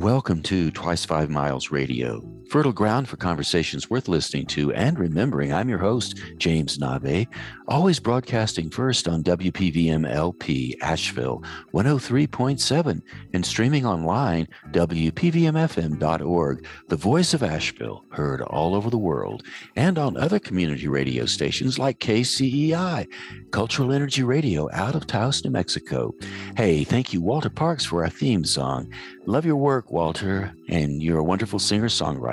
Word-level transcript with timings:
Welcome 0.00 0.40
to 0.44 0.70
Twice 0.70 1.04
Five 1.04 1.28
Miles 1.28 1.70
Radio, 1.70 2.22
fertile 2.50 2.72
ground 2.72 3.08
for 3.08 3.16
conversations 3.16 3.88
worth 3.88 4.08
listening 4.08 4.44
to 4.44 4.72
and 4.72 4.98
remembering. 4.98 5.52
I'm 5.52 5.68
your 5.68 5.78
host, 5.78 6.20
James 6.36 6.80
Nave, 6.80 7.28
always 7.68 8.00
broadcasting 8.00 8.70
first 8.70 9.06
on 9.06 9.22
WPVM 9.22 10.10
LP 10.12 10.76
Asheville 10.82 11.44
103.7 11.72 13.02
and 13.32 13.46
streaming 13.46 13.86
online 13.86 14.48
WPVMFM.org, 14.72 16.66
the 16.88 16.96
voice 16.96 17.34
of 17.34 17.44
Asheville, 17.44 18.04
heard 18.10 18.42
all 18.42 18.74
over 18.74 18.90
the 18.90 18.98
world, 18.98 19.44
and 19.76 19.96
on 19.96 20.16
other 20.16 20.40
community 20.40 20.88
radio 20.88 21.26
stations 21.26 21.78
like 21.78 22.00
KCEI, 22.00 23.06
Cultural 23.52 23.92
Energy 23.92 24.24
Radio 24.24 24.68
out 24.72 24.96
of 24.96 25.06
Taos, 25.06 25.44
New 25.44 25.52
Mexico. 25.52 26.12
Hey, 26.56 26.82
thank 26.82 27.12
you, 27.12 27.22
Walter 27.22 27.50
Parks, 27.50 27.84
for 27.84 28.02
our 28.02 28.10
theme 28.10 28.44
song. 28.44 28.92
Love 29.26 29.46
your 29.46 29.54
work, 29.54 29.92
Walter, 29.92 30.52
and 30.68 31.00
you're 31.00 31.18
a 31.18 31.24
wonderful 31.24 31.60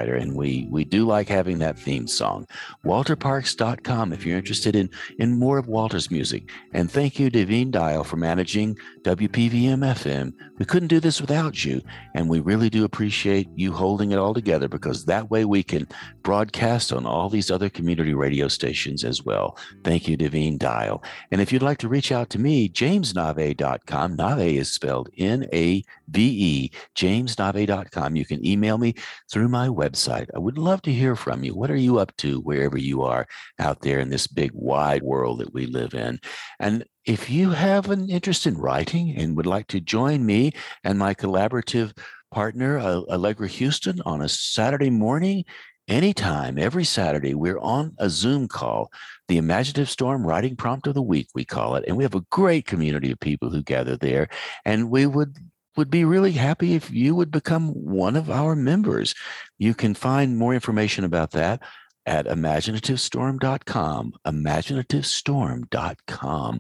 singer-songwriter, 0.08 0.22
and 0.22 0.36
we 0.36 0.68
we 0.70 0.84
do 0.84 1.06
like 1.06 1.28
having 1.28 1.60
that 1.60 1.78
theme 1.78 2.08
song. 2.08 2.48
WalterParks.com 2.86 4.14
if 4.14 4.26
you're 4.26 4.38
interested 4.38 4.76
in 4.76 4.90
in 5.20 5.38
more 5.38 5.58
of 5.58 5.68
Walter's 5.68 6.12
music. 6.12 6.50
And 6.74 6.92
thank 6.92 7.20
you, 7.20 7.30
Devine 7.30 7.72
Dial, 7.72 8.04
for 8.04 8.18
managing 8.18 8.78
WPVM 9.04 9.80
FM. 9.80 10.34
We 10.58 10.66
couldn't 10.66 10.88
do 10.88 11.00
this 11.00 11.22
without 11.22 11.64
you, 11.64 11.82
and 12.16 12.30
we 12.30 12.40
really 12.40 12.70
do 12.70 12.84
appreciate 12.84 13.50
you 13.56 13.72
holding 13.72 14.12
it 14.12 14.18
all 14.18 14.34
together 14.34 14.68
because 14.68 15.06
that 15.06 15.30
way 15.30 15.46
we 15.46 15.64
can 15.64 15.88
broadcast 16.24 16.92
on 16.92 17.06
all 17.06 17.30
these 17.30 17.52
other 17.52 17.70
community 17.70 18.14
radio 18.14 18.48
stations 18.48 19.04
as 19.04 19.24
well. 19.24 19.58
Thank 19.84 20.08
you, 20.08 20.18
Devine 20.18 20.58
Dial. 20.58 21.04
And 21.32 21.42
if 21.42 21.52
you'd 21.52 21.62
like 21.62 21.78
to 21.80 21.90
reach 21.90 22.12
out 22.12 22.30
to 22.32 22.40
me, 22.40 22.70
jamesnave.com. 22.70 24.16
Nave 24.16 24.60
is 24.60 24.72
spelled 24.72 25.10
N-A-V-E 25.18 26.72
jamesnave.com. 26.96 28.16
You 28.16 28.26
can 28.26 28.46
email 28.46 28.78
me 28.78 28.96
through 29.32 29.48
my 29.48 29.68
website. 29.68 29.97
I 30.06 30.26
would 30.36 30.58
love 30.58 30.82
to 30.84 30.94
hear 30.94 31.16
from 31.16 31.44
you. 31.44 31.56
What 31.56 31.72
are 31.72 31.78
you 31.78 31.98
up 31.98 32.16
to 32.18 32.42
wherever 32.42 32.78
you 32.78 33.04
are 33.04 33.26
out 33.58 33.82
there 33.82 34.00
in 34.00 34.10
this 34.10 34.28
big, 34.28 34.52
wide 34.54 35.02
world 35.02 35.40
that 35.40 35.54
we 35.54 35.66
live 35.66 35.94
in? 35.94 36.20
And 36.60 36.84
if 37.06 37.30
you 37.30 37.52
have 37.52 37.90
an 37.90 38.10
interest 38.10 38.46
in 38.46 38.58
writing 38.58 39.16
and 39.18 39.38
would 39.38 39.46
like 39.46 39.68
to 39.68 39.80
join 39.80 40.26
me 40.26 40.52
and 40.84 41.00
my 41.00 41.14
collaborative 41.14 41.98
partner, 42.32 42.78
Allegra 42.80 43.48
Huston, 43.48 44.02
on 44.06 44.22
a 44.22 44.30
Saturday 44.30 44.90
morning, 44.90 45.46
anytime, 45.88 46.58
every 46.58 46.84
Saturday, 46.84 47.34
we're 47.34 47.60
on 47.60 47.96
a 47.98 48.10
Zoom 48.10 48.48
call, 48.48 48.92
the 49.28 49.38
Imaginative 49.38 49.90
Storm 49.90 50.26
Writing 50.26 50.56
Prompt 50.56 50.88
of 50.88 50.94
the 50.94 51.02
Week, 51.02 51.28
we 51.34 51.46
call 51.46 51.76
it. 51.76 51.86
And 51.88 51.98
we 51.98 52.04
have 52.04 52.16
a 52.16 52.26
great 52.30 52.66
community 52.66 53.12
of 53.12 53.20
people 53.20 53.50
who 53.50 53.64
gather 53.64 53.98
there. 53.98 54.28
And 54.66 54.90
we 54.90 55.06
would 55.06 55.38
would 55.78 55.90
be 55.90 56.04
really 56.04 56.34
happy 56.34 56.74
if 56.74 56.92
you 56.92 57.16
would 57.16 57.32
become 57.32 57.70
one 57.70 58.16
of 58.16 58.30
our 58.30 58.56
members. 58.56 59.16
You 59.58 59.74
can 59.74 59.94
find 59.94 60.38
more 60.38 60.54
information 60.54 61.04
about 61.04 61.32
that 61.32 61.62
at 62.06 62.26
imaginativestorm.com. 62.26 64.14
Imaginativestorm.com. 64.26 66.60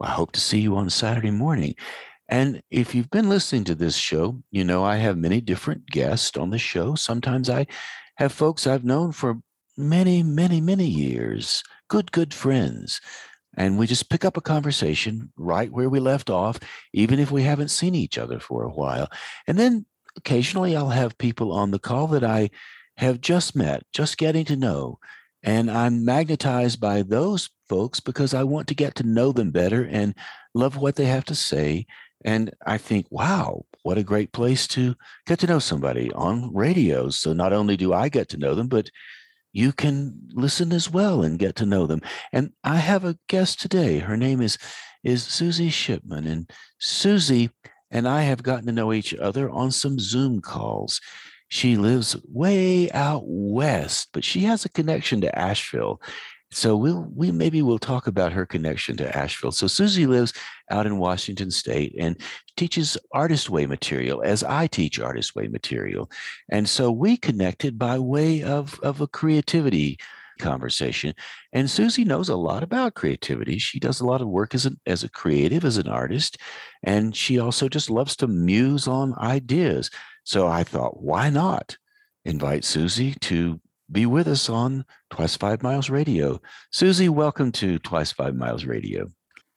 I 0.00 0.10
hope 0.10 0.32
to 0.32 0.40
see 0.40 0.60
you 0.60 0.76
on 0.76 0.90
Saturday 0.90 1.30
morning. 1.30 1.74
And 2.28 2.62
if 2.70 2.94
you've 2.94 3.10
been 3.10 3.28
listening 3.28 3.64
to 3.64 3.74
this 3.74 3.96
show, 3.96 4.40
you 4.50 4.62
know 4.62 4.84
I 4.84 4.96
have 4.96 5.18
many 5.18 5.40
different 5.40 5.86
guests 5.86 6.36
on 6.36 6.50
the 6.50 6.58
show. 6.58 6.94
Sometimes 6.94 7.50
I 7.50 7.66
have 8.16 8.32
folks 8.32 8.66
I've 8.66 8.84
known 8.84 9.12
for 9.12 9.40
many, 9.76 10.22
many, 10.22 10.60
many 10.60 10.86
years, 10.86 11.64
good, 11.88 12.12
good 12.12 12.32
friends 12.32 13.00
and 13.60 13.76
we 13.76 13.86
just 13.86 14.08
pick 14.08 14.24
up 14.24 14.38
a 14.38 14.40
conversation 14.40 15.30
right 15.36 15.70
where 15.70 15.90
we 15.90 16.00
left 16.00 16.30
off, 16.30 16.58
even 16.94 17.18
if 17.18 17.30
we 17.30 17.42
haven't 17.42 17.68
seen 17.68 17.94
each 17.94 18.16
other 18.16 18.40
for 18.40 18.62
a 18.62 18.70
while. 18.70 19.10
And 19.46 19.58
then 19.58 19.84
occasionally 20.16 20.74
I'll 20.74 20.88
have 20.88 21.18
people 21.18 21.52
on 21.52 21.70
the 21.70 21.78
call 21.78 22.06
that 22.08 22.24
I 22.24 22.48
have 22.96 23.20
just 23.20 23.54
met, 23.54 23.82
just 23.92 24.16
getting 24.16 24.46
to 24.46 24.56
know. 24.56 24.98
And 25.42 25.70
I'm 25.70 26.06
magnetized 26.06 26.80
by 26.80 27.02
those 27.02 27.50
folks 27.68 28.00
because 28.00 28.32
I 28.32 28.44
want 28.44 28.66
to 28.68 28.74
get 28.74 28.94
to 28.94 29.02
know 29.02 29.30
them 29.30 29.50
better 29.50 29.84
and 29.84 30.14
love 30.54 30.78
what 30.78 30.96
they 30.96 31.04
have 31.04 31.26
to 31.26 31.34
say. 31.34 31.84
And 32.24 32.54
I 32.64 32.78
think, 32.78 33.08
wow, 33.10 33.66
what 33.82 33.98
a 33.98 34.02
great 34.02 34.32
place 34.32 34.66
to 34.68 34.94
get 35.26 35.38
to 35.40 35.46
know 35.46 35.58
somebody 35.58 36.10
on 36.12 36.54
radio. 36.54 37.10
So 37.10 37.34
not 37.34 37.52
only 37.52 37.76
do 37.76 37.92
I 37.92 38.08
get 38.08 38.30
to 38.30 38.38
know 38.38 38.54
them, 38.54 38.68
but 38.68 38.90
you 39.52 39.72
can 39.72 40.28
listen 40.32 40.72
as 40.72 40.90
well 40.90 41.22
and 41.22 41.38
get 41.38 41.56
to 41.56 41.66
know 41.66 41.86
them. 41.86 42.02
And 42.32 42.52
I 42.64 42.76
have 42.76 43.04
a 43.04 43.18
guest 43.28 43.60
today. 43.60 43.98
Her 43.98 44.16
name 44.16 44.40
is 44.40 44.58
is 45.02 45.24
Susie 45.24 45.70
Shipman, 45.70 46.26
and 46.26 46.50
Susie 46.78 47.50
and 47.90 48.06
I 48.06 48.22
have 48.22 48.42
gotten 48.42 48.66
to 48.66 48.72
know 48.72 48.92
each 48.92 49.14
other 49.14 49.50
on 49.50 49.70
some 49.70 49.98
Zoom 49.98 50.40
calls. 50.40 51.00
She 51.48 51.76
lives 51.76 52.16
way 52.28 52.90
out 52.92 53.22
west, 53.26 54.10
but 54.12 54.24
she 54.24 54.40
has 54.40 54.64
a 54.64 54.70
connection 54.70 55.20
to 55.22 55.38
Asheville. 55.38 56.00
So 56.52 56.76
we'll 56.76 57.08
we 57.14 57.30
maybe 57.30 57.62
we'll 57.62 57.78
talk 57.78 58.08
about 58.08 58.32
her 58.32 58.44
connection 58.44 58.96
to 58.96 59.16
Asheville. 59.16 59.52
So 59.52 59.68
Susie 59.68 60.06
lives 60.06 60.32
out 60.70 60.86
in 60.86 60.98
Washington 60.98 61.50
State 61.50 61.94
and 61.98 62.20
teaches 62.56 62.96
Artist 63.12 63.50
Way 63.50 63.66
material 63.66 64.22
as 64.22 64.42
I 64.42 64.66
teach 64.66 64.98
Artist 64.98 65.36
Way 65.36 65.46
material. 65.46 66.10
And 66.50 66.68
so 66.68 66.90
we 66.90 67.16
connected 67.16 67.78
by 67.78 67.98
way 67.98 68.42
of 68.42 68.80
of 68.80 69.00
a 69.00 69.06
creativity 69.06 69.98
conversation. 70.40 71.14
And 71.52 71.70
Susie 71.70 72.04
knows 72.04 72.28
a 72.28 72.36
lot 72.36 72.62
about 72.64 72.94
creativity. 72.94 73.58
She 73.58 73.78
does 73.78 74.00
a 74.00 74.06
lot 74.06 74.22
of 74.22 74.28
work 74.28 74.54
as 74.54 74.66
a, 74.66 74.72
as 74.86 75.04
a 75.04 75.08
creative, 75.08 75.64
as 75.64 75.76
an 75.76 75.86
artist, 75.86 76.38
and 76.82 77.14
she 77.14 77.38
also 77.38 77.68
just 77.68 77.90
loves 77.90 78.16
to 78.16 78.26
muse 78.26 78.88
on 78.88 79.14
ideas. 79.18 79.90
So 80.24 80.48
I 80.48 80.64
thought, 80.64 81.02
why 81.02 81.30
not 81.30 81.76
invite 82.24 82.64
Susie 82.64 83.14
to 83.20 83.60
be 83.90 84.06
with 84.06 84.28
us 84.28 84.48
on 84.48 84.84
Twice 85.10 85.36
Five 85.36 85.62
Miles 85.62 85.90
Radio. 85.90 86.40
Susie, 86.70 87.08
welcome 87.08 87.50
to 87.52 87.78
Twice 87.80 88.12
Five 88.12 88.34
Miles 88.34 88.64
Radio. 88.64 89.10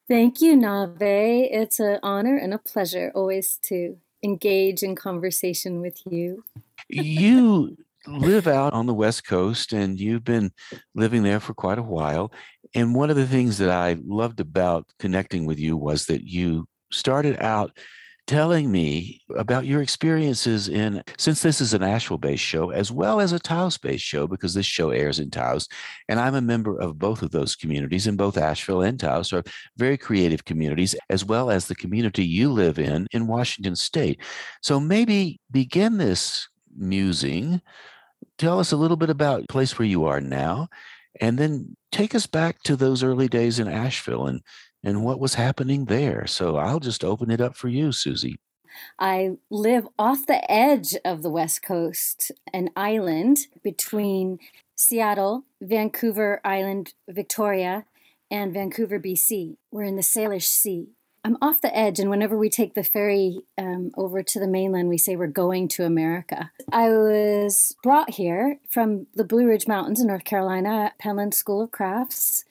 Thank 0.07 0.41
you, 0.41 0.55
Nave. 0.55 0.97
It's 0.99 1.79
an 1.79 1.99
honor 2.03 2.35
and 2.35 2.53
a 2.53 2.57
pleasure 2.57 3.11
always 3.15 3.57
to 3.63 3.97
engage 4.23 4.83
in 4.83 4.95
conversation 4.95 5.81
with 5.81 6.01
you. 6.09 6.43
you 6.89 7.77
live 8.07 8.47
out 8.47 8.73
on 8.73 8.85
the 8.85 8.93
West 8.93 9.25
Coast 9.25 9.71
and 9.71 9.99
you've 9.99 10.23
been 10.23 10.51
living 10.93 11.23
there 11.23 11.39
for 11.39 11.53
quite 11.53 11.79
a 11.79 11.83
while. 11.83 12.31
And 12.75 12.95
one 12.95 13.09
of 13.09 13.15
the 13.15 13.27
things 13.27 13.59
that 13.59 13.69
I 13.69 13.97
loved 14.03 14.39
about 14.39 14.87
connecting 14.99 15.45
with 15.45 15.59
you 15.59 15.77
was 15.77 16.05
that 16.07 16.23
you 16.23 16.67
started 16.91 17.39
out 17.39 17.77
telling 18.25 18.71
me 18.71 19.21
about 19.35 19.65
your 19.65 19.81
experiences 19.81 20.69
in, 20.69 21.03
since 21.17 21.41
this 21.41 21.59
is 21.59 21.73
an 21.73 21.83
Asheville 21.83 22.17
based 22.17 22.43
show, 22.43 22.69
as 22.69 22.91
well 22.91 23.19
as 23.19 23.33
a 23.33 23.39
Taos 23.39 23.77
based 23.77 24.03
show, 24.03 24.27
because 24.27 24.53
this 24.53 24.65
show 24.65 24.91
airs 24.91 25.19
in 25.19 25.29
Taos. 25.29 25.67
And 26.07 26.19
I'm 26.19 26.35
a 26.35 26.41
member 26.41 26.79
of 26.79 26.97
both 26.97 27.21
of 27.21 27.31
those 27.31 27.55
communities, 27.55 28.07
and 28.07 28.17
both 28.17 28.37
Asheville 28.37 28.81
and 28.81 28.99
Taos 28.99 29.33
are 29.33 29.43
very 29.77 29.97
creative 29.97 30.45
communities, 30.45 30.95
as 31.09 31.25
well 31.25 31.51
as 31.51 31.67
the 31.67 31.75
community 31.75 32.23
you 32.23 32.51
live 32.51 32.79
in 32.79 33.07
in 33.11 33.27
Washington 33.27 33.75
State. 33.75 34.21
So 34.61 34.79
maybe 34.79 35.39
begin 35.51 35.97
this 35.97 36.47
musing. 36.75 37.61
Tell 38.37 38.59
us 38.59 38.71
a 38.71 38.77
little 38.77 38.97
bit 38.97 39.09
about 39.09 39.49
place 39.49 39.77
where 39.77 39.87
you 39.87 40.05
are 40.05 40.21
now, 40.21 40.69
and 41.19 41.37
then 41.37 41.75
take 41.91 42.15
us 42.15 42.25
back 42.25 42.63
to 42.63 42.75
those 42.75 43.03
early 43.03 43.27
days 43.27 43.59
in 43.59 43.67
Asheville 43.67 44.27
and 44.27 44.41
and 44.83 45.03
what 45.03 45.19
was 45.19 45.35
happening 45.35 45.85
there. 45.85 46.27
So 46.27 46.57
I'll 46.57 46.79
just 46.79 47.03
open 47.03 47.31
it 47.31 47.41
up 47.41 47.55
for 47.55 47.69
you, 47.69 47.91
Susie. 47.91 48.37
I 48.99 49.37
live 49.49 49.87
off 49.97 50.25
the 50.25 50.49
edge 50.51 50.95
of 51.05 51.21
the 51.21 51.29
West 51.29 51.61
Coast, 51.61 52.31
an 52.53 52.69
island 52.75 53.47
between 53.63 54.39
Seattle, 54.75 55.45
Vancouver 55.61 56.41
Island, 56.43 56.93
Victoria, 57.07 57.85
and 58.31 58.53
Vancouver, 58.53 58.99
BC. 58.99 59.57
We're 59.71 59.83
in 59.83 59.95
the 59.95 60.01
Salish 60.01 60.47
Sea. 60.47 60.89
I'm 61.25 61.37
off 61.41 61.61
the 61.61 61.75
edge, 61.75 61.99
and 61.99 62.09
whenever 62.09 62.37
we 62.37 62.49
take 62.49 62.73
the 62.73 62.83
ferry 62.83 63.39
um, 63.57 63.91
over 63.95 64.21
to 64.23 64.39
the 64.39 64.47
mainland, 64.47 64.89
we 64.89 64.97
say 64.97 65.15
we're 65.15 65.27
going 65.27 65.69
to 65.69 65.85
America. 65.85 66.51
I 66.69 66.89
was 66.89 67.75
brought 67.81 68.09
here 68.09 68.59
from 68.69 69.07
the 69.15 69.23
Blue 69.23 69.47
Ridge 69.47 69.67
Mountains 69.67 70.01
in 70.01 70.07
North 70.07 70.25
Carolina 70.25 70.85
at 70.85 70.99
Penland 70.99 71.33
School 71.33 71.61
of 71.61 71.71
Crafts 71.71 72.43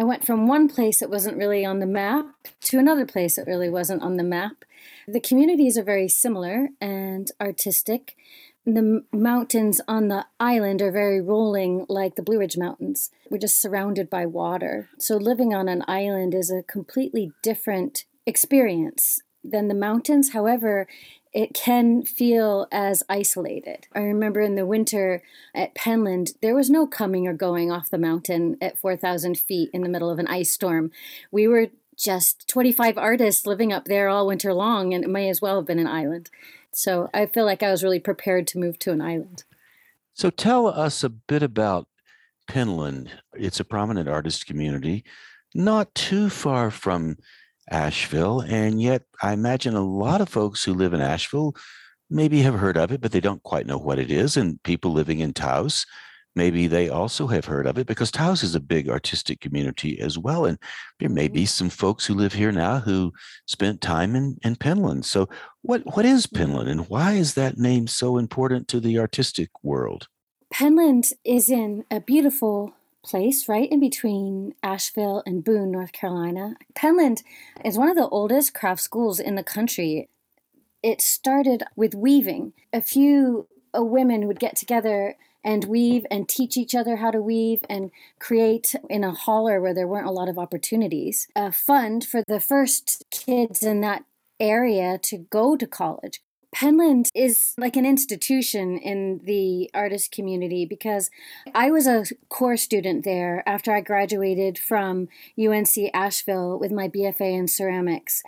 I 0.00 0.02
went 0.02 0.24
from 0.24 0.46
one 0.46 0.66
place 0.66 1.00
that 1.00 1.10
wasn't 1.10 1.36
really 1.36 1.62
on 1.62 1.78
the 1.78 1.86
map 1.86 2.24
to 2.62 2.78
another 2.78 3.04
place 3.04 3.36
that 3.36 3.46
really 3.46 3.68
wasn't 3.68 4.02
on 4.02 4.16
the 4.16 4.22
map. 4.22 4.64
The 5.06 5.20
communities 5.20 5.76
are 5.76 5.82
very 5.82 6.08
similar 6.08 6.70
and 6.80 7.30
artistic. 7.38 8.16
The 8.64 9.04
mountains 9.12 9.78
on 9.86 10.08
the 10.08 10.24
island 10.40 10.80
are 10.80 10.90
very 10.90 11.20
rolling, 11.20 11.84
like 11.90 12.14
the 12.14 12.22
Blue 12.22 12.38
Ridge 12.38 12.56
Mountains. 12.56 13.10
We're 13.28 13.36
just 13.36 13.60
surrounded 13.60 14.08
by 14.08 14.24
water. 14.24 14.88
So, 14.98 15.18
living 15.18 15.52
on 15.52 15.68
an 15.68 15.84
island 15.86 16.34
is 16.34 16.50
a 16.50 16.62
completely 16.62 17.32
different 17.42 18.06
experience 18.24 19.20
than 19.44 19.68
the 19.68 19.74
mountains. 19.74 20.32
However, 20.32 20.86
it 21.32 21.54
can 21.54 22.02
feel 22.02 22.66
as 22.72 23.02
isolated. 23.08 23.86
I 23.94 24.00
remember 24.00 24.40
in 24.40 24.56
the 24.56 24.66
winter 24.66 25.22
at 25.54 25.74
Penland, 25.74 26.32
there 26.42 26.54
was 26.54 26.70
no 26.70 26.86
coming 26.86 27.28
or 27.28 27.34
going 27.34 27.70
off 27.70 27.90
the 27.90 27.98
mountain 27.98 28.56
at 28.60 28.78
4,000 28.78 29.38
feet 29.38 29.70
in 29.72 29.82
the 29.82 29.88
middle 29.88 30.10
of 30.10 30.18
an 30.18 30.26
ice 30.26 30.52
storm. 30.52 30.90
We 31.30 31.46
were 31.46 31.68
just 31.96 32.48
25 32.48 32.98
artists 32.98 33.46
living 33.46 33.72
up 33.72 33.84
there 33.84 34.08
all 34.08 34.26
winter 34.26 34.52
long, 34.52 34.92
and 34.92 35.04
it 35.04 35.10
may 35.10 35.28
as 35.28 35.40
well 35.40 35.56
have 35.56 35.66
been 35.66 35.78
an 35.78 35.86
island. 35.86 36.30
So 36.72 37.10
I 37.12 37.26
feel 37.26 37.44
like 37.44 37.62
I 37.62 37.70
was 37.70 37.84
really 37.84 38.00
prepared 38.00 38.46
to 38.48 38.58
move 38.58 38.78
to 38.80 38.92
an 38.92 39.00
island. 39.00 39.44
So 40.14 40.30
tell 40.30 40.66
us 40.66 41.04
a 41.04 41.08
bit 41.08 41.42
about 41.42 41.86
Penland. 42.48 43.08
It's 43.34 43.60
a 43.60 43.64
prominent 43.64 44.08
artist 44.08 44.46
community, 44.46 45.04
not 45.54 45.94
too 45.94 46.28
far 46.28 46.70
from 46.70 47.18
Asheville. 47.70 48.40
And 48.40 48.80
yet, 48.80 49.02
I 49.22 49.32
imagine 49.32 49.74
a 49.74 49.84
lot 49.84 50.20
of 50.20 50.28
folks 50.28 50.64
who 50.64 50.74
live 50.74 50.92
in 50.92 51.00
Asheville 51.00 51.54
maybe 52.10 52.42
have 52.42 52.54
heard 52.54 52.76
of 52.76 52.90
it, 52.90 53.00
but 53.00 53.12
they 53.12 53.20
don't 53.20 53.42
quite 53.42 53.66
know 53.66 53.78
what 53.78 53.98
it 53.98 54.10
is. 54.10 54.36
And 54.36 54.62
people 54.64 54.92
living 54.92 55.20
in 55.20 55.32
Taos, 55.32 55.86
maybe 56.34 56.66
they 56.66 56.88
also 56.88 57.28
have 57.28 57.44
heard 57.44 57.66
of 57.66 57.78
it 57.78 57.86
because 57.86 58.10
Taos 58.10 58.42
is 58.42 58.54
a 58.54 58.60
big 58.60 58.88
artistic 58.88 59.40
community 59.40 60.00
as 60.00 60.18
well. 60.18 60.44
And 60.44 60.58
there 60.98 61.08
may 61.08 61.28
be 61.28 61.42
mm-hmm. 61.42 61.46
some 61.46 61.70
folks 61.70 62.04
who 62.04 62.14
live 62.14 62.32
here 62.32 62.52
now 62.52 62.80
who 62.80 63.12
spent 63.46 63.80
time 63.80 64.16
in, 64.16 64.36
in 64.42 64.56
Penland. 64.56 65.04
So, 65.04 65.28
what, 65.62 65.82
what 65.94 66.04
is 66.04 66.26
Penland 66.26 66.68
and 66.68 66.88
why 66.88 67.12
is 67.12 67.34
that 67.34 67.58
name 67.58 67.86
so 67.86 68.18
important 68.18 68.66
to 68.68 68.80
the 68.80 68.98
artistic 68.98 69.50
world? 69.62 70.08
Penland 70.52 71.12
is 71.24 71.48
in 71.48 71.84
a 71.90 72.00
beautiful 72.00 72.72
place 73.02 73.48
right 73.48 73.70
in 73.70 73.80
between 73.80 74.54
Asheville 74.62 75.22
and 75.26 75.44
Boone, 75.44 75.70
North 75.70 75.92
Carolina. 75.92 76.54
Penland 76.74 77.22
is 77.64 77.78
one 77.78 77.88
of 77.88 77.96
the 77.96 78.08
oldest 78.08 78.54
craft 78.54 78.82
schools 78.82 79.20
in 79.20 79.34
the 79.34 79.42
country. 79.42 80.08
It 80.82 81.00
started 81.00 81.62
with 81.76 81.94
weaving. 81.94 82.52
A 82.72 82.80
few 82.80 83.48
uh, 83.76 83.84
women 83.84 84.26
would 84.26 84.40
get 84.40 84.56
together 84.56 85.16
and 85.44 85.64
weave 85.64 86.04
and 86.10 86.28
teach 86.28 86.56
each 86.56 86.74
other 86.74 86.96
how 86.96 87.10
to 87.10 87.20
weave 87.20 87.62
and 87.68 87.90
create 88.18 88.74
in 88.88 89.04
a 89.04 89.14
holler 89.14 89.60
where 89.60 89.74
there 89.74 89.88
weren't 89.88 90.06
a 90.06 90.12
lot 90.12 90.28
of 90.28 90.38
opportunities 90.38 91.28
a 91.34 91.50
fund 91.50 92.04
for 92.04 92.22
the 92.28 92.40
first 92.40 93.04
kids 93.10 93.62
in 93.62 93.80
that 93.80 94.04
area 94.38 94.98
to 94.98 95.16
go 95.16 95.56
to 95.56 95.66
college 95.66 96.20
Penland 96.54 97.08
is 97.14 97.54
like 97.56 97.76
an 97.76 97.86
institution 97.86 98.76
in 98.76 99.20
the 99.24 99.70
artist 99.72 100.10
community 100.10 100.66
because 100.66 101.10
I 101.54 101.70
was 101.70 101.86
a 101.86 102.04
core 102.28 102.56
student 102.56 103.04
there 103.04 103.48
after 103.48 103.72
I 103.72 103.80
graduated 103.80 104.58
from 104.58 105.08
UNC 105.38 105.90
Asheville 105.94 106.58
with 106.58 106.72
my 106.72 106.88
BFA 106.88 107.38
in 107.38 107.46
ceramics. 107.46 108.22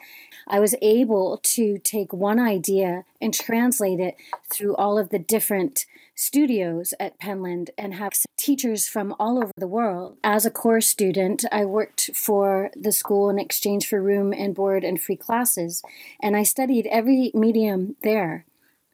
I 0.47 0.61
was 0.61 0.77
able 0.81 1.39
to 1.43 1.79
take 1.79 2.13
one 2.13 2.39
idea 2.39 3.05
and 3.21 3.35
translate 3.35 3.99
it 3.99 4.17
through 4.53 4.77
all 4.77 4.99
of 4.99 5.09
the 5.11 5.19
different 5.19 5.87
studios 6.23 6.95
at 7.01 7.19
Penland 7.19 7.71
and 7.77 7.95
have 7.95 8.13
teachers 8.37 8.87
from 8.87 9.15
all 9.19 9.39
over 9.39 9.51
the 9.57 9.67
world. 9.67 10.17
As 10.23 10.47
a 10.47 10.51
core 10.51 10.81
student, 10.81 11.45
I 11.51 11.65
worked 11.65 12.11
for 12.15 12.71
the 12.77 12.93
school 12.93 13.29
in 13.29 13.39
exchange 13.39 13.89
for 13.89 14.01
room 14.01 14.33
and 14.33 14.55
board 14.55 14.85
and 14.85 15.01
free 15.01 15.17
classes, 15.17 15.83
and 16.21 16.37
I 16.37 16.45
studied 16.45 16.87
every 16.87 17.33
medium 17.35 17.97
there. 18.03 18.45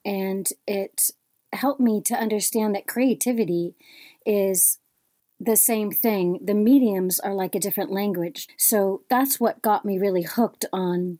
And 0.04 0.48
it 0.66 1.10
helped 1.52 1.80
me 1.80 2.00
to 2.02 2.14
understand 2.14 2.74
that 2.74 2.86
creativity 2.86 3.74
is 4.24 4.78
the 5.38 5.56
same 5.56 5.90
thing. 5.90 6.40
The 6.42 6.54
mediums 6.54 7.20
are 7.20 7.34
like 7.34 7.54
a 7.54 7.60
different 7.60 7.92
language. 7.92 8.48
So 8.56 9.02
that's 9.08 9.38
what 9.38 9.62
got 9.62 9.84
me 9.84 9.98
really 9.98 10.22
hooked 10.22 10.64
on 10.72 11.18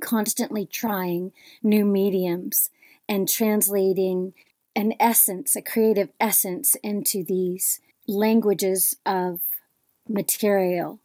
constantly 0.00 0.66
trying 0.66 1.32
new 1.62 1.84
mediums 1.84 2.70
and 3.08 3.28
translating 3.28 4.32
an 4.76 4.94
essence, 4.98 5.56
a 5.56 5.62
creative 5.62 6.10
essence 6.20 6.74
into 6.82 7.24
these 7.24 7.80
languages 8.06 8.96
of 9.06 9.40
material 10.08 10.98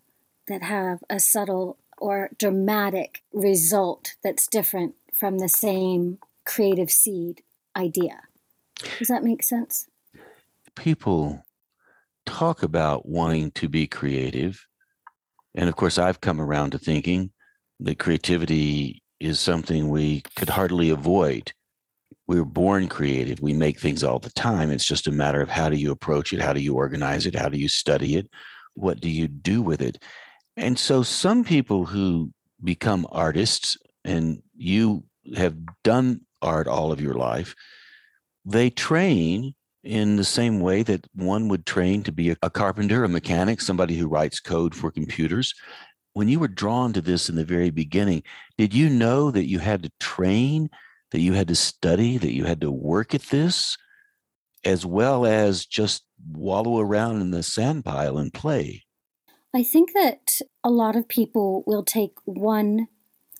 that 0.47 0.63
have 0.63 1.03
a 1.09 1.19
subtle 1.19 1.77
or 1.97 2.29
dramatic 2.37 3.23
result 3.33 4.15
that's 4.23 4.47
different 4.47 4.95
from 5.13 5.37
the 5.37 5.49
same 5.49 6.17
creative 6.45 6.89
seed 6.89 7.41
idea. 7.75 8.21
Does 8.97 9.09
that 9.09 9.23
make 9.23 9.43
sense? 9.43 9.87
People 10.75 11.45
talk 12.25 12.63
about 12.63 13.07
wanting 13.07 13.51
to 13.51 13.67
be 13.67 13.85
creative. 13.85 14.65
And 15.55 15.67
of 15.67 15.75
course, 15.75 15.97
I've 15.97 16.21
come 16.21 16.39
around 16.39 16.71
to 16.71 16.79
thinking 16.79 17.31
that 17.79 17.99
creativity 17.99 19.03
is 19.19 19.39
something 19.39 19.89
we 19.89 20.23
could 20.35 20.49
hardly 20.49 20.89
avoid 20.89 21.53
we 22.29 22.39
were 22.39 22.45
born 22.45 22.87
creative. 22.87 23.41
We 23.41 23.53
make 23.53 23.79
things 23.79 24.03
all 24.03 24.19
the 24.19 24.29
time. 24.29 24.69
It's 24.69 24.85
just 24.85 25.07
a 25.07 25.11
matter 25.11 25.41
of 25.41 25.49
how 25.49 25.67
do 25.67 25.75
you 25.75 25.91
approach 25.91 26.31
it? 26.31 26.39
How 26.39 26.53
do 26.53 26.61
you 26.61 26.75
organize 26.75 27.25
it? 27.25 27.33
How 27.33 27.49
do 27.49 27.57
you 27.57 27.67
study 27.67 28.17
it? 28.17 28.29
What 28.75 29.01
do 29.01 29.09
you 29.09 29.27
do 29.27 29.63
with 29.63 29.81
it? 29.81 29.97
And 30.55 30.77
so 30.77 31.01
some 31.01 31.43
people 31.43 31.87
who 31.87 32.31
become 32.63 33.07
artists, 33.11 33.79
and 34.05 34.43
you 34.55 35.05
have 35.35 35.55
done 35.83 36.21
art 36.39 36.67
all 36.67 36.91
of 36.91 37.01
your 37.01 37.15
life, 37.15 37.55
they 38.45 38.69
train 38.69 39.55
in 39.83 40.15
the 40.15 40.23
same 40.23 40.59
way 40.59 40.83
that 40.83 41.07
one 41.15 41.47
would 41.47 41.65
train 41.65 42.03
to 42.03 42.11
be 42.11 42.35
a, 42.43 42.49
carpenter, 42.51 43.03
a 43.03 43.09
mechanic, 43.09 43.59
somebody 43.59 43.97
who 43.97 44.07
writes 44.07 44.39
code 44.39 44.75
for 44.75 44.91
computers. 44.91 45.55
When 46.13 46.29
you 46.29 46.39
were 46.39 46.47
drawn 46.47 46.93
to 46.93 47.01
this 47.01 47.27
in 47.27 47.37
the 47.37 47.43
very 47.43 47.71
beginning, 47.71 48.21
did 48.55 48.71
you 48.71 48.87
know 48.87 49.31
that 49.31 49.47
you 49.47 49.57
had 49.57 49.81
to 49.81 49.91
train 49.99 50.69
that 51.11 51.21
you 51.21 51.33
had 51.33 51.47
to 51.47 51.55
study, 51.55 52.17
that 52.17 52.33
you 52.33 52.45
had 52.45 52.61
to 52.61 52.71
work 52.71 53.13
at 53.13 53.23
this, 53.23 53.77
as 54.63 54.85
well 54.85 55.25
as 55.25 55.65
just 55.65 56.03
wallow 56.31 56.79
around 56.79 57.21
in 57.21 57.31
the 57.31 57.43
sand 57.43 57.85
pile 57.85 58.17
and 58.17 58.33
play? 58.33 58.83
I 59.53 59.63
think 59.63 59.93
that 59.93 60.39
a 60.63 60.69
lot 60.69 60.95
of 60.95 61.07
people 61.07 61.63
will 61.65 61.83
take 61.83 62.13
one 62.25 62.87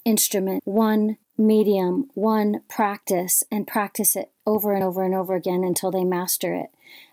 instrument, 0.06 0.62
one 0.66 1.18
medium, 1.38 2.10
one 2.16 2.62
practice, 2.68 3.44
and 3.52 3.68
practice 3.68 4.16
it 4.16 4.32
over 4.46 4.74
and 4.74 4.84
over 4.84 5.04
and 5.04 5.14
over 5.14 5.36
again 5.36 5.64
until 5.64 5.92
they 5.92 6.04
master 6.04 6.54
it. 6.56 6.70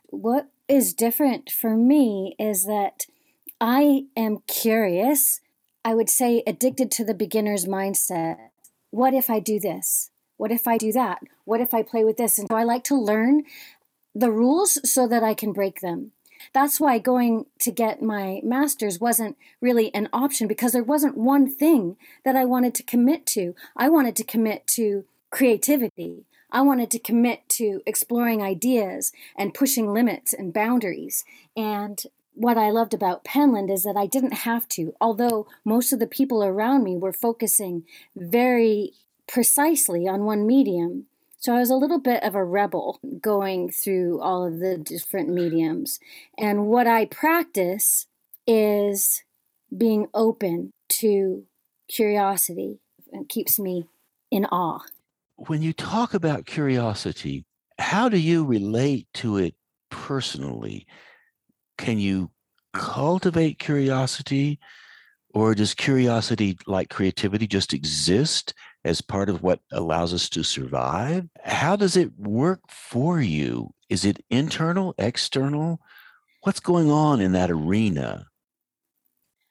What 0.07 0.49
is 0.69 0.95
different 0.95 1.51
for 1.51 1.77
me 1.77 2.35
is 2.39 2.65
that 2.65 3.07
I 3.61 4.07
am 4.17 4.39
curious. 4.47 5.41
I 5.85 5.95
would 5.95 6.11
say 6.11 6.43
addicted 6.47 6.91
to 6.93 7.05
the 7.05 7.15
beginner's 7.15 7.67
mindset. 7.67 8.37
What 8.91 9.15
if 9.15 9.31
I 9.31 9.41
do 9.41 9.61
this? 9.61 10.11
What 10.37 10.53
if 10.53 10.67
I 10.67 10.79
do 10.79 10.93
that? 10.93 11.23
What 11.45 11.61
if 11.61 11.73
I 11.73 11.83
play 11.83 12.05
with 12.05 12.17
this? 12.17 12.39
And 12.39 12.49
so 12.51 12.57
I 12.57 12.65
like 12.65 12.85
to 12.85 12.97
learn 12.97 13.45
the 14.15 14.31
rules 14.31 14.79
so 14.91 15.07
that 15.09 15.23
I 15.23 15.35
can 15.35 15.53
break 15.53 15.81
them. 15.81 16.13
That's 16.53 16.81
why 16.81 16.99
going 16.99 17.47
to 17.61 17.71
get 17.71 18.03
my 18.03 18.41
master's 18.45 19.01
wasn't 19.01 19.37
really 19.61 19.93
an 19.95 20.09
option 20.13 20.47
because 20.47 20.73
there 20.73 20.83
wasn't 20.83 21.17
one 21.17 21.51
thing 21.51 21.97
that 22.25 22.37
I 22.37 22.45
wanted 22.45 22.75
to 22.77 22.83
commit 22.83 23.27
to. 23.29 23.55
I 23.77 23.89
wanted 23.89 24.17
to 24.17 24.25
commit 24.25 24.67
to 24.69 25.05
creativity. 25.31 26.25
I 26.51 26.61
wanted 26.63 26.91
to 26.93 26.99
commit 26.99 27.49
to 27.51 27.83
exploring 27.87 28.43
ideas 28.43 29.13
and 29.37 29.55
pushing 29.55 29.93
limits 29.93 30.33
and 30.33 30.53
boundaries. 30.53 31.25
And 31.57 32.03
what 32.35 32.59
I 32.59 32.71
loved 32.71 32.95
about 32.95 33.25
Penland 33.25 33.71
is 33.71 33.83
that 33.83 33.97
I 33.97 34.07
didn't 34.07 34.35
have 34.35 34.69
to, 34.69 34.95
although 35.01 35.47
most 35.65 35.93
of 35.93 35.99
the 35.99 36.07
people 36.07 36.45
around 36.45 36.85
me 36.85 36.97
were 36.97 37.13
focusing 37.13 37.85
very 38.15 38.93
precisely 39.27 40.07
on 40.09 40.25
one 40.25 40.47
medium. 40.47 41.07
So 41.39 41.55
I 41.55 41.61
was 41.61 41.71
a 41.71 41.77
little 41.77 42.01
bit 42.01 42.23
of 42.23 42.35
a 42.35 42.45
rebel 42.45 42.99
going 43.21 43.71
through 43.71 44.21
all 44.21 44.47
of 44.47 44.59
the 44.59 44.79
different 44.79 45.29
mediums. 45.29 46.01
And 46.39 46.67
what 46.67 46.87
I 46.87 47.05
practice 47.07 48.07
is 48.47 49.23
being 49.77 50.09
open 50.15 50.73
to 51.01 51.45
curiosity. 51.89 52.81
and 53.13 53.29
keeps 53.29 53.59
me 53.59 53.87
in 54.31 54.45
awe. 54.47 54.81
When 55.37 55.63
you 55.63 55.73
talk 55.73 56.13
about 56.13 56.45
curiosity, 56.45 57.45
how 57.79 58.09
do 58.09 58.19
you 58.19 58.45
relate 58.45 59.07
to 59.15 59.37
it 59.37 59.55
personally? 59.91 60.87
Can 61.79 61.99
you 61.99 62.31
cultivate 62.73 63.59
curiosity? 63.59 64.59
Or 65.35 65.55
does 65.55 65.75
curiosity, 65.75 66.59
like 66.67 66.91
creativity, 66.91 67.47
just 67.47 67.73
exist 67.73 68.55
as 68.87 69.01
part 69.01 69.29
of 69.29 69.43
what 69.43 69.61
allows 69.73 70.15
us 70.15 70.29
to 70.31 70.45
survive? 70.45 71.29
How 71.45 71.75
does 71.75 71.97
it 71.97 72.17
work 72.17 72.61
for 72.71 73.21
you? 73.21 73.75
Is 73.91 74.05
it 74.05 74.25
internal, 74.31 74.95
external? 74.97 75.81
What's 76.43 76.61
going 76.61 76.91
on 76.91 77.21
in 77.21 77.33
that 77.33 77.51
arena? 77.51 78.27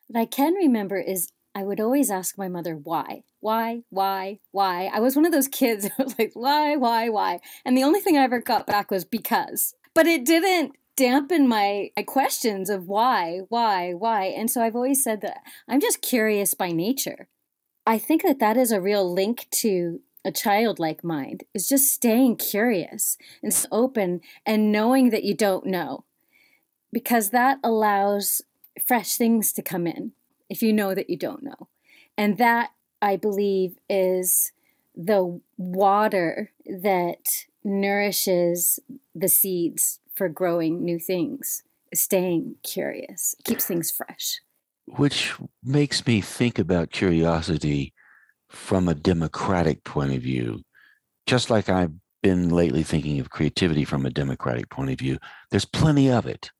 What 0.07 0.21
I 0.21 0.25
can 0.25 0.53
remember 0.53 0.97
is 0.97 1.29
I 1.53 1.63
would 1.63 1.81
always 1.81 2.09
ask 2.09 2.37
my 2.37 2.47
mother 2.47 2.75
why, 2.75 3.23
why, 3.41 3.83
why, 3.89 4.39
why. 4.51 4.89
I 4.93 4.99
was 4.99 5.15
one 5.15 5.25
of 5.25 5.33
those 5.33 5.49
kids 5.49 5.89
who 5.97 6.03
was 6.03 6.17
like, 6.17 6.31
why, 6.33 6.77
why, 6.77 7.09
why? 7.09 7.39
And 7.65 7.77
the 7.77 7.83
only 7.83 7.99
thing 7.99 8.17
I 8.17 8.23
ever 8.23 8.39
got 8.39 8.65
back 8.65 8.89
was 8.89 9.03
because. 9.03 9.73
But 9.93 10.07
it 10.07 10.25
didn't 10.25 10.77
dampen 10.95 11.47
my, 11.47 11.89
my 11.97 12.03
questions 12.03 12.69
of 12.69 12.87
why, 12.87 13.41
why, 13.49 13.91
why. 13.91 14.25
And 14.25 14.49
so 14.49 14.61
I've 14.61 14.75
always 14.75 15.03
said 15.03 15.19
that 15.21 15.39
I'm 15.67 15.81
just 15.81 16.01
curious 16.01 16.53
by 16.53 16.71
nature. 16.71 17.27
I 17.85 17.97
think 17.97 18.23
that 18.23 18.39
that 18.39 18.57
is 18.57 18.71
a 18.71 18.81
real 18.81 19.11
link 19.11 19.47
to 19.51 20.01
a 20.23 20.31
childlike 20.31 21.03
mind 21.03 21.43
is 21.53 21.69
just 21.69 21.93
staying 21.93 22.37
curious 22.37 23.17
and 23.43 23.67
open 23.71 24.21
and 24.45 24.71
knowing 24.71 25.11
that 25.11 25.23
you 25.23 25.35
don't 25.35 25.67
know. 25.67 26.03
Because 26.91 27.29
that 27.29 27.59
allows 27.63 28.41
fresh 28.87 29.17
things 29.17 29.53
to 29.53 29.61
come 29.61 29.85
in 29.85 30.13
if 30.49 30.63
you 30.63 30.73
know 30.73 30.95
that 30.95 31.09
you 31.09 31.17
don't 31.17 31.43
know. 31.43 31.67
And 32.17 32.37
that 32.37 32.71
i 33.01 33.17
believe 33.17 33.77
is 33.89 34.53
the 34.95 35.41
water 35.57 36.51
that 36.65 37.45
nourishes 37.63 38.79
the 39.13 39.27
seeds 39.27 39.99
for 40.15 40.29
growing 40.29 40.83
new 40.83 40.97
things, 40.97 41.63
staying 41.93 42.55
curious, 42.63 43.35
keeps 43.43 43.65
things 43.65 43.91
fresh. 43.91 44.39
Which 44.87 45.33
makes 45.63 46.05
me 46.05 46.21
think 46.21 46.59
about 46.59 46.91
curiosity 46.91 47.93
from 48.49 48.87
a 48.87 48.95
democratic 48.95 49.83
point 49.83 50.13
of 50.13 50.21
view. 50.21 50.61
Just 51.25 51.49
like 51.49 51.69
I've 51.69 51.93
been 52.21 52.49
lately 52.49 52.83
thinking 52.83 53.19
of 53.19 53.29
creativity 53.29 53.83
from 53.83 54.05
a 54.05 54.11
democratic 54.11 54.69
point 54.69 54.91
of 54.91 54.99
view, 54.99 55.17
there's 55.51 55.65
plenty 55.65 56.09
of 56.09 56.25
it. 56.25 56.51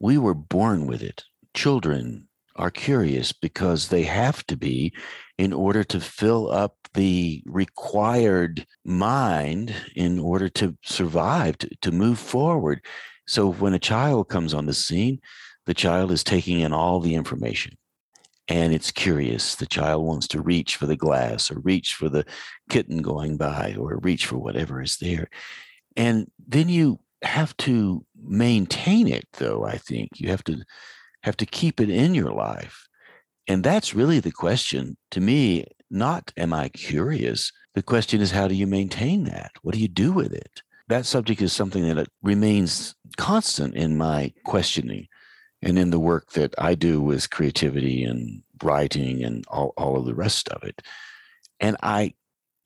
We 0.00 0.18
were 0.18 0.34
born 0.34 0.86
with 0.86 1.02
it. 1.02 1.24
Children 1.54 2.28
are 2.56 2.70
curious 2.70 3.32
because 3.32 3.88
they 3.88 4.02
have 4.02 4.46
to 4.46 4.56
be 4.56 4.92
in 5.38 5.52
order 5.52 5.82
to 5.84 6.00
fill 6.00 6.50
up 6.50 6.76
the 6.94 7.42
required 7.46 8.66
mind 8.84 9.74
in 9.96 10.18
order 10.18 10.48
to 10.48 10.76
survive, 10.84 11.58
to, 11.58 11.68
to 11.82 11.90
move 11.90 12.18
forward. 12.18 12.84
So 13.26 13.50
when 13.50 13.74
a 13.74 13.78
child 13.78 14.28
comes 14.28 14.54
on 14.54 14.66
the 14.66 14.74
scene, 14.74 15.20
the 15.66 15.74
child 15.74 16.12
is 16.12 16.24
taking 16.24 16.60
in 16.60 16.72
all 16.72 17.00
the 17.00 17.14
information 17.14 17.76
and 18.48 18.74
it's 18.74 18.90
curious. 18.90 19.54
The 19.54 19.66
child 19.66 20.04
wants 20.04 20.28
to 20.28 20.42
reach 20.42 20.76
for 20.76 20.86
the 20.86 20.96
glass 20.96 21.50
or 21.50 21.58
reach 21.60 21.94
for 21.94 22.08
the 22.08 22.24
kitten 22.68 23.00
going 23.00 23.36
by 23.36 23.74
or 23.78 23.98
reach 24.02 24.26
for 24.26 24.38
whatever 24.38 24.82
is 24.82 24.98
there. 24.98 25.28
And 25.96 26.30
then 26.46 26.68
you 26.68 27.00
have 27.22 27.56
to 27.58 28.04
maintain 28.22 29.08
it 29.08 29.26
though, 29.34 29.64
I 29.64 29.78
think. 29.78 30.20
You 30.20 30.28
have 30.28 30.44
to 30.44 30.62
have 31.22 31.36
to 31.38 31.46
keep 31.46 31.80
it 31.80 31.88
in 31.88 32.14
your 32.14 32.32
life. 32.32 32.86
And 33.48 33.64
that's 33.64 33.94
really 33.94 34.20
the 34.20 34.32
question 34.32 34.96
to 35.10 35.20
me, 35.20 35.64
not 35.90 36.32
am 36.36 36.52
I 36.52 36.68
curious? 36.68 37.50
The 37.74 37.82
question 37.82 38.20
is 38.20 38.30
how 38.30 38.46
do 38.46 38.54
you 38.54 38.66
maintain 38.66 39.24
that? 39.24 39.52
What 39.62 39.74
do 39.74 39.80
you 39.80 39.88
do 39.88 40.12
with 40.12 40.32
it? 40.32 40.62
That 40.88 41.06
subject 41.06 41.40
is 41.40 41.52
something 41.52 41.86
that 41.88 41.98
uh, 41.98 42.04
remains 42.22 42.94
constant 43.16 43.74
in 43.74 43.96
my 43.96 44.34
questioning 44.44 45.08
and 45.64 45.78
in 45.78 45.90
the 45.90 46.00
work 46.00 46.32
that 46.32 46.54
I 46.58 46.74
do 46.74 47.00
with 47.00 47.30
creativity 47.30 48.04
and 48.04 48.42
writing 48.62 49.24
and 49.24 49.44
all, 49.48 49.72
all 49.76 49.96
of 49.96 50.04
the 50.04 50.14
rest 50.14 50.48
of 50.48 50.62
it. 50.62 50.82
And 51.60 51.76
I 51.82 52.14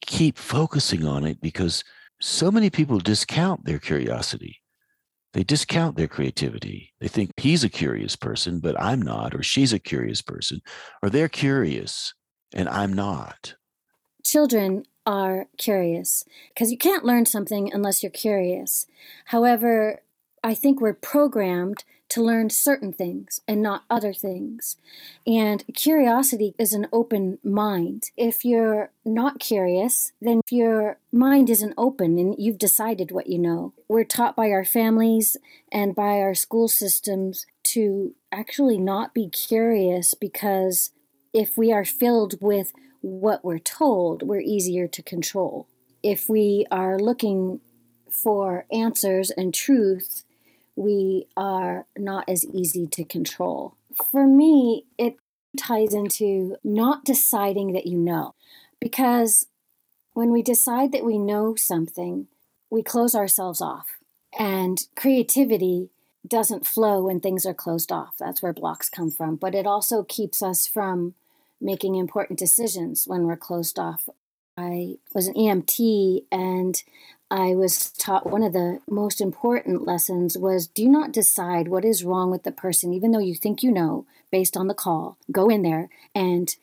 keep 0.01 0.39
focusing 0.39 1.07
on 1.07 1.25
it 1.25 1.41
because 1.41 1.85
so 2.21 2.51
many 2.51 2.71
people 2.71 2.99
discount 2.99 3.65
their 3.65 3.79
curiosity. 3.79 4.61
They 5.35 5.45
discount 5.45 5.97
their 5.97 6.09
creativity. 6.09 6.93
They 7.01 7.09
think 7.09 7.33
he's 7.37 7.63
a 7.63 7.69
curious 7.69 8.17
person, 8.17 8.61
but 8.61 8.81
I'm 8.81 9.01
not, 9.01 9.35
or 9.35 9.43
she's 9.43 9.73
a 9.73 9.79
curious 9.79 10.23
person, 10.23 10.61
or 11.03 11.11
they're 11.11 11.29
curious 11.29 12.15
and 12.55 12.69
I'm 12.69 12.93
not. 12.93 13.55
Children 14.25 14.85
are 15.07 15.47
curious 15.57 16.25
because 16.49 16.71
you 16.71 16.79
can't 16.79 17.05
learn 17.05 17.27
something 17.27 17.73
unless 17.73 18.03
you're 18.03 18.11
curious. 18.11 18.87
However, 19.27 20.03
I 20.43 20.55
think 20.55 20.81
we're 20.81 20.95
programmed 20.95 21.85
to 22.11 22.23
learn 22.23 22.51
certain 22.51 22.93
things 22.93 23.41
and 23.47 23.63
not 23.63 23.85
other 23.91 24.13
things. 24.13 24.77
And 25.27 25.65
curiosity 25.75 26.55
is 26.59 26.73
an 26.73 26.87
open 26.93 27.39
mind. 27.45 28.11
If 28.17 28.45
you're 28.45 28.91
not 29.05 29.41
curious, 29.41 30.13
then 30.21 30.41
your 30.51 30.99
mind 31.13 31.51
isn't 31.51 31.75
open 31.77 32.19
and 32.19 32.35
you've 32.39 32.59
decided 32.59 33.11
what 33.11 33.27
you 33.27 33.39
know. 33.39 33.75
We're 33.89 34.05
taught 34.05 34.37
by 34.37 34.51
our 34.51 34.65
families 34.65 35.37
and 35.71 35.95
by 35.95 36.21
our 36.21 36.35
school 36.35 36.69
systems 36.69 37.47
to 37.65 38.15
actually 38.33 38.79
not 38.79 39.13
be 39.13 39.29
curious 39.29 40.15
because 40.15 40.91
if 41.35 41.59
we 41.59 41.73
are 41.73 41.85
filled 41.85 42.41
with 42.41 42.73
what 43.01 43.45
we're 43.45 43.59
told, 43.59 44.23
we're 44.23 44.41
easier 44.41 44.89
to 44.89 45.03
control. 45.03 45.69
If 46.03 46.29
we 46.29 46.67
are 46.71 46.99
looking 46.99 47.61
for 48.11 48.65
answers 48.73 49.31
and 49.31 49.53
truth, 49.53 50.25
we 50.79 51.27
are 51.37 51.87
not 51.99 52.29
as 52.29 52.47
easy 52.47 52.87
to 52.87 53.05
control. 53.05 53.75
For 54.13 54.27
me, 54.29 54.85
it 54.97 55.17
ties 55.59 55.93
into 55.93 56.57
not 56.63 57.05
deciding 57.05 57.73
that 57.73 57.87
you 57.87 57.99
know, 57.99 58.37
because 58.81 59.47
when 60.13 60.31
we 60.31 60.41
decide 60.41 60.93
that 60.93 61.05
we 61.05 61.19
know 61.19 61.57
something, 61.57 62.29
we 62.71 62.85
close 62.85 63.17
ourselves 63.17 63.61
off. 63.61 63.99
And 64.39 64.79
creativity 64.95 65.91
doesn't 66.27 66.67
flow 66.67 67.03
when 67.03 67.19
things 67.19 67.45
are 67.45 67.55
closed 67.55 67.91
off. 67.91 68.15
That's 68.17 68.41
where 68.41 68.53
blocks 68.53 68.89
come 68.89 69.11
from. 69.11 69.35
But 69.35 69.57
it 69.57 69.67
also 69.67 70.05
keeps 70.05 70.45
us 70.45 70.69
from 70.69 71.15
making 71.61 71.97
important 71.97 72.39
decisions 72.39 73.05
when 73.09 73.25
we're 73.25 73.37
closed 73.37 73.81
off. 73.81 74.09
I 74.57 74.99
was 75.13 75.27
an 75.27 75.35
EMT 75.35 76.25
and 76.31 76.81
I 77.31 77.55
was 77.55 77.91
taught 77.91 78.31
one 78.31 78.43
of 78.43 78.55
the 78.55 78.81
most 78.89 79.21
important 79.21 79.87
lessons 79.87 80.39
was 80.39 80.67
do 80.67 80.89
not 80.89 81.13
decide 81.13 81.69
what 81.69 81.85
is 81.85 82.05
wrong 82.05 82.31
with 82.31 82.43
the 82.43 82.53
person, 82.53 82.93
even 82.95 83.11
though 83.11 83.19
you 83.19 83.35
think 83.35 83.63
you 83.63 83.71
know 83.71 84.07
based 84.31 84.57
on 84.57 84.67
the 84.67 84.75
call. 84.75 85.19
Go 85.31 85.49
in 85.49 85.63
there 85.63 85.91
and 86.15 86.55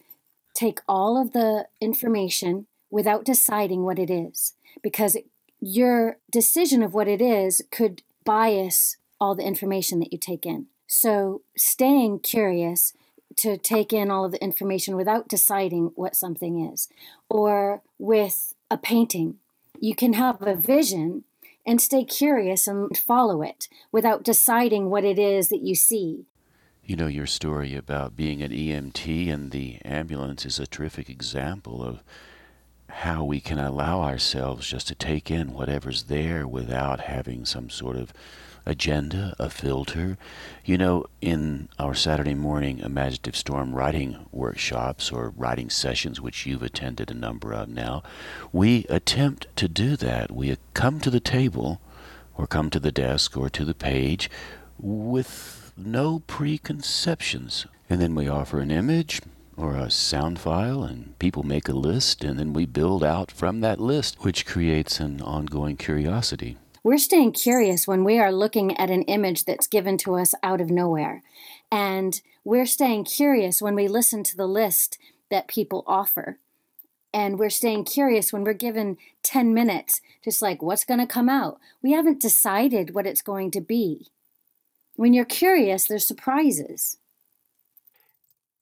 take 0.55 0.79
all 0.87 1.21
of 1.21 1.33
the 1.33 1.67
information 1.79 2.65
without 2.89 3.25
deciding 3.25 3.83
what 3.83 3.99
it 3.99 4.09
is, 4.09 4.53
because 4.81 5.17
your 5.59 6.17
decision 6.31 6.81
of 6.81 6.93
what 6.93 7.07
it 7.07 7.21
is 7.21 7.61
could 7.71 8.01
bias 8.23 8.97
all 9.19 9.35
the 9.35 9.45
information 9.45 9.99
that 9.99 10.11
you 10.11 10.17
take 10.17 10.45
in. 10.45 10.67
So, 10.87 11.41
staying 11.57 12.19
curious 12.19 12.93
to 13.37 13.57
take 13.57 13.91
in 13.91 14.09
all 14.09 14.25
of 14.25 14.31
the 14.31 14.43
information 14.43 14.95
without 14.95 15.27
deciding 15.27 15.91
what 15.95 16.15
something 16.15 16.59
is, 16.71 16.87
or 17.29 17.81
with 17.99 18.53
a 18.71 18.77
painting 18.77 19.39
you 19.79 19.95
can 19.95 20.13
have 20.13 20.41
a 20.41 20.55
vision 20.55 21.23
and 21.65 21.81
stay 21.81 22.03
curious 22.03 22.67
and 22.67 22.95
follow 22.97 23.41
it 23.41 23.67
without 23.91 24.23
deciding 24.23 24.89
what 24.89 25.03
it 25.03 25.17
is 25.17 25.49
that 25.49 25.61
you 25.61 25.75
see. 25.75 26.25
You 26.83 26.95
know, 26.95 27.07
your 27.07 27.25
story 27.25 27.75
about 27.75 28.15
being 28.15 28.43
an 28.43 28.51
EMT 28.51 29.31
and 29.33 29.51
the 29.51 29.79
ambulance 29.83 30.45
is 30.45 30.59
a 30.59 30.67
terrific 30.67 31.09
example 31.09 31.83
of 31.83 32.03
how 32.89 33.23
we 33.23 33.39
can 33.39 33.57
allow 33.57 34.01
ourselves 34.01 34.67
just 34.67 34.87
to 34.87 34.95
take 34.95 35.31
in 35.31 35.53
whatever's 35.53 36.03
there 36.03 36.47
without 36.47 37.01
having 37.01 37.43
some 37.43 37.69
sort 37.69 37.97
of 37.97 38.13
agenda, 38.65 39.35
a 39.39 39.49
filter. 39.49 40.17
You 40.63 40.77
know, 40.77 41.05
in 41.21 41.69
our 41.77 41.93
Saturday 41.93 42.33
morning 42.33 42.79
Imaginative 42.79 43.35
Storm 43.35 43.73
writing 43.73 44.25
workshops 44.31 45.11
or 45.11 45.33
writing 45.35 45.69
sessions, 45.69 46.19
which 46.19 46.45
you've 46.45 46.63
attended 46.63 47.11
a 47.11 47.15
number 47.15 47.53
of 47.53 47.69
now, 47.69 48.03
we 48.51 48.85
attempt 48.89 49.47
to 49.57 49.67
do 49.67 49.95
that. 49.97 50.31
We 50.31 50.57
come 50.73 50.99
to 51.01 51.09
the 51.09 51.19
table 51.19 51.81
or 52.37 52.47
come 52.47 52.69
to 52.69 52.79
the 52.79 52.91
desk 52.91 53.37
or 53.37 53.49
to 53.49 53.65
the 53.65 53.75
page 53.75 54.29
with 54.77 55.71
no 55.77 56.19
preconceptions. 56.27 57.65
And 57.89 58.01
then 58.01 58.15
we 58.15 58.27
offer 58.27 58.59
an 58.59 58.71
image 58.71 59.21
or 59.57 59.75
a 59.75 59.89
sound 59.89 60.37
file, 60.37 60.83
and 60.83 61.17
people 61.17 61.43
make 61.43 61.69
a 61.69 61.73
list, 61.73 62.25
and 62.25 62.37
then 62.37 62.51
we 62.51 62.65
build 62.65 63.03
out 63.03 63.31
from 63.31 63.61
that 63.61 63.79
list, 63.79 64.17
which 64.23 64.45
creates 64.45 64.99
an 64.99 65.21
ongoing 65.21 65.77
curiosity. 65.77 66.57
We're 66.85 66.99
staying 66.99 67.31
curious 67.31 67.87
when 67.87 68.03
we 68.03 68.19
are 68.19 68.31
looking 68.31 68.77
at 68.77 68.91
an 68.91 69.01
image 69.05 69.45
that's 69.45 69.65
given 69.65 69.97
to 69.97 70.17
us 70.17 70.35
out 70.43 70.61
of 70.61 70.69
nowhere. 70.69 71.23
And 71.71 72.21
we're 72.43 72.67
staying 72.67 73.05
curious 73.05 73.59
when 73.59 73.73
we 73.73 73.87
listen 73.87 74.21
to 74.21 74.37
the 74.37 74.45
list 74.45 74.99
that 75.31 75.47
people 75.47 75.83
offer. 75.87 76.37
And 77.11 77.39
we're 77.39 77.49
staying 77.49 77.85
curious 77.85 78.31
when 78.31 78.43
we're 78.43 78.53
given 78.53 78.97
10 79.23 79.51
minutes, 79.51 79.99
just 80.23 80.43
like 80.43 80.61
what's 80.61 80.85
going 80.85 80.99
to 80.99 81.07
come 81.07 81.27
out. 81.27 81.57
We 81.81 81.93
haven't 81.93 82.21
decided 82.21 82.93
what 82.93 83.07
it's 83.07 83.23
going 83.23 83.49
to 83.51 83.61
be. 83.61 84.05
When 84.95 85.11
you're 85.11 85.25
curious, 85.25 85.85
there's 85.85 86.05
surprises. 86.05 86.97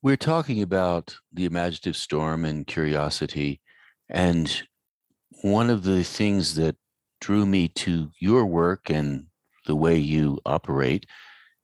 We're 0.02 0.16
talking 0.16 0.62
about 0.62 1.18
the 1.34 1.44
imaginative 1.44 1.98
storm 1.98 2.46
and 2.46 2.66
curiosity. 2.66 3.60
And 4.08 4.64
one 5.42 5.70
of 5.70 5.84
the 5.84 6.06
things 6.06 6.56
that 6.56 6.78
drew 7.24 7.46
me 7.46 7.70
to 7.70 8.12
your 8.20 8.46
work 8.46 8.90
and 8.90 9.28
the 9.66 9.76
way 9.78 9.98
you 9.98 10.38
operate. 10.46 11.06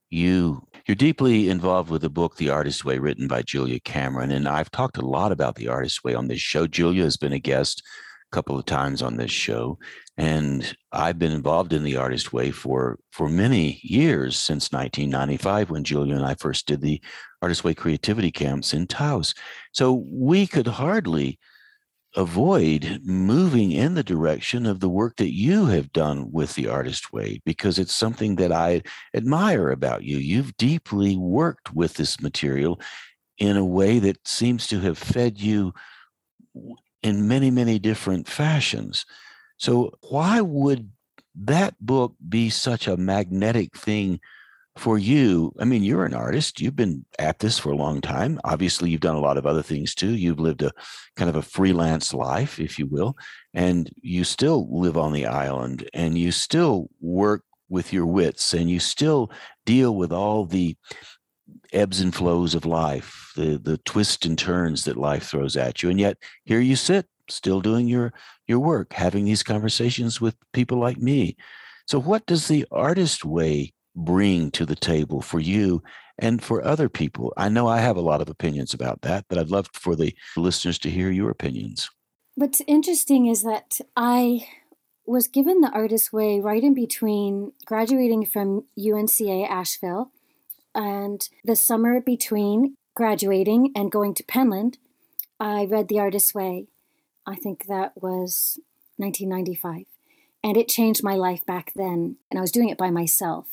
You 0.08 0.66
you're 0.86 0.94
deeply 0.94 1.50
involved 1.50 1.90
with 1.90 2.00
the 2.00 2.08
book 2.08 2.36
The 2.36 2.48
Artist 2.48 2.86
Way 2.86 2.98
written 2.98 3.28
by 3.28 3.42
Julia 3.42 3.78
Cameron 3.78 4.30
and 4.30 4.48
I've 4.48 4.70
talked 4.70 4.96
a 4.96 5.04
lot 5.04 5.32
about 5.32 5.56
The 5.56 5.68
Artist 5.68 6.02
Way 6.02 6.14
on 6.14 6.28
this 6.28 6.40
show. 6.40 6.66
Julia 6.66 7.04
has 7.04 7.18
been 7.18 7.34
a 7.34 7.38
guest 7.38 7.82
a 8.32 8.34
couple 8.34 8.58
of 8.58 8.64
times 8.64 9.02
on 9.02 9.18
this 9.18 9.30
show 9.30 9.78
and 10.16 10.74
I've 10.92 11.18
been 11.18 11.30
involved 11.30 11.74
in 11.74 11.84
The 11.84 11.96
Artist 11.96 12.32
Way 12.32 12.52
for 12.52 12.98
for 13.12 13.28
many 13.28 13.80
years 13.82 14.38
since 14.38 14.72
1995 14.72 15.68
when 15.68 15.84
Julia 15.84 16.16
and 16.16 16.24
I 16.24 16.36
first 16.36 16.68
did 16.68 16.80
the 16.80 17.02
Artist 17.42 17.64
Way 17.64 17.74
creativity 17.74 18.30
camps 18.30 18.72
in 18.72 18.86
Taos. 18.86 19.34
So 19.72 20.06
we 20.10 20.46
could 20.46 20.66
hardly 20.66 21.38
avoid 22.16 23.00
moving 23.04 23.70
in 23.70 23.94
the 23.94 24.02
direction 24.02 24.66
of 24.66 24.80
the 24.80 24.88
work 24.88 25.16
that 25.16 25.32
you 25.32 25.66
have 25.66 25.92
done 25.92 26.30
with 26.32 26.54
the 26.54 26.66
artist 26.66 27.12
way 27.12 27.40
because 27.44 27.78
it's 27.78 27.94
something 27.94 28.36
that 28.36 28.50
I 28.50 28.82
admire 29.14 29.70
about 29.70 30.02
you. 30.02 30.18
You've 30.18 30.56
deeply 30.56 31.16
worked 31.16 31.72
with 31.72 31.94
this 31.94 32.20
material 32.20 32.80
in 33.38 33.56
a 33.56 33.64
way 33.64 33.98
that 34.00 34.26
seems 34.26 34.66
to 34.68 34.80
have 34.80 34.98
fed 34.98 35.40
you 35.40 35.72
in 37.02 37.28
many, 37.28 37.50
many 37.50 37.78
different 37.78 38.28
fashions. 38.28 39.06
So, 39.56 39.92
why 40.08 40.40
would 40.40 40.90
that 41.34 41.74
book 41.80 42.14
be 42.28 42.50
such 42.50 42.86
a 42.88 42.96
magnetic 42.96 43.76
thing 43.76 44.20
for 44.80 44.98
you? 44.98 45.52
I 45.60 45.66
mean, 45.66 45.84
you're 45.84 46.06
an 46.06 46.14
artist, 46.14 46.58
you've 46.58 46.74
been 46.74 47.04
at 47.18 47.38
this 47.38 47.58
for 47.58 47.70
a 47.70 47.76
long 47.76 48.00
time. 48.00 48.40
Obviously, 48.44 48.88
you've 48.88 49.02
done 49.02 49.14
a 49.14 49.20
lot 49.20 49.36
of 49.36 49.44
other 49.44 49.62
things 49.62 49.94
too. 49.94 50.14
You've 50.16 50.40
lived 50.40 50.62
a 50.62 50.72
kind 51.16 51.28
of 51.28 51.36
a 51.36 51.42
freelance 51.42 52.14
life, 52.14 52.58
if 52.58 52.78
you 52.78 52.86
will, 52.86 53.14
and 53.52 53.90
you 54.00 54.24
still 54.24 54.66
live 54.80 54.96
on 54.96 55.12
the 55.12 55.26
island 55.26 55.88
and 55.92 56.16
you 56.16 56.32
still 56.32 56.88
work 56.98 57.44
with 57.68 57.92
your 57.92 58.06
wits 58.06 58.54
and 58.54 58.70
you 58.70 58.80
still 58.80 59.30
deal 59.66 59.94
with 59.94 60.12
all 60.12 60.46
the 60.46 60.76
ebbs 61.74 62.00
and 62.00 62.14
flows 62.14 62.54
of 62.54 62.64
life, 62.64 63.32
the 63.36 63.60
the 63.62 63.76
twists 63.84 64.24
and 64.24 64.38
turns 64.38 64.84
that 64.84 64.96
life 64.96 65.28
throws 65.28 65.58
at 65.58 65.82
you. 65.82 65.90
And 65.90 66.00
yet 66.00 66.16
here 66.44 66.60
you 66.60 66.74
sit, 66.74 67.06
still 67.28 67.60
doing 67.60 67.86
your 67.86 68.14
your 68.48 68.60
work, 68.60 68.94
having 68.94 69.26
these 69.26 69.42
conversations 69.42 70.22
with 70.22 70.36
people 70.54 70.78
like 70.78 70.96
me. 70.96 71.36
So 71.86 72.00
what 72.00 72.24
does 72.24 72.48
the 72.48 72.64
artist 72.72 73.26
way 73.26 73.74
bring 73.94 74.50
to 74.52 74.64
the 74.64 74.76
table 74.76 75.20
for 75.20 75.40
you 75.40 75.82
and 76.18 76.42
for 76.42 76.64
other 76.64 76.88
people? 76.88 77.32
I 77.36 77.48
know 77.48 77.66
I 77.66 77.78
have 77.78 77.96
a 77.96 78.02
lot 78.02 78.20
of 78.20 78.28
opinions 78.28 78.74
about 78.74 79.02
that, 79.02 79.24
but 79.28 79.38
I'd 79.38 79.50
love 79.50 79.68
for 79.72 79.96
the 79.96 80.14
listeners 80.36 80.78
to 80.80 80.90
hear 80.90 81.10
your 81.10 81.30
opinions. 81.30 81.90
What's 82.34 82.62
interesting 82.66 83.26
is 83.26 83.42
that 83.42 83.80
I 83.96 84.46
was 85.06 85.26
given 85.26 85.60
the 85.60 85.72
artist 85.72 86.12
way 86.12 86.40
right 86.40 86.62
in 86.62 86.74
between 86.74 87.52
graduating 87.66 88.26
from 88.26 88.64
UNCA 88.78 89.48
Asheville 89.48 90.12
and 90.74 91.28
the 91.44 91.56
summer 91.56 92.00
between 92.00 92.76
graduating 92.94 93.72
and 93.74 93.90
going 93.90 94.14
to 94.14 94.22
Penland, 94.22 94.76
I 95.38 95.64
read 95.64 95.88
The 95.88 95.98
Artist's 95.98 96.34
Way. 96.34 96.66
I 97.26 97.34
think 97.34 97.66
that 97.66 97.92
was 97.96 98.58
1995. 98.96 99.86
And 100.42 100.56
it 100.56 100.68
changed 100.68 101.02
my 101.02 101.14
life 101.14 101.44
back 101.44 101.72
then. 101.74 102.16
And 102.30 102.38
I 102.38 102.40
was 102.40 102.52
doing 102.52 102.68
it 102.68 102.78
by 102.78 102.90
myself. 102.90 103.48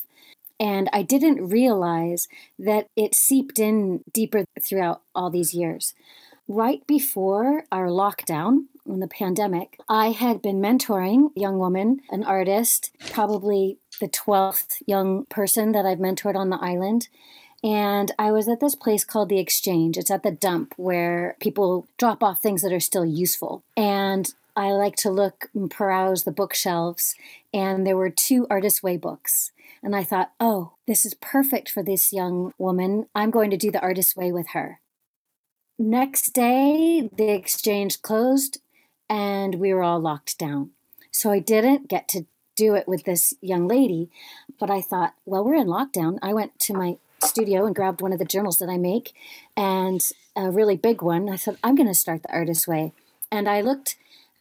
And 0.59 0.89
I 0.91 1.03
didn't 1.03 1.47
realize 1.47 2.27
that 2.57 2.87
it 2.95 3.13
seeped 3.13 3.59
in 3.59 4.03
deeper 4.11 4.45
throughout 4.61 5.01
all 5.13 5.29
these 5.29 5.53
years. 5.53 5.93
Right 6.47 6.85
before 6.87 7.65
our 7.71 7.87
lockdown, 7.87 8.65
in 8.87 8.99
the 8.99 9.07
pandemic, 9.07 9.79
I 9.89 10.11
had 10.11 10.41
been 10.41 10.61
mentoring 10.61 11.35
a 11.35 11.39
young 11.39 11.59
woman, 11.59 12.01
an 12.09 12.23
artist, 12.23 12.91
probably 13.11 13.77
the 13.99 14.07
12th 14.07 14.81
young 14.85 15.25
person 15.25 15.71
that 15.73 15.85
I've 15.85 15.97
mentored 15.97 16.35
on 16.35 16.49
the 16.49 16.59
island. 16.61 17.09
And 17.63 18.11
I 18.19 18.31
was 18.31 18.47
at 18.47 18.59
this 18.59 18.75
place 18.75 19.03
called 19.03 19.29
The 19.29 19.39
Exchange. 19.39 19.97
It's 19.97 20.11
at 20.11 20.23
the 20.23 20.31
dump 20.31 20.73
where 20.77 21.35
people 21.39 21.87
drop 21.97 22.23
off 22.23 22.41
things 22.41 22.61
that 22.61 22.73
are 22.73 22.79
still 22.79 23.05
useful. 23.05 23.63
And 23.75 24.33
I 24.55 24.71
like 24.71 24.95
to 24.97 25.09
look 25.09 25.49
and 25.53 25.69
peruse 25.69 26.23
the 26.23 26.31
bookshelves. 26.31 27.15
And 27.53 27.85
there 27.85 27.97
were 27.97 28.09
two 28.09 28.47
Artist 28.49 28.83
Way 28.83 28.97
books. 28.97 29.51
And 29.83 29.95
I 29.95 30.03
thought, 30.03 30.31
oh, 30.39 30.73
this 30.87 31.05
is 31.05 31.13
perfect 31.15 31.69
for 31.69 31.83
this 31.83 32.11
young 32.11 32.53
woman. 32.57 33.07
I'm 33.13 33.31
going 33.31 33.49
to 33.51 33.57
do 33.57 33.71
the 33.71 33.81
Artist 33.81 34.15
Way 34.15 34.31
with 34.31 34.49
her. 34.49 34.79
Next 35.79 36.31
day, 36.31 37.09
the 37.15 37.29
exchange 37.29 38.01
closed 38.01 38.59
and 39.09 39.55
we 39.55 39.73
were 39.73 39.83
all 39.83 39.99
locked 39.99 40.37
down. 40.37 40.71
So 41.11 41.31
I 41.31 41.39
didn't 41.39 41.87
get 41.87 42.07
to 42.09 42.25
do 42.55 42.73
it 42.75 42.87
with 42.87 43.05
this 43.05 43.33
young 43.41 43.67
lady. 43.67 44.09
But 44.59 44.69
I 44.69 44.81
thought, 44.81 45.13
well, 45.25 45.43
we're 45.45 45.55
in 45.55 45.67
lockdown. 45.67 46.17
I 46.21 46.33
went 46.33 46.57
to 46.59 46.73
my 46.73 46.97
studio 47.23 47.65
and 47.65 47.75
grabbed 47.75 48.01
one 48.01 48.13
of 48.13 48.19
the 48.19 48.25
journals 48.25 48.57
that 48.57 48.69
I 48.69 48.77
make 48.77 49.13
and 49.55 50.01
a 50.35 50.51
really 50.51 50.75
big 50.75 51.01
one. 51.01 51.29
I 51.29 51.35
said, 51.35 51.57
I'm 51.63 51.75
going 51.75 51.87
to 51.87 51.93
start 51.93 52.23
the 52.23 52.33
Artist 52.33 52.67
Way. 52.67 52.93
And 53.31 53.47
I 53.47 53.61
looked 53.61 53.97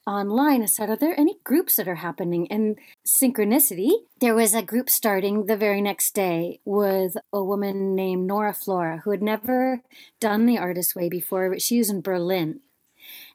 online. 0.07 0.63
I 0.63 0.67
said, 0.67 0.91
Are 0.91 0.97
there 0.97 1.19
any 1.19 1.37
groups 1.45 1.77
that 1.77 1.89
are 1.89 1.97
happening? 1.97 2.51
And 2.51 2.79
synchronicity, 3.07 3.91
there 4.21 4.35
was 4.35 4.55
a 4.55 4.63
group 4.63 4.89
starting 4.89 5.47
the 5.47 5.57
very 5.57 5.81
next 5.81 6.15
day 6.15 6.61
with 6.65 7.17
a 7.33 7.43
woman 7.43 7.95
named 7.95 8.27
Nora 8.27 8.55
Flora, 8.55 9.03
who 9.05 9.11
had 9.11 9.23
never 9.23 9.83
done 10.21 10.47
the 10.47 10.59
Artist 10.59 10.95
Way 10.95 11.09
before, 11.09 11.51
but 11.51 11.63
she 11.63 11.79
was 11.79 11.91
in 11.91 12.01
Berlin. 12.01 12.61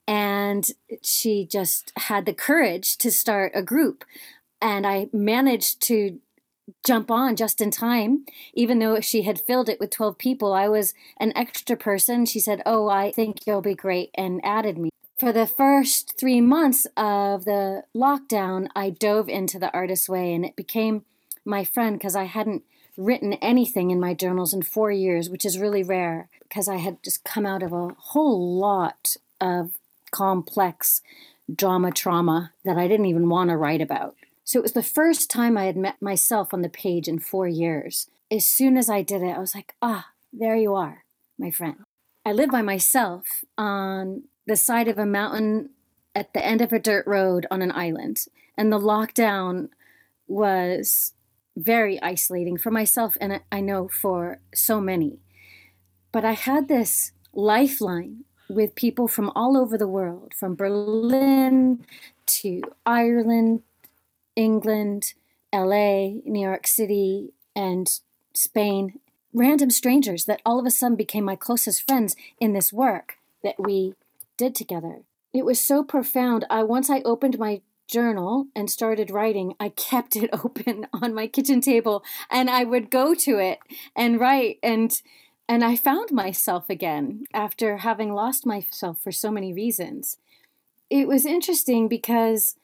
And 0.08 0.68
she 1.04 1.46
just 1.46 1.94
had 1.96 2.26
the 2.26 2.34
courage 2.34 2.98
to 2.98 3.12
start 3.12 3.52
a 3.56 3.62
group 3.62 4.04
and 4.62 4.86
I 4.86 5.10
managed 5.12 5.82
to 5.84 6.20
jump 6.86 7.10
on 7.10 7.36
just 7.36 7.60
in 7.60 7.72
time. 7.72 8.26
Even 8.54 8.80
though 8.80 9.02
she 9.02 9.24
had 9.24 9.42
filled 9.42 9.68
it 9.68 9.80
with 9.80 9.90
12 9.90 10.18
people, 10.18 10.54
I 10.54 10.68
was 10.68 10.94
an 11.20 11.34
extra 11.36 11.76
person. 11.76 12.26
She 12.26 12.40
said, 12.40 12.62
Oh, 12.66 12.88
I 12.88 13.12
think 13.12 13.48
you'll 13.48 13.62
be 13.62 13.76
great, 13.76 14.12
and 14.14 14.40
added 14.44 14.78
me. 14.78 14.92
For 15.22 15.32
the 15.32 15.46
first 15.46 16.18
three 16.20 16.42
months 16.42 16.88
of 16.98 17.46
the 17.46 17.84
lockdown, 17.96 18.70
I 18.76 18.90
dove 18.90 19.30
into 19.30 19.60
the 19.60 19.72
artist 19.72 20.10
way, 20.10 20.34
and 20.34 20.44
it 20.44 20.56
became 20.56 21.06
my 21.46 21.64
friend 21.64 21.96
because 21.96 22.16
I 22.16 22.24
hadn't 22.24 22.64
written 22.98 23.34
anything 23.34 23.92
in 23.92 24.00
my 24.00 24.16
journals 24.16 24.52
in 24.52 24.64
four 24.64 24.92
years, 24.92 25.30
which 25.30 25.46
is 25.46 25.60
really 25.60 25.84
rare 25.84 26.28
because 26.42 26.68
I 26.68 26.78
had 26.78 27.04
just 27.04 27.24
come 27.24 27.46
out 27.46 27.62
of 27.62 27.72
a 27.72 27.90
whole 28.00 28.58
lot 28.58 29.16
of 29.40 29.74
complex 30.10 31.04
drama 31.54 31.92
trauma 31.92 32.54
that 32.66 32.80
I 32.80 32.88
didn't 32.88 33.06
even 33.06 33.30
want 33.30 33.52
to 33.52 33.58
write 33.58 33.80
about. 33.80 34.16
So 34.44 34.58
it 34.58 34.64
was 34.64 34.74
the 34.74 34.82
first 34.82 35.30
time 35.30 35.56
I 35.56 35.66
had 35.66 35.78
met 35.78 36.02
myself 36.02 36.52
on 36.52 36.64
the 36.64 36.68
page 36.68 37.08
in 37.08 37.20
four 37.20 37.48
years. 37.48 38.08
As 38.32 38.48
soon 38.48 38.76
as 38.76 38.90
I 38.90 39.04
did 39.04 39.22
it, 39.22 39.38
I 39.38 39.40
was 39.40 39.54
like, 39.54 39.76
ah, 39.84 40.08
there 40.34 40.56
you 40.56 40.74
are, 40.74 41.04
my 41.38 41.52
friend. 41.52 41.76
I 42.26 42.32
live 42.32 42.50
by 42.50 42.64
myself 42.64 43.44
on 43.56 44.24
the 44.48 44.56
side 44.56 44.88
of 44.88 44.98
a 44.98 45.06
mountain 45.06 45.70
at 46.16 46.34
the 46.34 46.46
end 46.46 46.62
of 46.62 46.74
a 46.74 46.80
dirt 46.80 47.06
road 47.08 47.46
on 47.52 47.62
an 47.62 47.72
island. 47.72 48.26
And 48.58 48.72
the 48.72 48.80
lockdown 48.80 49.70
was 50.28 51.14
very 51.56 52.02
isolating 52.02 52.58
for 52.58 52.72
myself 52.72 53.18
and 53.20 53.42
I 53.52 53.62
know 53.62 53.88
for 53.88 54.40
so 54.54 54.80
many. 54.82 55.20
But 56.12 56.26
I 56.26 56.34
had 56.34 56.68
this 56.68 57.12
lifeline 57.34 58.26
with 58.50 58.76
people 58.76 59.08
from 59.08 59.32
all 59.36 59.58
over 59.58 59.78
the 59.78 59.88
world, 59.88 60.34
from 60.34 60.56
Berlin 60.56 61.86
to 62.26 62.62
Ireland 62.86 63.62
England, 64.36 65.14
LA, 65.54 66.20
New 66.26 66.42
York 66.42 66.68
City, 66.68 67.34
and 67.56 68.00
Spain. 68.34 69.00
Random 69.34 69.70
strangers 69.70 70.26
that 70.26 70.42
all 70.46 70.60
of 70.60 70.66
a 70.66 70.72
sudden 70.72 70.98
became 70.98 71.24
my 71.24 71.36
closest 71.36 71.88
friends 71.88 72.16
in 72.40 72.54
this 72.54 72.74
work 72.74 73.18
that 73.44 73.60
we 73.60 73.94
did 74.42 74.56
together. 74.56 75.04
It 75.34 75.46
was 75.46 75.62
so 75.62 75.84
profound. 75.84 76.46
I 76.50 76.64
once 76.64 76.90
I 76.90 77.02
opened 77.02 77.38
my 77.38 77.62
journal 77.88 78.48
and 78.56 78.72
started 78.72 79.12
writing, 79.12 79.54
I 79.60 79.70
kept 79.70 80.16
it 80.16 80.32
open 80.44 80.88
on 80.92 81.14
my 81.14 81.28
kitchen 81.28 81.62
table 81.62 82.04
and 82.30 82.50
I 82.50 82.64
would 82.64 82.90
go 82.90 83.14
to 83.14 83.38
it 83.38 83.60
and 83.96 84.20
write 84.20 84.58
and 84.64 85.00
and 85.48 85.64
I 85.64 85.76
found 85.76 86.12
myself 86.12 86.70
again 86.70 87.26
after 87.34 87.78
having 87.78 88.14
lost 88.14 88.46
myself 88.46 89.00
for 89.00 89.12
so 89.12 89.30
many 89.30 89.54
reasons. 89.54 90.18
It 90.90 91.08
was 91.08 91.26
interesting 91.26 91.88
because 91.88 92.56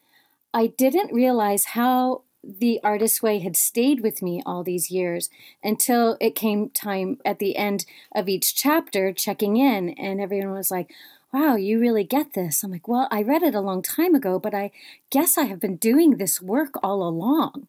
I 0.52 0.66
didn't 0.66 1.12
realize 1.12 1.76
how 1.76 2.22
the 2.42 2.80
artist 2.82 3.22
way 3.22 3.40
had 3.40 3.56
stayed 3.56 4.00
with 4.00 4.22
me 4.22 4.42
all 4.46 4.64
these 4.64 4.90
years 4.90 5.28
until 5.62 6.16
it 6.20 6.34
came 6.34 6.70
time 6.70 7.18
at 7.24 7.38
the 7.38 7.56
end 7.56 7.84
of 8.14 8.28
each 8.28 8.54
chapter 8.54 9.12
checking 9.12 9.56
in 9.56 9.90
and 9.90 10.20
everyone 10.20 10.52
was 10.52 10.70
like 10.70 10.90
wow 11.32 11.56
you 11.56 11.78
really 11.78 12.04
get 12.04 12.34
this 12.34 12.62
i'm 12.62 12.70
like 12.70 12.88
well 12.88 13.08
i 13.10 13.22
read 13.22 13.42
it 13.42 13.54
a 13.54 13.60
long 13.60 13.82
time 13.82 14.14
ago 14.14 14.38
but 14.38 14.54
i 14.54 14.70
guess 15.10 15.36
i 15.36 15.44
have 15.44 15.60
been 15.60 15.76
doing 15.76 16.16
this 16.16 16.40
work 16.40 16.74
all 16.82 17.02
along 17.02 17.68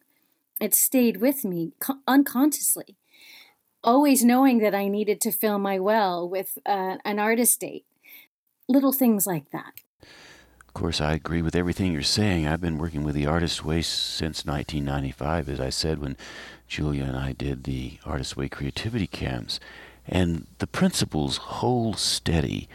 it 0.60 0.74
stayed 0.74 1.18
with 1.18 1.44
me 1.44 1.72
unconsciously 2.06 2.96
always 3.82 4.24
knowing 4.24 4.58
that 4.58 4.74
i 4.74 4.88
needed 4.88 5.20
to 5.20 5.32
fill 5.32 5.58
my 5.58 5.78
well 5.78 6.28
with 6.28 6.58
uh, 6.66 6.96
an 7.04 7.18
artist 7.18 7.60
date 7.60 7.84
little 8.68 8.92
things 8.92 9.26
like 9.26 9.50
that 9.50 9.74
of 10.70 10.74
course, 10.74 11.00
I 11.00 11.14
agree 11.14 11.42
with 11.42 11.56
everything 11.56 11.92
you're 11.92 12.02
saying. 12.02 12.46
I've 12.46 12.60
been 12.60 12.78
working 12.78 13.02
with 13.02 13.16
the 13.16 13.26
Artist 13.26 13.64
Way 13.64 13.82
since 13.82 14.46
1995, 14.46 15.48
as 15.48 15.58
I 15.58 15.68
said, 15.68 15.98
when 15.98 16.16
Julia 16.68 17.02
and 17.02 17.16
I 17.16 17.32
did 17.32 17.64
the 17.64 17.98
Artist 18.06 18.36
Way 18.36 18.48
creativity 18.48 19.08
camps. 19.08 19.58
And 20.06 20.46
the 20.58 20.68
principles 20.68 21.38
hold 21.38 21.98
steady. 21.98 22.68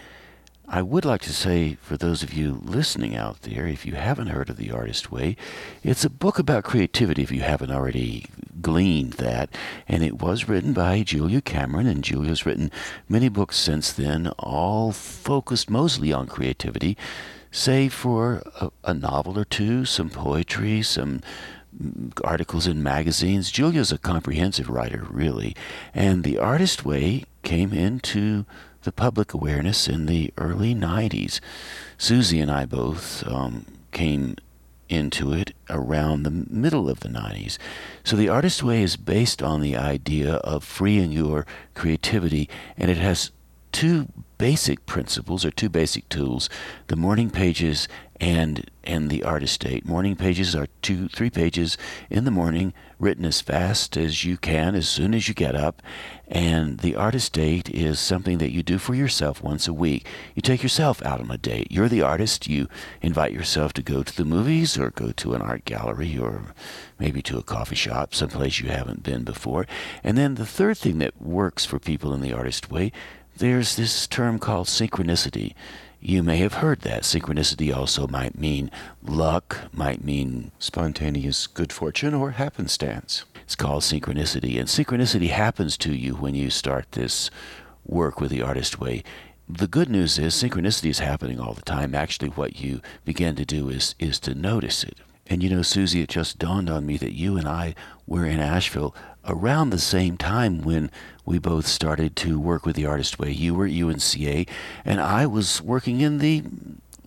I 0.67 0.81
would 0.81 1.05
like 1.05 1.21
to 1.21 1.33
say, 1.33 1.77
for 1.81 1.95
those 1.95 2.23
of 2.23 2.33
you 2.33 2.59
listening 2.63 3.15
out 3.15 3.41
there, 3.41 3.67
if 3.67 3.85
you 3.85 3.93
haven't 3.93 4.27
heard 4.27 4.49
of 4.49 4.57
The 4.57 4.71
Artist 4.71 5.11
Way, 5.11 5.37
it's 5.83 6.03
a 6.03 6.09
book 6.09 6.39
about 6.39 6.63
creativity 6.63 7.21
if 7.21 7.31
you 7.31 7.41
haven't 7.41 7.71
already 7.71 8.25
gleaned 8.61 9.13
that. 9.13 9.49
And 9.87 10.03
it 10.03 10.21
was 10.21 10.49
written 10.49 10.73
by 10.73 11.03
Julia 11.03 11.41
Cameron, 11.41 11.85
and 11.85 12.03
Julia's 12.03 12.45
written 12.45 12.71
many 13.07 13.29
books 13.29 13.57
since 13.57 13.91
then, 13.91 14.29
all 14.39 14.91
focused 14.91 15.69
mostly 15.69 16.11
on 16.11 16.27
creativity 16.27 16.97
save 17.51 17.93
for 17.93 18.43
a, 18.59 18.69
a 18.83 18.93
novel 18.93 19.39
or 19.39 19.45
two, 19.45 19.85
some 19.85 20.09
poetry, 20.09 20.81
some 20.81 21.21
articles 22.23 22.67
in 22.67 22.83
magazines. 22.83 23.51
Julia's 23.51 23.91
a 23.91 23.97
comprehensive 23.97 24.69
writer, 24.69 25.05
really. 25.09 25.55
And 25.93 26.23
The 26.23 26.37
Artist 26.37 26.85
Way 26.85 27.23
came 27.43 27.71
into 27.73 28.45
the 28.85 28.91
public 28.91 29.33
awareness 29.33 29.87
in 29.87 30.05
the 30.05 30.31
early 30.37 30.73
90s. 30.73 31.39
Susie 31.97 32.39
and 32.39 32.51
I 32.51 32.65
both 32.65 33.27
um, 33.27 33.65
came 33.91 34.35
into 34.87 35.33
it 35.33 35.53
around 35.69 36.21
the 36.21 36.31
middle 36.31 36.87
of 36.87 36.99
the 36.99 37.09
90s. 37.09 37.57
So 38.03 38.15
the 38.15 38.29
Artist 38.29 38.61
Way 38.61 38.83
is 38.83 38.95
based 38.95 39.41
on 39.41 39.61
the 39.61 39.75
idea 39.75 40.35
of 40.35 40.63
freeing 40.63 41.11
your 41.11 41.47
creativity, 41.73 42.47
and 42.77 42.91
it 42.91 42.97
has 42.97 43.31
two 43.71 44.07
basic 44.37 44.85
principles 44.85 45.43
or 45.43 45.51
two 45.51 45.69
basic 45.69 46.07
tools 46.09 46.49
the 46.87 46.95
morning 46.95 47.29
pages 47.29 47.87
and 48.19 48.69
and 48.83 49.09
the 49.09 49.23
artist 49.23 49.61
date. 49.61 49.85
Morning 49.85 50.15
pages 50.15 50.55
are 50.55 50.67
two 50.81 51.07
three 51.09 51.29
pages 51.29 51.77
in 52.09 52.23
the 52.23 52.31
morning 52.31 52.73
written 52.99 53.25
as 53.25 53.41
fast 53.41 53.97
as 53.97 54.23
you 54.23 54.37
can 54.37 54.75
as 54.75 54.87
soon 54.87 55.13
as 55.13 55.27
you 55.27 55.33
get 55.33 55.55
up. 55.55 55.81
And 56.27 56.79
the 56.79 56.95
artist 56.95 57.33
date 57.33 57.69
is 57.69 57.99
something 57.99 58.37
that 58.37 58.51
you 58.51 58.63
do 58.63 58.77
for 58.77 58.95
yourself 58.95 59.43
once 59.43 59.67
a 59.67 59.73
week. 59.73 60.07
You 60.33 60.41
take 60.41 60.63
yourself 60.63 61.03
out 61.03 61.19
on 61.19 61.29
a 61.29 61.37
date. 61.37 61.71
You're 61.71 61.89
the 61.89 62.01
artist. 62.01 62.47
You 62.47 62.67
invite 63.01 63.33
yourself 63.33 63.73
to 63.73 63.83
go 63.83 64.01
to 64.01 64.15
the 64.15 64.25
movies 64.25 64.77
or 64.77 64.91
go 64.91 65.11
to 65.11 65.33
an 65.33 65.41
art 65.41 65.65
gallery 65.65 66.17
or 66.17 66.53
maybe 66.97 67.21
to 67.23 67.37
a 67.37 67.43
coffee 67.43 67.75
shop 67.75 68.15
someplace 68.15 68.59
you 68.59 68.69
haven't 68.69 69.03
been 69.03 69.23
before. 69.23 69.67
And 70.03 70.17
then 70.17 70.35
the 70.35 70.45
third 70.45 70.77
thing 70.77 70.99
that 70.99 71.21
works 71.21 71.65
for 71.65 71.79
people 71.79 72.13
in 72.13 72.21
the 72.21 72.33
artist 72.33 72.71
way 72.71 72.91
there's 73.37 73.75
this 73.75 74.07
term 74.07 74.39
called 74.39 74.67
synchronicity. 74.67 75.53
You 76.07 76.21
may 76.21 76.37
have 76.37 76.53
heard 76.53 76.81
that. 76.81 77.01
Synchronicity 77.01 77.75
also 77.75 78.05
might 78.05 78.37
mean 78.37 78.69
luck, 79.01 79.61
might 79.73 80.03
mean 80.03 80.51
spontaneous 80.59 81.47
good 81.47 81.73
fortune 81.73 82.13
or 82.13 82.29
happenstance. 82.29 83.25
It's 83.41 83.55
called 83.55 83.81
synchronicity. 83.81 84.59
And 84.59 84.67
synchronicity 84.67 85.29
happens 85.29 85.77
to 85.77 85.95
you 85.95 86.13
when 86.13 86.35
you 86.35 86.51
start 86.51 86.91
this 86.91 87.31
work 87.87 88.21
with 88.21 88.29
the 88.29 88.43
artist 88.43 88.79
way. 88.79 89.03
The 89.49 89.65
good 89.65 89.89
news 89.89 90.19
is 90.19 90.35
synchronicity 90.35 90.91
is 90.91 90.99
happening 90.99 91.39
all 91.39 91.55
the 91.55 91.63
time. 91.63 91.95
Actually, 91.95 92.29
what 92.29 92.59
you 92.59 92.81
begin 93.03 93.35
to 93.37 93.43
do 93.43 93.69
is, 93.69 93.95
is 93.97 94.19
to 94.19 94.35
notice 94.35 94.83
it. 94.83 94.99
And 95.25 95.41
you 95.41 95.49
know, 95.49 95.63
Susie, 95.63 96.01
it 96.01 96.09
just 96.09 96.37
dawned 96.37 96.69
on 96.69 96.85
me 96.85 96.97
that 96.97 97.15
you 97.15 97.35
and 97.35 97.47
I 97.47 97.73
were 98.05 98.27
in 98.27 98.39
Asheville 98.39 98.95
around 99.27 99.69
the 99.69 99.79
same 99.79 100.17
time 100.17 100.61
when 100.61 100.91
we 101.25 101.39
both 101.39 101.67
started 101.67 102.15
to 102.15 102.39
work 102.39 102.65
with 102.65 102.75
the 102.75 102.85
Artist 102.85 103.19
Way. 103.19 103.31
You 103.31 103.55
were 103.55 103.65
at 103.65 103.71
UNCA, 103.71 104.47
and 104.83 105.01
I 105.01 105.25
was 105.25 105.61
working 105.61 106.01
in 106.01 106.19
the 106.19 106.43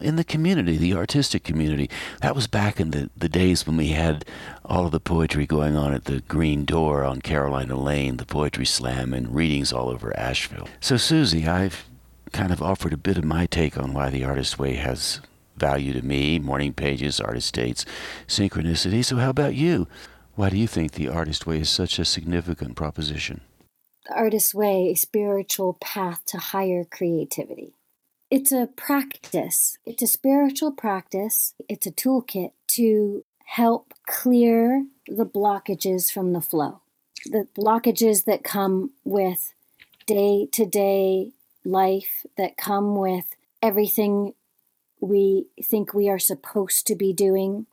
in 0.01 0.17
the 0.17 0.25
community, 0.25 0.77
the 0.77 0.95
artistic 0.95 1.43
community. 1.43 1.91
That 2.21 2.35
was 2.35 2.47
back 2.47 2.79
in 2.79 2.93
the, 2.93 3.11
the 3.17 3.29
days 3.29 3.67
when 3.67 3.77
we 3.77 3.89
had 3.89 4.25
all 4.65 4.87
of 4.87 4.93
the 4.93 5.01
poetry 5.01 5.47
going 5.47 5.77
on 5.77 5.93
at 5.93 6.05
the 6.05 6.21
Green 6.21 6.65
Door 6.65 7.05
on 7.05 7.21
Carolina 7.21 7.77
Lane, 7.77 8.17
the 8.17 8.25
Poetry 8.25 8.65
Slam, 8.65 9.13
and 9.13 9.35
readings 9.35 9.73
all 9.73 9.89
over 9.89 10.17
Asheville. 10.17 10.69
So, 10.81 10.97
Susie, 10.97 11.49
I've 11.49 11.85
kind 12.33 12.53
of 12.53 12.63
offered 12.63 12.93
a 12.93 12.99
bit 12.99 13.19
of 13.19 13.25
my 13.25 13.47
take 13.47 13.77
on 13.77 13.93
why 13.93 14.11
the 14.11 14.25
Artist 14.25 14.59
Way 14.59 14.75
has 14.75 15.21
value 15.57 15.93
to 15.93 16.03
me 16.03 16.39
morning 16.39 16.73
pages, 16.73 17.21
artist 17.21 17.53
dates, 17.55 17.85
synchronicity. 18.27 19.05
So, 19.05 19.17
how 19.17 19.31
about 19.31 19.55
you? 19.55 19.89
Why 20.39 20.51
do 20.51 20.57
you 20.57 20.69
think 20.69 20.93
the 20.93 21.09
artist 21.09 21.49
way 21.49 21.59
is 21.59 21.69
such 21.69 21.99
a 21.99 22.05
significant 22.05 22.77
proposition? 22.77 23.41
The 24.07 24.15
artist 24.15 24.55
way, 24.55 24.89
a 24.93 24.95
spiritual 24.95 25.77
path 25.81 26.25
to 26.27 26.39
higher 26.39 26.85
creativity. 26.85 27.75
It's 28.31 28.53
a 28.53 28.69
practice, 28.77 29.79
it's 29.85 30.01
a 30.01 30.07
spiritual 30.07 30.71
practice, 30.71 31.55
it's 31.69 31.89
a 31.89 31.91
toolkit 31.91 32.53
to 32.69 33.25
help 33.47 33.93
clear 34.07 34.87
the 35.09 35.27
blockages 35.27 36.09
from 36.09 36.35
the 36.35 36.41
flow. 36.41 36.83
The 37.25 37.49
blockages 37.59 38.25
that 38.27 38.45
come 38.45 38.93
with 39.03 39.55
day 40.07 40.47
to 40.53 40.65
day 40.65 41.33
life, 41.65 42.25
that 42.37 42.57
come 42.57 42.95
with 42.95 43.35
everything 43.61 44.35
we 45.01 45.47
think 45.61 45.93
we 45.93 46.09
are 46.09 46.21
supposed 46.21 46.87
to 46.87 46.95
be 46.95 47.13
doing, 47.13 47.67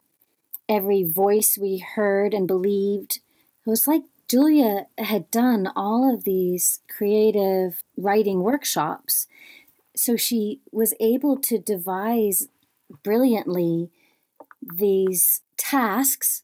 every 0.68 1.04
voice 1.04 1.58
we 1.60 1.78
heard 1.78 2.34
and 2.34 2.48
believed. 2.48 3.20
It 3.66 3.70
was 3.70 3.88
like 3.88 4.04
Julia 4.28 4.88
had 4.98 5.30
done 5.30 5.72
all 5.76 6.14
of 6.14 6.24
these 6.24 6.80
creative 6.90 7.84
writing 7.96 8.42
workshops. 8.42 9.28
So 9.96 10.16
she 10.16 10.62
was 10.72 10.94
able 11.00 11.38
to 11.38 11.58
devise 11.58 12.48
brilliantly 13.04 13.90
these 14.62 15.42
tasks, 15.58 16.44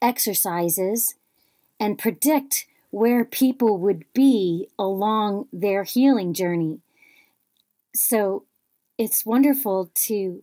exercises, 0.00 1.14
and 1.78 1.98
predict 1.98 2.66
where 2.90 3.24
people 3.24 3.76
would 3.78 4.04
be 4.14 4.68
along 4.78 5.46
their 5.52 5.84
healing 5.84 6.32
journey. 6.32 6.80
So 7.94 8.44
it's 8.96 9.26
wonderful 9.26 9.90
to 10.06 10.42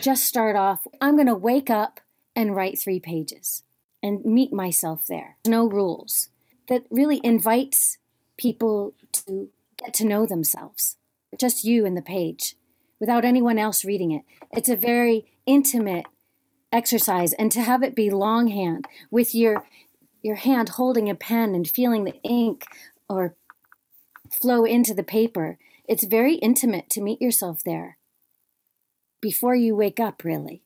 just 0.00 0.24
start 0.24 0.56
off. 0.56 0.86
I'm 1.00 1.14
going 1.14 1.26
to 1.26 1.34
wake 1.34 1.68
up 1.68 2.00
and 2.36 2.54
write 2.54 2.78
three 2.78 3.00
pages 3.00 3.62
and 4.02 4.24
meet 4.24 4.52
myself 4.52 5.06
there. 5.06 5.36
No 5.46 5.66
rules. 5.66 6.28
That 6.68 6.84
really 6.90 7.20
invites 7.22 7.98
people 8.36 8.94
to 9.12 9.50
get 9.76 9.94
to 9.94 10.04
know 10.04 10.26
themselves, 10.26 10.96
just 11.38 11.64
you 11.64 11.84
and 11.84 11.96
the 11.96 12.02
page, 12.02 12.56
without 12.98 13.24
anyone 13.24 13.58
else 13.58 13.84
reading 13.84 14.12
it. 14.12 14.22
It's 14.52 14.68
a 14.68 14.76
very 14.76 15.26
intimate 15.46 16.06
exercise, 16.72 17.32
and 17.34 17.52
to 17.52 17.60
have 17.60 17.82
it 17.82 17.94
be 17.94 18.10
longhand 18.10 18.86
with 19.10 19.34
your 19.34 19.64
your 20.22 20.36
hand 20.36 20.70
holding 20.70 21.10
a 21.10 21.14
pen 21.14 21.54
and 21.54 21.68
feeling 21.68 22.04
the 22.04 22.18
ink 22.22 22.64
or 23.10 23.34
flow 24.30 24.64
into 24.64 24.94
the 24.94 25.02
paper. 25.02 25.58
It's 25.86 26.04
very 26.04 26.36
intimate 26.36 26.88
to 26.90 27.02
meet 27.02 27.20
yourself 27.20 27.62
there 27.62 27.98
before 29.20 29.54
you 29.54 29.76
wake 29.76 30.00
up, 30.00 30.24
really 30.24 30.62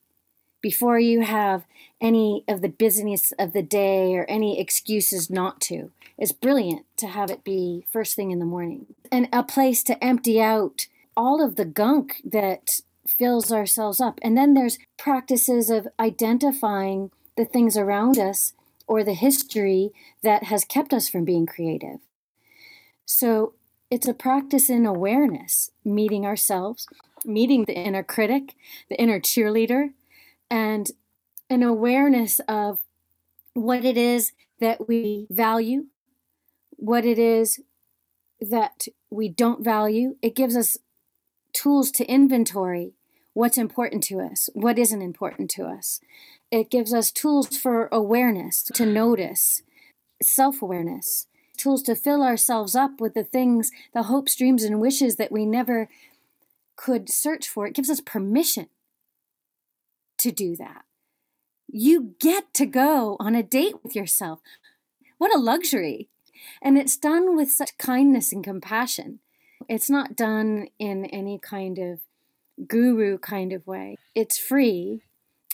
before 0.61 0.99
you 0.99 1.21
have 1.21 1.65
any 2.01 2.43
of 2.47 2.61
the 2.61 2.69
business 2.69 3.31
of 3.39 3.53
the 3.53 3.61
day 3.61 4.15
or 4.15 4.25
any 4.25 4.59
excuses 4.59 5.29
not 5.29 5.61
to. 5.61 5.91
It's 6.17 6.31
brilliant 6.31 6.85
to 6.97 7.07
have 7.07 7.29
it 7.29 7.43
be 7.43 7.85
first 7.91 8.15
thing 8.15 8.31
in 8.31 8.39
the 8.39 8.45
morning 8.45 8.87
and 9.11 9.29
a 9.31 9.43
place 9.43 9.83
to 9.83 10.03
empty 10.03 10.41
out 10.41 10.87
all 11.15 11.43
of 11.43 11.55
the 11.55 11.65
gunk 11.65 12.21
that 12.23 12.81
fills 13.07 13.51
ourselves 13.51 13.99
up. 13.99 14.19
And 14.21 14.37
then 14.37 14.53
there's 14.53 14.79
practices 14.97 15.69
of 15.69 15.87
identifying 15.99 17.11
the 17.35 17.45
things 17.45 17.77
around 17.77 18.17
us 18.17 18.53
or 18.87 19.03
the 19.03 19.13
history 19.13 19.91
that 20.23 20.45
has 20.45 20.65
kept 20.65 20.93
us 20.93 21.07
from 21.07 21.25
being 21.25 21.45
creative. 21.45 21.99
So 23.05 23.53
it's 23.89 24.07
a 24.07 24.13
practice 24.13 24.69
in 24.69 24.85
awareness, 24.85 25.71
meeting 25.83 26.25
ourselves, 26.25 26.87
meeting 27.25 27.65
the 27.65 27.73
inner 27.73 28.03
critic, 28.03 28.55
the 28.89 28.99
inner 28.99 29.19
cheerleader, 29.19 29.93
and 30.49 30.91
an 31.49 31.63
awareness 31.63 32.39
of 32.47 32.79
what 33.53 33.83
it 33.83 33.97
is 33.97 34.31
that 34.59 34.87
we 34.87 35.27
value, 35.29 35.85
what 36.71 37.05
it 37.05 37.17
is 37.19 37.59
that 38.39 38.87
we 39.09 39.29
don't 39.29 39.63
value. 39.63 40.15
It 40.21 40.35
gives 40.35 40.55
us 40.55 40.77
tools 41.53 41.91
to 41.91 42.05
inventory 42.05 42.93
what's 43.33 43.57
important 43.57 44.03
to 44.03 44.19
us, 44.19 44.49
what 44.53 44.79
isn't 44.79 45.01
important 45.01 45.49
to 45.51 45.63
us. 45.65 45.99
It 46.51 46.69
gives 46.69 46.93
us 46.93 47.11
tools 47.11 47.57
for 47.57 47.87
awareness, 47.91 48.63
to 48.63 48.85
notice, 48.85 49.61
self 50.21 50.61
awareness, 50.61 51.27
tools 51.57 51.83
to 51.83 51.95
fill 51.95 52.23
ourselves 52.23 52.75
up 52.75 52.99
with 52.99 53.13
the 53.13 53.23
things, 53.23 53.71
the 53.93 54.03
hopes, 54.03 54.35
dreams, 54.35 54.63
and 54.63 54.81
wishes 54.81 55.17
that 55.17 55.31
we 55.31 55.45
never 55.45 55.89
could 56.75 57.09
search 57.09 57.47
for. 57.47 57.67
It 57.67 57.75
gives 57.75 57.89
us 57.89 58.01
permission 58.01 58.67
to 60.19 60.31
do 60.31 60.55
that. 60.57 60.83
You 61.67 62.15
get 62.19 62.53
to 62.55 62.65
go 62.65 63.15
on 63.19 63.35
a 63.35 63.43
date 63.43 63.83
with 63.83 63.95
yourself. 63.95 64.39
What 65.17 65.33
a 65.33 65.39
luxury. 65.39 66.09
And 66.61 66.77
it's 66.77 66.97
done 66.97 67.35
with 67.35 67.51
such 67.51 67.77
kindness 67.77 68.31
and 68.31 68.43
compassion. 68.43 69.19
It's 69.67 69.89
not 69.89 70.15
done 70.15 70.67
in 70.79 71.05
any 71.05 71.37
kind 71.37 71.77
of 71.77 71.99
guru 72.67 73.17
kind 73.17 73.53
of 73.53 73.67
way. 73.67 73.97
It's 74.15 74.37
free. 74.37 75.03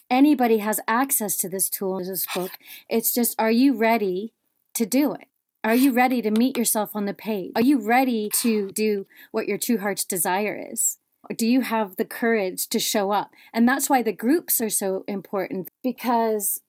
Anybody 0.09 0.59
has 0.59 0.79
access 0.87 1.35
to 1.37 1.49
this 1.49 1.69
tool, 1.69 1.99
this 1.99 2.27
book. 2.33 2.51
It's 2.89 3.13
just, 3.13 3.35
are 3.39 3.51
you 3.51 3.73
ready 3.73 4.33
to 4.75 4.85
do 4.85 5.13
it? 5.13 5.27
Are 5.63 5.75
you 5.75 5.91
ready 5.91 6.21
to 6.21 6.29
meet 6.29 6.57
yourself 6.57 6.91
on 6.93 7.05
the 7.05 7.13
page? 7.13 7.51
Are 7.55 7.61
you 7.61 7.79
ready 7.79 8.29
to 8.41 8.71
do 8.71 9.07
what 9.31 9.47
your 9.47 9.57
true 9.57 9.79
heart's 9.79 10.05
desire 10.05 10.63
is? 10.71 10.99
Do 11.35 11.47
you 11.47 11.61
have 11.61 11.95
the 11.95 12.05
courage 12.05 12.67
to 12.69 12.79
show 12.79 13.11
up? 13.11 13.31
And 13.53 13.67
that's 13.67 13.89
why 13.89 14.01
the 14.01 14.13
groups 14.13 14.61
are 14.61 14.69
so 14.69 15.03
important 15.07 15.69
because 15.83 16.61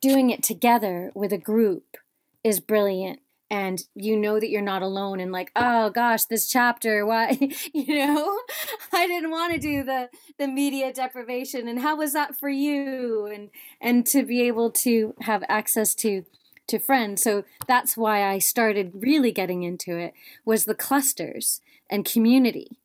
doing 0.00 0.30
it 0.30 0.42
together 0.42 1.10
with 1.14 1.32
a 1.32 1.38
group 1.38 1.96
is 2.44 2.60
brilliant 2.60 3.20
and 3.50 3.82
you 3.94 4.16
know 4.16 4.38
that 4.38 4.48
you're 4.48 4.62
not 4.62 4.82
alone 4.82 5.18
and 5.18 5.32
like 5.32 5.50
oh 5.56 5.90
gosh 5.90 6.24
this 6.26 6.46
chapter 6.46 7.04
why 7.04 7.36
you 7.74 8.06
know 8.06 8.38
i 8.92 9.08
didn't 9.08 9.32
want 9.32 9.52
to 9.52 9.58
do 9.58 9.82
the 9.82 10.08
the 10.38 10.46
media 10.46 10.92
deprivation 10.92 11.66
and 11.66 11.80
how 11.80 11.96
was 11.96 12.12
that 12.12 12.38
for 12.38 12.48
you 12.48 13.26
and 13.26 13.50
and 13.80 14.06
to 14.06 14.22
be 14.22 14.42
able 14.42 14.70
to 14.70 15.12
have 15.22 15.42
access 15.48 15.96
to 15.96 16.24
to 16.70 16.78
friends. 16.78 17.22
So 17.22 17.44
that's 17.66 17.96
why 17.96 18.24
I 18.24 18.38
started 18.38 18.92
really 18.94 19.32
getting 19.32 19.62
into 19.62 19.98
it 19.98 20.14
was 20.44 20.64
the 20.64 20.74
clusters 20.74 21.60
and 21.90 22.04
community. 22.04 22.79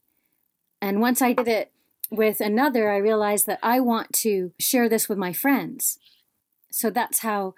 And 0.82 1.02
once 1.02 1.22
I 1.22 1.34
did 1.34 1.48
it 1.48 1.72
with 2.12 2.40
another, 2.40 2.92
I 2.92 2.98
realized 2.98 3.46
that 3.48 3.60
I 3.64 3.80
want 3.80 4.14
to 4.14 4.52
share 4.60 4.88
this 4.90 5.10
with 5.10 5.18
my 5.18 5.34
friends. 5.34 5.98
So 6.72 6.90
that's 6.90 7.20
how 7.20 7.56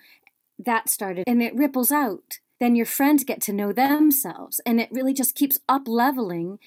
that 0.59 0.89
started. 0.89 1.23
And 1.27 1.41
it 1.41 1.55
ripples 1.55 1.91
out. 1.91 2.39
Then 2.59 2.75
your 2.75 2.85
friends 2.85 3.23
get 3.23 3.41
to 3.43 3.53
know 3.53 3.71
themselves. 3.71 4.59
And 4.65 4.79
it 4.81 4.89
really 4.91 5.13
just 5.13 5.35
keeps 5.35 5.59
up 5.69 5.87
leveling 5.87 6.59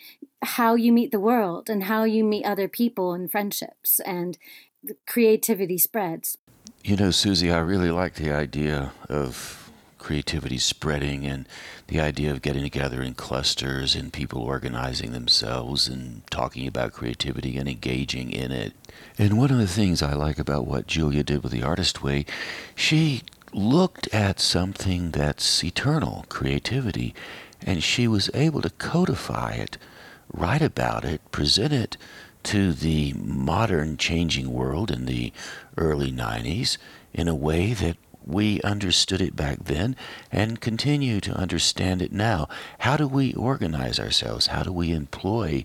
how 0.42 0.74
you 0.74 0.92
meet 0.92 1.10
the 1.10 1.20
world 1.20 1.68
and 1.68 1.84
how 1.84 2.04
you 2.04 2.24
meet 2.24 2.44
other 2.44 2.68
people 2.68 3.12
and 3.12 3.30
friendships. 3.30 4.00
And 4.00 4.38
creativity 5.06 5.78
spreads. 5.78 6.38
You 6.82 6.96
know, 6.96 7.10
Susie, 7.10 7.50
I 7.50 7.58
really 7.58 7.90
like 7.90 8.14
the 8.14 8.32
idea 8.32 8.92
of 9.08 9.59
creativity 10.00 10.58
spreading 10.58 11.24
and 11.24 11.46
the 11.86 12.00
idea 12.00 12.32
of 12.32 12.42
getting 12.42 12.62
together 12.62 13.00
in 13.02 13.14
clusters 13.14 13.94
and 13.94 14.12
people 14.12 14.42
organizing 14.42 15.12
themselves 15.12 15.86
and 15.86 16.26
talking 16.30 16.66
about 16.66 16.92
creativity 16.92 17.56
and 17.56 17.68
engaging 17.68 18.32
in 18.32 18.50
it. 18.50 18.72
And 19.18 19.38
one 19.38 19.50
of 19.50 19.58
the 19.58 19.68
things 19.68 20.02
I 20.02 20.14
like 20.14 20.38
about 20.38 20.66
what 20.66 20.86
Julia 20.86 21.22
did 21.22 21.42
with 21.42 21.52
the 21.52 21.62
Artist 21.62 22.02
Way, 22.02 22.26
she 22.74 23.22
looked 23.52 24.08
at 24.12 24.40
something 24.40 25.10
that's 25.10 25.62
eternal, 25.62 26.24
creativity, 26.28 27.14
and 27.62 27.82
she 27.82 28.08
was 28.08 28.30
able 28.34 28.62
to 28.62 28.70
codify 28.70 29.52
it, 29.52 29.76
write 30.32 30.62
about 30.62 31.04
it, 31.04 31.20
present 31.30 31.72
it 31.72 31.96
to 32.42 32.72
the 32.72 33.12
modern 33.14 33.96
changing 33.96 34.52
world 34.52 34.90
in 34.90 35.04
the 35.06 35.32
early 35.76 36.10
90s 36.10 36.78
in 37.12 37.28
a 37.28 37.34
way 37.34 37.74
that 37.74 37.96
we 38.30 38.60
understood 38.62 39.20
it 39.20 39.36
back 39.36 39.64
then 39.64 39.96
and 40.30 40.60
continue 40.60 41.20
to 41.20 41.36
understand 41.36 42.02
it 42.02 42.12
now. 42.12 42.48
How 42.80 42.96
do 42.96 43.06
we 43.06 43.34
organize 43.34 43.98
ourselves? 43.98 44.48
How 44.48 44.62
do 44.62 44.72
we 44.72 44.92
employ 44.92 45.64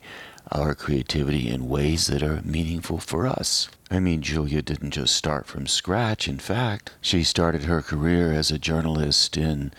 our 0.51 0.75
creativity 0.75 1.49
in 1.49 1.69
ways 1.69 2.07
that 2.07 2.23
are 2.23 2.41
meaningful 2.43 2.99
for 2.99 3.25
us? 3.25 3.69
I 3.89 3.99
mean, 3.99 4.21
Julia 4.21 4.61
didn't 4.61 4.91
just 4.91 5.15
start 5.15 5.47
from 5.47 5.67
scratch. 5.67 6.27
In 6.27 6.39
fact, 6.39 6.91
she 7.01 7.23
started 7.23 7.63
her 7.63 7.81
career 7.81 8.31
as 8.31 8.51
a 8.51 8.59
journalist 8.59 9.37
in 9.37 9.71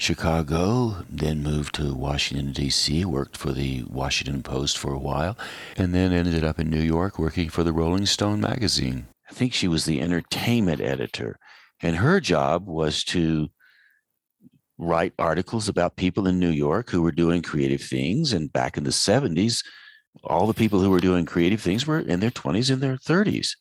Chicago, 0.00 1.04
then 1.10 1.42
moved 1.42 1.74
to 1.74 1.94
Washington, 1.94 2.52
D.C., 2.52 3.04
worked 3.04 3.36
for 3.36 3.52
the 3.52 3.84
Washington 3.84 4.42
Post 4.42 4.78
for 4.78 4.94
a 4.94 4.98
while, 4.98 5.36
and 5.76 5.94
then 5.94 6.10
ended 6.10 6.42
up 6.42 6.58
in 6.58 6.70
New 6.70 6.80
York 6.80 7.18
working 7.18 7.50
for 7.50 7.62
the 7.62 7.72
Rolling 7.74 8.06
Stone 8.06 8.40
magazine. 8.40 9.08
I 9.30 9.34
think 9.34 9.52
she 9.52 9.68
was 9.68 9.84
the 9.84 10.00
entertainment 10.00 10.80
editor, 10.80 11.38
and 11.82 11.96
her 11.96 12.20
job 12.20 12.66
was 12.66 13.04
to 13.04 13.48
write 14.78 15.12
articles 15.18 15.68
about 15.68 15.96
people 15.96 16.26
in 16.26 16.38
New 16.38 16.50
York 16.50 16.90
who 16.90 17.02
were 17.02 17.12
doing 17.12 17.42
creative 17.42 17.82
things. 17.82 18.32
And 18.32 18.52
back 18.52 18.76
in 18.78 18.84
the 18.84 18.90
70s, 18.90 19.62
all 20.24 20.46
the 20.46 20.54
people 20.54 20.80
who 20.80 20.90
were 20.90 21.00
doing 21.00 21.26
creative 21.26 21.60
things 21.60 21.86
were 21.86 22.00
in 22.00 22.20
their 22.20 22.30
20s 22.30 22.72
and 22.72 22.82
their 22.82 22.96
30s 22.96 23.54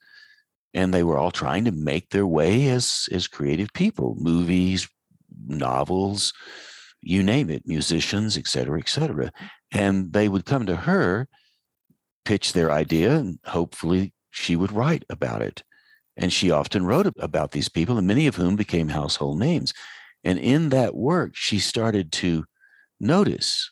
and 0.74 0.94
they 0.94 1.04
were 1.04 1.18
all 1.18 1.32
trying 1.32 1.66
to 1.66 1.72
make 1.72 2.10
their 2.10 2.28
way 2.28 2.70
as 2.70 3.10
as 3.12 3.28
creative 3.28 3.74
people 3.74 4.16
movies 4.20 4.88
novels, 5.48 6.34
you 7.02 7.24
name 7.24 7.50
it, 7.50 7.64
musicians, 7.66 8.38
et 8.38 8.48
cetera, 8.48 8.80
et 8.80 8.90
cetera. 8.90 9.32
And 9.72 10.12
they 10.12 10.28
would 10.28 10.46
come 10.46 10.66
to 10.66 10.76
her, 10.76 11.28
pitch 12.26 12.54
their 12.54 12.72
idea, 12.72 13.16
and 13.16 13.40
hopefully 13.46 14.14
she 14.32 14.56
would 14.56 14.72
write 14.72 15.06
about 15.10 15.42
it. 15.42 15.64
And 16.20 16.32
she 16.32 16.52
often 16.52 16.86
wrote 16.86 17.08
about 17.18 17.52
these 17.52 17.70
people, 17.70 17.98
and 17.98 18.06
many 18.06 18.28
of 18.28 18.36
whom 18.36 18.56
became 18.56 18.90
household 18.90 19.40
names. 19.40 19.74
And 20.24 20.38
in 20.38 20.70
that 20.70 20.94
work, 20.94 21.32
she 21.34 21.58
started 21.58 22.12
to 22.14 22.46
notice 23.00 23.72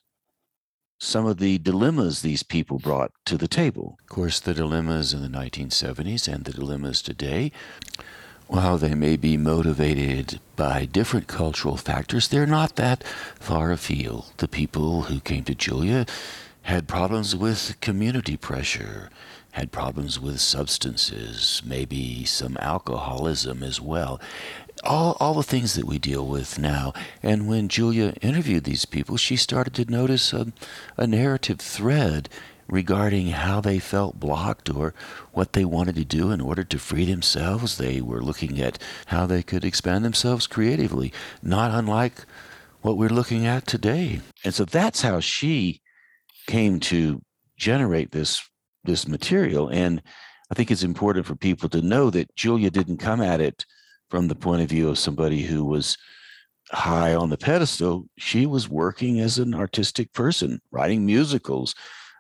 some 1.00 1.28
of 1.28 1.38
the 1.38 1.60
dilemmas 1.60 2.22
these 2.22 2.42
people 2.42 2.80
brought 2.80 3.12
to 3.26 3.38
the 3.38 3.50
table. 3.50 3.98
Of 4.02 4.08
course, 4.08 4.40
the 4.40 4.54
dilemmas 4.54 5.14
in 5.14 5.22
the 5.22 5.28
1970s 5.28 6.34
and 6.34 6.46
the 6.46 6.54
dilemmas 6.54 7.04
today 7.04 7.52
while 8.48 8.78
they 8.78 8.96
may 8.96 9.18
be 9.18 9.38
motivated 9.38 10.40
by 10.56 10.86
different 10.86 11.28
cultural 11.28 11.78
factors, 11.78 12.28
they're 12.28 12.48
not 12.48 12.78
that 12.78 13.04
far 13.04 13.72
afield. 13.72 14.32
The 14.38 14.48
people 14.48 15.04
who 15.04 15.20
came 15.20 15.44
to 15.44 15.56
Julia 15.56 16.06
had 16.64 16.88
problems 16.88 17.36
with 17.36 17.78
community 17.82 18.38
pressure, 18.38 19.10
had 19.58 19.72
problems 19.72 20.20
with 20.20 20.40
substances, 20.40 21.64
maybe 21.66 22.24
some 22.24 22.56
alcoholism 22.62 23.64
as 23.64 23.82
well. 23.82 24.22
All, 24.84 25.18
all 25.20 25.34
the 25.34 25.42
things 25.42 25.74
that 25.74 25.86
we 25.86 25.98
deal 25.98 26.28
with 26.28 26.60
now. 26.60 26.94
And 27.24 27.48
when 27.48 27.68
Julia 27.68 28.14
interviewed 28.22 28.66
these 28.66 28.86
people, 28.86 29.18
she 29.18 29.36
started 29.36 29.74
to 29.74 29.92
notice 29.92 30.32
a, 30.32 30.54
a 30.96 31.08
narrative 31.08 31.58
thread 31.60 32.30
regarding 32.68 33.30
how 33.30 33.60
they 33.60 33.80
felt 33.80 34.20
blocked 34.20 34.70
or 34.70 34.94
what 35.34 35.54
they 35.54 35.66
wanted 35.66 35.96
to 35.96 36.06
do 36.06 36.30
in 36.30 36.40
order 36.40 36.64
to 36.64 36.78
free 36.78 37.06
themselves. 37.06 37.78
They 37.78 38.00
were 38.00 38.22
looking 38.22 38.62
at 38.62 38.78
how 39.08 39.26
they 39.26 39.42
could 39.42 39.66
expand 39.66 40.06
themselves 40.06 40.46
creatively, 40.46 41.12
not 41.42 41.72
unlike 41.72 42.26
what 42.82 42.96
we're 42.96 43.10
looking 43.10 43.48
at 43.48 43.66
today. 43.66 44.20
And 44.46 44.54
so 44.54 44.66
that's 44.66 45.02
how 45.02 45.20
she 45.20 45.82
came 46.46 46.80
to 46.82 47.24
generate 47.58 48.12
this 48.12 48.48
this 48.84 49.08
material 49.08 49.70
and 49.70 50.02
I 50.50 50.56
think 50.56 50.72
it's 50.72 50.84
important 50.84 51.26
for 51.26 51.36
people 51.36 51.68
to 51.70 51.82
know 51.82 52.10
that 52.12 52.34
Julia 52.36 52.70
didn't 52.70 52.98
come 52.98 53.22
at 53.22 53.42
it 53.42 53.66
from 54.10 54.28
the 54.28 54.36
point 54.36 54.62
of 54.62 54.70
view 54.70 54.88
of 54.90 54.98
somebody 54.98 55.42
who 55.42 55.66
was 55.66 55.98
high 56.72 57.16
on 57.16 57.30
the 57.30 57.38
pedestal. 57.38 58.08
She 58.18 58.46
was 58.46 58.70
working 58.70 59.20
as 59.20 59.40
an 59.40 59.54
artistic 59.54 60.14
person, 60.14 60.62
writing 60.72 61.06
musicals, 61.06 61.76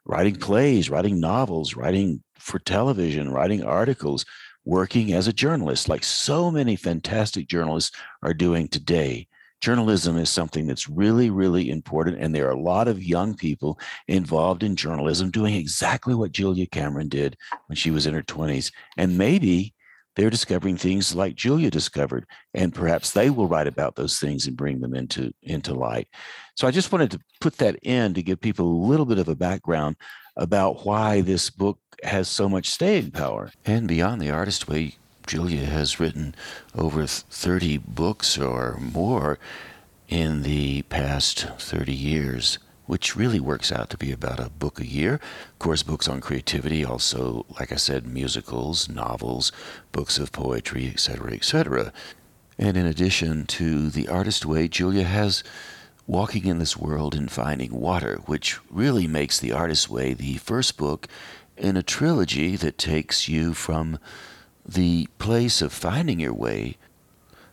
writing 0.06 0.36
plays, 0.36 0.89
writing 0.89 1.20
novels, 1.20 1.76
writing 1.76 2.24
for 2.38 2.60
television, 2.60 3.32
writing 3.32 3.63
articles, 3.63 4.26
working 4.65 5.13
as 5.13 5.28
a 5.28 5.34
journalist, 5.34 5.88
like 5.88 6.04
so 6.04 6.52
many 6.52 6.76
fantastic 6.76 7.48
journalists 7.48 7.96
are 8.24 8.34
doing 8.34 8.67
today. 8.67 9.28
Journalism 9.62 10.17
is 10.17 10.30
something 10.30 10.67
that's 10.67 10.89
really, 10.89 11.30
really 11.30 11.70
important. 11.70 12.17
And 12.20 12.34
there 12.34 12.48
are 12.48 12.52
a 12.52 12.62
lot 12.62 12.88
of 12.88 13.04
young 13.04 13.36
people 13.36 13.80
involved 14.08 14.63
in 14.63 14.76
journalism 14.76 15.32
doing 15.32 15.56
exactly 15.56 16.13
what 16.13 16.32
Julia 16.32 16.67
Cameron 16.67 17.10
did 17.10 17.38
when 17.67 17.76
she 17.76 17.91
was 17.91 18.06
in 18.06 18.13
her 18.13 18.24
20s. 18.24 18.72
And 18.98 19.17
maybe 19.17 19.74
they're 20.17 20.30
discovering 20.32 20.78
things 20.78 21.13
like 21.13 21.36
Julia 21.36 21.70
discovered, 21.70 22.26
and 22.56 22.74
perhaps 22.74 23.12
they 23.12 23.30
will 23.30 23.48
write 23.48 23.67
about 23.67 23.96
those 23.96 24.17
things 24.17 24.48
and 24.48 24.58
bring 24.58 24.82
them 24.82 24.96
into 24.96 25.32
into 25.43 25.76
light. 25.76 26.08
So 26.56 26.67
I 26.67 26.72
just 26.72 26.91
wanted 26.91 27.12
to 27.12 27.20
put 27.39 27.58
that 27.60 27.78
in 27.84 28.15
to 28.15 28.24
give 28.24 28.41
people 28.41 28.65
a 28.65 28.86
little 28.88 29.06
bit 29.06 29.20
of 29.20 29.28
a 29.28 29.36
background 29.36 29.96
about 30.36 30.88
why 30.88 31.22
this 31.22 31.52
book 31.52 31.78
has 32.04 32.28
so 32.28 32.50
much 32.50 32.67
staying 32.72 33.12
power. 33.12 33.52
And 33.63 33.88
beyond 33.88 34.20
the 34.20 34.32
artist 34.32 34.67
way, 34.67 34.96
Julia 35.28 35.66
has 35.66 36.00
written 36.00 36.34
over 36.74 37.06
30 37.06 37.78
books 37.78 38.38
or 38.38 38.78
more 38.80 39.38
in 40.08 40.44
the 40.44 40.84
past 40.84 41.48
30 41.60 41.94
years 41.94 42.60
which 42.88 43.16
really 43.16 43.40
works 43.40 43.72
out 43.72 43.90
to 43.90 43.98
be 43.98 44.12
about 44.12 44.40
a 44.40 44.50
book 44.50 44.80
a 44.80 44.86
year. 44.86 45.16
Of 45.16 45.60
course, 45.60 45.84
books 45.84 46.08
on 46.08 46.22
creativity, 46.22 46.84
also, 46.84 47.46
like 47.60 47.72
I 47.72 47.76
said, 47.76 48.08
musicals, 48.08 48.90
novels, 48.90 49.52
books 49.92 50.18
of 50.18 50.32
poetry, 50.32 50.88
etc., 50.88 51.34
etc. 51.34 51.94
And 52.58 52.78
in 52.78 52.86
addition 52.86 53.46
to 53.48 53.90
The 53.90 54.08
Artist 54.08 54.46
Way, 54.46 54.68
Julia 54.68 55.04
has 55.04 55.44
Walking 56.08 56.46
in 56.46 56.60
This 56.60 56.78
World 56.78 57.13
and 57.13 57.30
Finding 57.30 57.74
Water, 57.74 58.22
which 58.26 58.58
really 58.72 59.06
makes 59.06 59.38
The 59.38 59.52
Artist 59.52 59.90
Way 59.90 60.13
the 60.13 60.38
first 60.38 60.78
book 60.78 61.08
in 61.58 61.76
a 61.76 61.84
trilogy 61.84 62.56
that 62.56 62.78
takes 62.78 63.28
you 63.28 63.54
from 63.54 64.00
the 64.68 65.08
place 65.18 65.62
of 65.62 65.72
finding 65.72 66.20
your 66.20 66.34
way 66.34 66.78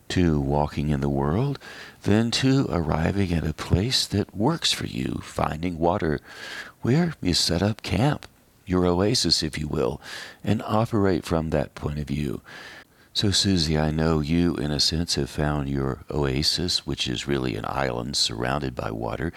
to 0.09 0.39
walking 0.39 0.89
in 0.89 1.01
the 1.01 1.09
world 1.09 1.57
than 2.03 2.29
to 2.29 2.67
arriving 2.69 3.33
at 3.33 3.47
a 3.47 3.53
place 3.53 4.05
that 4.05 4.35
works 4.35 4.71
for 4.71 4.85
you, 4.85 5.19
finding 5.23 5.79
water 5.79 6.19
where 6.81 7.13
you 7.21 7.33
set 7.33 7.63
up 7.63 7.81
camp, 7.81 8.27
your 8.65 8.85
oasis, 8.85 9.41
if 9.41 9.57
you 9.57 9.67
will, 9.67 9.99
and 10.43 10.61
operate 10.65 11.25
from 11.25 11.49
that 11.49 11.73
point 11.75 11.99
of 11.99 12.07
view. 12.07 12.41
So, 13.15 13.31
Susie, 13.31 13.77
I 13.77 13.91
know 13.91 14.19
you, 14.19 14.55
in 14.55 14.71
a 14.71 14.79
sense, 14.81 15.15
have 15.15 15.29
found 15.29 15.69
your 15.69 16.03
oasis, 16.11 16.85
which 16.85 17.07
is 17.07 17.29
really 17.29 17.55
an 17.55 17.63
island 17.65 18.17
surrounded 18.17 18.75
by 18.75 18.91
water. 18.91 19.31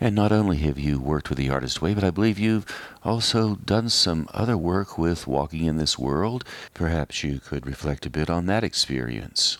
And 0.00 0.16
not 0.16 0.32
only 0.32 0.56
have 0.56 0.80
you 0.80 0.98
worked 0.98 1.28
with 1.28 1.38
the 1.38 1.48
Artist 1.48 1.80
Way, 1.80 1.94
but 1.94 2.02
I 2.02 2.10
believe 2.10 2.40
you've 2.40 2.66
also 3.04 3.54
done 3.54 3.88
some 3.88 4.28
other 4.34 4.56
work 4.56 4.98
with 4.98 5.28
Walking 5.28 5.66
in 5.66 5.76
This 5.76 5.96
World. 5.96 6.44
Perhaps 6.74 7.22
you 7.22 7.38
could 7.38 7.68
reflect 7.68 8.04
a 8.04 8.10
bit 8.10 8.28
on 8.28 8.46
that 8.46 8.64
experience. 8.64 9.58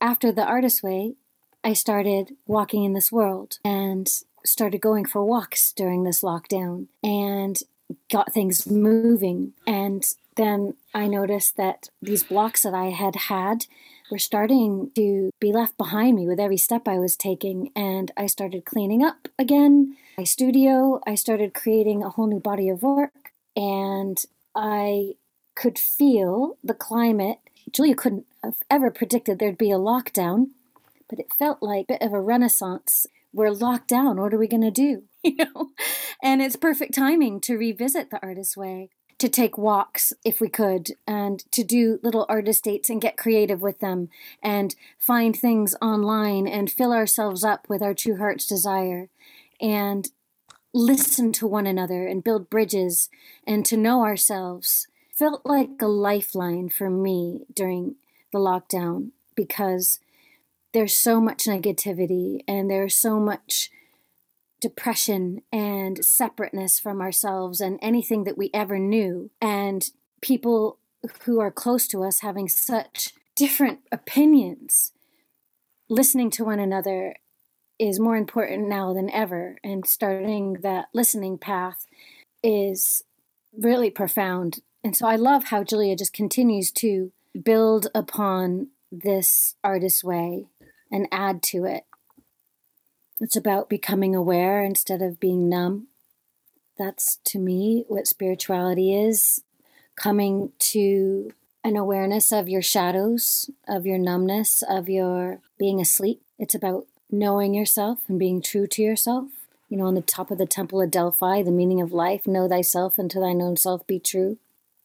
After 0.00 0.32
the 0.32 0.44
Artist 0.44 0.82
Way, 0.82 1.14
I 1.62 1.74
started 1.74 2.34
walking 2.44 2.82
in 2.82 2.94
this 2.94 3.12
world 3.12 3.60
and 3.64 4.08
started 4.44 4.80
going 4.80 5.04
for 5.04 5.24
walks 5.24 5.70
during 5.70 6.02
this 6.02 6.22
lockdown 6.22 6.88
and 7.04 7.56
got 8.10 8.32
things 8.32 8.68
moving. 8.68 9.52
And 9.64 10.04
then 10.34 10.74
I 10.96 11.08
noticed 11.08 11.58
that 11.58 11.90
these 12.00 12.22
blocks 12.22 12.62
that 12.62 12.72
I 12.72 12.86
had 12.86 13.16
had, 13.28 13.66
were 14.10 14.18
starting 14.18 14.90
to 14.94 15.30
be 15.40 15.52
left 15.52 15.76
behind 15.76 16.16
me 16.16 16.26
with 16.26 16.40
every 16.40 16.56
step 16.56 16.88
I 16.88 16.98
was 16.98 17.16
taking. 17.16 17.70
And 17.76 18.10
I 18.16 18.26
started 18.26 18.64
cleaning 18.64 19.04
up 19.04 19.28
again. 19.38 19.98
My 20.16 20.24
studio, 20.24 21.00
I 21.06 21.14
started 21.14 21.52
creating 21.52 22.02
a 22.02 22.08
whole 22.08 22.26
new 22.26 22.40
body 22.40 22.70
of 22.70 22.82
work. 22.82 23.32
And 23.54 24.16
I 24.54 25.16
could 25.54 25.78
feel 25.78 26.56
the 26.64 26.72
climate. 26.72 27.40
Julia 27.70 27.94
couldn't 27.94 28.24
have 28.42 28.56
ever 28.70 28.90
predicted 28.90 29.38
there'd 29.38 29.58
be 29.58 29.70
a 29.70 29.78
lockdown, 29.78 30.48
but 31.10 31.18
it 31.18 31.34
felt 31.38 31.62
like 31.62 31.84
a 31.90 31.92
bit 31.94 32.02
of 32.02 32.14
a 32.14 32.20
renaissance. 32.22 33.06
We're 33.34 33.50
locked 33.50 33.88
down. 33.88 34.18
What 34.18 34.32
are 34.32 34.38
we 34.38 34.48
going 34.48 34.62
to 34.62 34.70
do? 34.70 35.02
You 35.26 35.44
know? 35.44 35.70
And 36.22 36.40
it's 36.40 36.54
perfect 36.54 36.94
timing 36.94 37.40
to 37.40 37.56
revisit 37.56 38.10
the 38.10 38.22
artist's 38.22 38.56
way 38.56 38.90
to 39.18 39.28
take 39.28 39.56
walks 39.56 40.12
if 40.24 40.40
we 40.40 40.48
could 40.48 40.90
and 41.06 41.50
to 41.50 41.64
do 41.64 41.98
little 42.02 42.26
artist 42.28 42.64
dates 42.64 42.90
and 42.90 43.00
get 43.00 43.16
creative 43.16 43.62
with 43.62 43.80
them 43.80 44.08
and 44.42 44.74
find 44.98 45.34
things 45.34 45.74
online 45.80 46.46
and 46.46 46.70
fill 46.70 46.92
ourselves 46.92 47.42
up 47.42 47.66
with 47.68 47.82
our 47.82 47.94
true 47.94 48.18
heart's 48.18 48.46
desire 48.46 49.08
and 49.60 50.10
listen 50.74 51.32
to 51.32 51.46
one 51.46 51.66
another 51.66 52.06
and 52.06 52.24
build 52.24 52.50
bridges 52.50 53.08
and 53.46 53.64
to 53.64 53.76
know 53.76 54.04
ourselves 54.04 54.86
felt 55.10 55.40
like 55.46 55.70
a 55.80 55.86
lifeline 55.86 56.68
for 56.68 56.90
me 56.90 57.46
during 57.54 57.94
the 58.32 58.38
lockdown 58.38 59.10
because 59.34 59.98
there's 60.74 60.94
so 60.94 61.18
much 61.22 61.44
negativity 61.44 62.40
and 62.46 62.70
there's 62.70 62.94
so 62.94 63.18
much 63.18 63.70
depression 64.60 65.42
and 65.52 66.04
separateness 66.04 66.78
from 66.78 67.00
ourselves 67.00 67.60
and 67.60 67.78
anything 67.82 68.24
that 68.24 68.38
we 68.38 68.50
ever 68.54 68.78
knew. 68.78 69.30
And 69.40 69.88
people 70.20 70.78
who 71.24 71.40
are 71.40 71.50
close 71.50 71.86
to 71.88 72.02
us 72.02 72.20
having 72.20 72.48
such 72.48 73.12
different 73.34 73.80
opinions. 73.92 74.92
Listening 75.88 76.30
to 76.30 76.44
one 76.44 76.58
another 76.58 77.14
is 77.78 78.00
more 78.00 78.16
important 78.16 78.68
now 78.68 78.92
than 78.94 79.10
ever. 79.10 79.58
And 79.62 79.86
starting 79.86 80.54
that 80.62 80.86
listening 80.94 81.38
path 81.38 81.86
is 82.42 83.04
really 83.56 83.90
profound. 83.90 84.60
And 84.82 84.96
so 84.96 85.06
I 85.06 85.16
love 85.16 85.44
how 85.44 85.64
Julia 85.64 85.96
just 85.96 86.12
continues 86.12 86.72
to 86.72 87.12
build 87.40 87.88
upon 87.94 88.68
this 88.90 89.56
artist's 89.62 90.02
way 90.02 90.46
and 90.90 91.08
add 91.10 91.42
to 91.42 91.64
it 91.64 91.84
it's 93.20 93.36
about 93.36 93.68
becoming 93.68 94.14
aware 94.14 94.62
instead 94.62 95.02
of 95.02 95.20
being 95.20 95.48
numb. 95.48 95.88
That's 96.78 97.16
to 97.24 97.38
me 97.38 97.84
what 97.88 98.06
spirituality 98.06 98.94
is 98.94 99.42
coming 99.96 100.52
to 100.58 101.32
an 101.64 101.76
awareness 101.76 102.30
of 102.30 102.48
your 102.48 102.62
shadows, 102.62 103.50
of 103.66 103.86
your 103.86 103.98
numbness, 103.98 104.62
of 104.68 104.88
your 104.88 105.40
being 105.58 105.80
asleep. 105.80 106.22
It's 106.38 106.54
about 106.54 106.86
knowing 107.10 107.54
yourself 107.54 108.00
and 108.08 108.18
being 108.18 108.42
true 108.42 108.66
to 108.68 108.82
yourself. 108.82 109.26
You 109.68 109.78
know, 109.78 109.86
on 109.86 109.94
the 109.94 110.02
top 110.02 110.30
of 110.30 110.38
the 110.38 110.46
Temple 110.46 110.80
of 110.80 110.90
Delphi, 110.92 111.42
the 111.42 111.50
meaning 111.50 111.80
of 111.80 111.92
life 111.92 112.26
know 112.26 112.48
thyself 112.48 112.98
and 112.98 113.10
to 113.10 113.18
thine 113.18 113.42
own 113.42 113.56
self 113.56 113.84
be 113.86 113.98
true. 113.98 114.38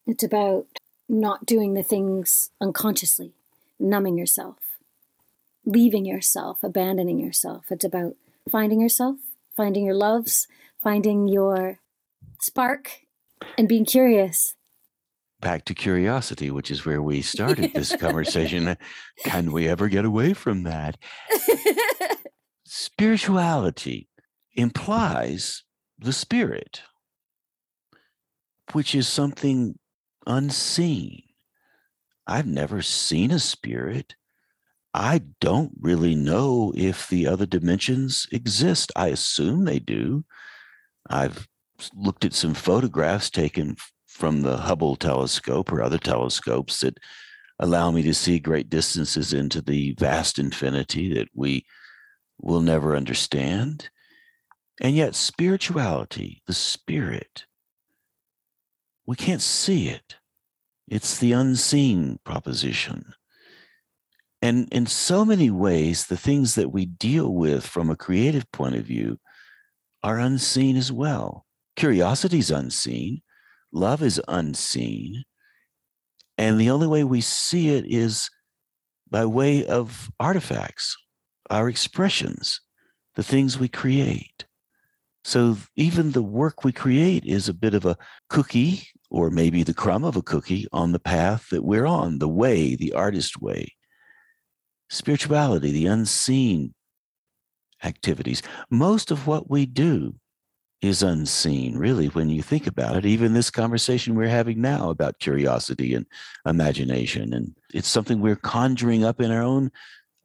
It's 0.08 0.24
about 0.24 0.66
not 1.08 1.46
doing 1.46 1.74
the 1.74 1.84
things 1.84 2.50
unconsciously, 2.60 3.34
numbing 3.80 4.18
yourself, 4.18 4.56
leaving 5.66 6.06
yourself, 6.06 6.64
abandoning 6.64 7.20
yourself. 7.20 7.66
It's 7.70 7.86
about 7.86 8.14
finding 8.50 8.82
yourself, 8.82 9.18
finding 9.56 9.86
your 9.86 9.96
loves, 9.96 10.48
finding 10.82 11.28
your 11.28 11.80
spark, 12.40 13.02
and 13.58 13.68
being 13.68 13.86
curious. 13.86 14.56
Back 15.40 15.66
to 15.66 15.74
curiosity, 15.74 16.52
which 16.52 16.70
is 16.70 16.86
where 16.86 17.02
we 17.02 17.22
started 17.22 17.72
this 17.76 17.96
conversation. 17.96 18.78
Can 19.24 19.52
we 19.52 19.68
ever 19.68 19.88
get 19.88 20.06
away 20.06 20.34
from 20.34 20.64
that? 20.64 20.98
Spirituality 22.66 24.08
implies 24.56 25.64
the 25.98 26.14
spirit, 26.14 26.82
which 28.74 28.96
is 28.96 29.08
something 29.08 29.78
unseen. 30.26 31.24
I've 32.28 32.48
never 32.48 32.82
seen 32.82 33.32
a 33.32 33.40
spirit. 33.40 34.16
I 34.94 35.22
don't 35.40 35.72
really 35.80 36.16
know 36.16 36.74
if 36.76 37.08
the 37.08 37.28
other 37.28 37.46
dimensions 37.46 38.28
exist. 38.32 38.92
I 38.96 39.08
assume 39.08 39.64
they 39.64 39.80
do. 39.80 40.26
I've 41.10 41.48
looked 41.96 42.26
at 42.26 42.34
some 42.34 42.54
photographs 42.54 43.30
taken 43.30 43.78
from 44.08 44.42
the 44.42 44.58
Hubble 44.58 44.98
telescope 44.98 45.72
or 45.72 45.82
other 45.82 45.98
telescopes 45.98 46.82
that 46.82 46.98
allow 47.60 47.92
me 47.92 48.02
to 48.02 48.14
see 48.14 48.40
great 48.40 48.70
distances 48.70 49.34
into 49.34 49.62
the 49.62 49.94
vast 49.98 50.38
infinity 50.38 51.14
that 51.14 51.30
we 51.34 51.66
will 52.40 52.62
never 52.62 52.96
understand. 52.96 53.90
And 54.82 54.96
yet, 54.96 55.16
spirituality, 55.16 56.42
the 56.48 56.54
spirit, 56.54 57.46
we 59.06 59.16
can't 59.16 59.42
see 59.42 59.90
it. 59.90 60.18
It's 60.88 61.18
the 61.18 61.32
unseen 61.32 62.20
proposition. 62.26 63.14
And 64.42 64.68
in 64.72 64.88
so 64.88 65.24
many 65.24 65.52
ways, 65.52 66.08
the 66.08 66.18
things 66.18 66.56
that 66.56 66.72
we 66.72 66.86
deal 66.86 67.32
with 67.32 67.66
from 67.66 67.90
a 67.90 67.96
creative 67.96 68.52
point 68.52 68.76
of 68.76 68.86
view 68.86 69.20
are 70.04 70.18
unseen 70.18 70.78
as 70.78 70.92
well. 70.92 71.46
Curiosity 71.76 72.40
is 72.40 72.50
unseen, 72.50 73.22
love 73.72 74.02
is 74.02 74.20
unseen. 74.28 75.24
And 76.38 76.60
the 76.60 76.72
only 76.72 76.88
way 76.88 77.04
we 77.04 77.22
see 77.22 77.70
it 77.70 77.86
is 77.88 78.32
by 79.12 79.26
way 79.26 79.66
of 79.66 80.10
artifacts, 80.20 80.98
our 81.52 81.70
expressions, 81.70 82.62
the 83.16 83.24
things 83.24 83.60
we 83.60 83.68
create. 83.68 84.46
So 85.24 85.58
even 85.76 86.12
the 86.12 86.24
work 86.24 86.64
we 86.64 86.72
create 86.72 87.26
is 87.26 87.48
a 87.48 87.54
bit 87.54 87.76
of 87.76 87.86
a 87.86 87.98
cookie, 88.28 88.88
or 89.12 89.30
maybe 89.30 89.62
the 89.62 89.74
crumb 89.74 90.04
of 90.04 90.16
a 90.16 90.24
cookie 90.24 90.66
on 90.72 90.94
the 90.94 91.00
path 91.00 91.50
that 91.52 91.64
we're 91.64 91.86
on, 91.86 92.18
the 92.18 92.30
way, 92.30 92.76
the 92.76 92.94
artist 92.94 93.40
way 93.40 93.76
spirituality, 94.92 95.72
the 95.72 95.88
unseen 95.88 96.74
activities. 97.84 98.44
Most 98.70 99.10
of 99.10 99.26
what 99.26 99.50
we 99.50 99.66
do 99.66 100.16
is 100.82 101.02
unseen, 101.04 101.78
really, 101.78 102.08
when 102.08 102.30
you 102.30 102.42
think 102.42 102.68
about 102.68 102.96
it. 102.96 103.06
Even 103.06 103.34
this 103.34 103.50
conversation 103.52 104.16
we're 104.16 104.28
having 104.28 104.60
now 104.60 104.90
about 104.90 105.20
curiosity 105.20 105.94
and 105.94 106.06
imagination. 106.46 107.34
And 107.34 107.56
it's 107.74 107.88
something 107.88 108.20
we're 108.20 108.36
conjuring 108.36 109.04
up 109.04 109.22
in 109.22 109.32
our 109.32 109.44
own 109.44 109.72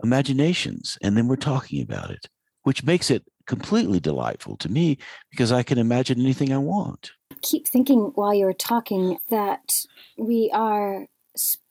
imaginations. 0.02 0.98
And 1.02 1.16
then 1.16 1.28
we're 1.28 1.36
talking 1.36 1.82
about 1.82 2.10
it, 2.10 2.28
which 2.62 2.84
makes 2.84 3.10
it 3.10 3.24
completely 3.46 4.00
delightful 4.00 4.56
to 4.56 4.68
me 4.68 4.98
because 5.30 5.52
I 5.52 5.62
can 5.62 5.78
imagine 5.78 6.20
anything 6.20 6.52
I 6.52 6.58
want. 6.58 7.12
Keep 7.42 7.68
thinking 7.68 8.12
while 8.14 8.34
you're 8.34 8.52
talking 8.52 9.18
that 9.30 9.84
we 10.16 10.50
are 10.52 11.06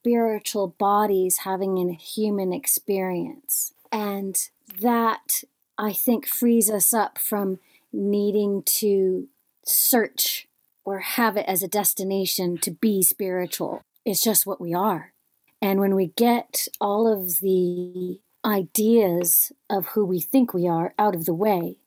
spiritual 0.06 0.68
bodies 0.68 1.40
having 1.40 1.80
a 1.80 1.94
human 1.94 2.54
experience. 2.54 3.74
And 3.92 4.38
that, 4.80 5.44
I 5.80 5.94
think, 5.94 6.28
frees 6.28 6.70
us 6.70 6.94
up 6.94 7.18
from 7.18 7.58
needing 7.92 8.62
to 8.82 9.28
search 9.66 10.48
or 10.84 11.00
have 11.00 11.38
it 11.38 11.46
as 11.48 11.64
a 11.64 11.68
destination 11.68 12.60
to 12.60 12.70
be 12.70 13.02
spiritual. 13.02 13.82
It's 14.06 14.22
just 14.22 14.46
what 14.46 14.62
we 14.62 14.76
are. 14.76 15.12
And 15.60 15.80
when 15.80 15.96
we 15.96 16.12
get 16.16 16.68
all 16.80 17.12
of 17.12 17.40
the 17.40 18.20
ideas 18.46 19.52
of 19.72 19.88
who 19.88 20.06
we 20.06 20.20
think 20.20 20.54
we 20.54 20.68
are 20.68 20.94
out 21.00 21.16
of 21.16 21.26
the 21.26 21.34
way, 21.34 21.78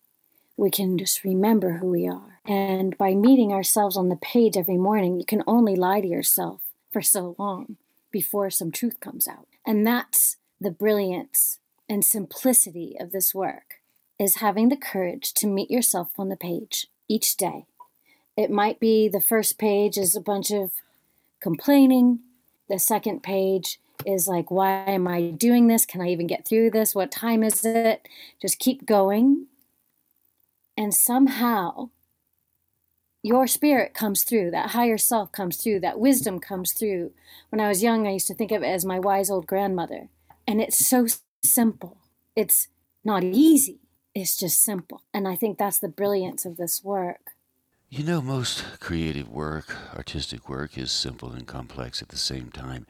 we 0.57 0.70
can 0.70 0.98
just 0.98 1.22
remember 1.22 1.74
who 1.74 1.90
we 1.90 2.09
are. 2.09 2.40
And 2.44 2.98
by 2.98 3.14
meeting 3.14 3.52
ourselves 3.52 3.96
on 3.96 4.09
the 4.09 4.16
page 4.16 4.57
every 4.57 4.76
morning, 4.76 5.20
you 5.20 5.24
can 5.24 5.44
only 5.46 5.76
lie 5.76 6.00
to 6.00 6.09
yourself 6.09 6.62
for 6.90 7.00
so 7.00 7.37
long 7.38 7.76
before 8.11 8.50
some 8.50 8.70
truth 8.70 9.00
comes 9.00 9.28
out. 9.28 9.46
And 9.66 9.86
that's 9.86 10.36
the 10.61 10.70
brilliance 10.70 11.59
and 11.88 12.04
simplicity 12.04 12.96
of 12.98 13.12
this 13.12 13.34
work 13.34 13.80
is 14.18 14.36
having 14.36 14.68
the 14.68 14.76
courage 14.76 15.32
to 15.34 15.46
meet 15.46 15.70
yourself 15.70 16.11
on 16.18 16.28
the 16.28 16.36
page 16.36 16.88
each 17.09 17.36
day. 17.36 17.66
It 18.36 18.50
might 18.50 18.80
be 18.80 19.09
the 19.09 19.20
first 19.20 19.59
page 19.59 19.96
is 19.96 20.14
a 20.14 20.20
bunch 20.20 20.50
of 20.50 20.72
complaining, 21.40 22.20
the 22.68 22.78
second 22.78 23.22
page 23.22 23.80
is 24.06 24.28
like, 24.28 24.50
why 24.50 24.84
am 24.84 25.09
I 25.09 25.30
doing 25.30 25.66
this? 25.66 25.86
Can 25.86 26.00
I 26.00 26.09
even 26.09 26.26
get 26.26 26.46
through 26.46 26.70
this? 26.70 26.94
What 26.94 27.11
time 27.11 27.42
is 27.42 27.64
it? 27.64 28.06
Just 28.40 28.59
keep 28.59 28.86
going. 28.86 29.46
And 30.76 30.94
somehow 30.94 31.90
your 33.22 33.46
spirit 33.46 33.94
comes 33.94 34.22
through, 34.22 34.50
that 34.52 34.70
higher 34.70 34.98
self 34.98 35.32
comes 35.32 35.56
through, 35.56 35.80
that 35.80 35.98
wisdom 35.98 36.38
comes 36.38 36.72
through. 36.72 37.12
When 37.50 37.60
I 37.60 37.68
was 37.68 37.82
young, 37.82 38.06
I 38.06 38.12
used 38.12 38.28
to 38.28 38.34
think 38.34 38.52
of 38.52 38.62
it 38.62 38.66
as 38.66 38.84
my 38.84 38.98
wise 38.98 39.30
old 39.30 39.46
grandmother. 39.46 40.08
And 40.46 40.60
it's 40.60 40.86
so 40.86 41.06
simple. 41.44 41.98
It's 42.36 42.68
not 43.04 43.24
easy, 43.24 43.80
it's 44.14 44.36
just 44.36 44.62
simple. 44.62 45.02
And 45.12 45.26
I 45.26 45.34
think 45.34 45.58
that's 45.58 45.78
the 45.78 45.88
brilliance 45.88 46.44
of 46.44 46.56
this 46.56 46.82
work. 46.84 47.32
You 47.90 48.04
know, 48.04 48.20
most 48.20 48.80
creative 48.80 49.30
work, 49.30 49.74
artistic 49.96 50.48
work, 50.48 50.76
is 50.76 50.92
simple 50.92 51.32
and 51.32 51.46
complex 51.46 52.02
at 52.02 52.08
the 52.08 52.18
same 52.18 52.50
time. 52.50 52.86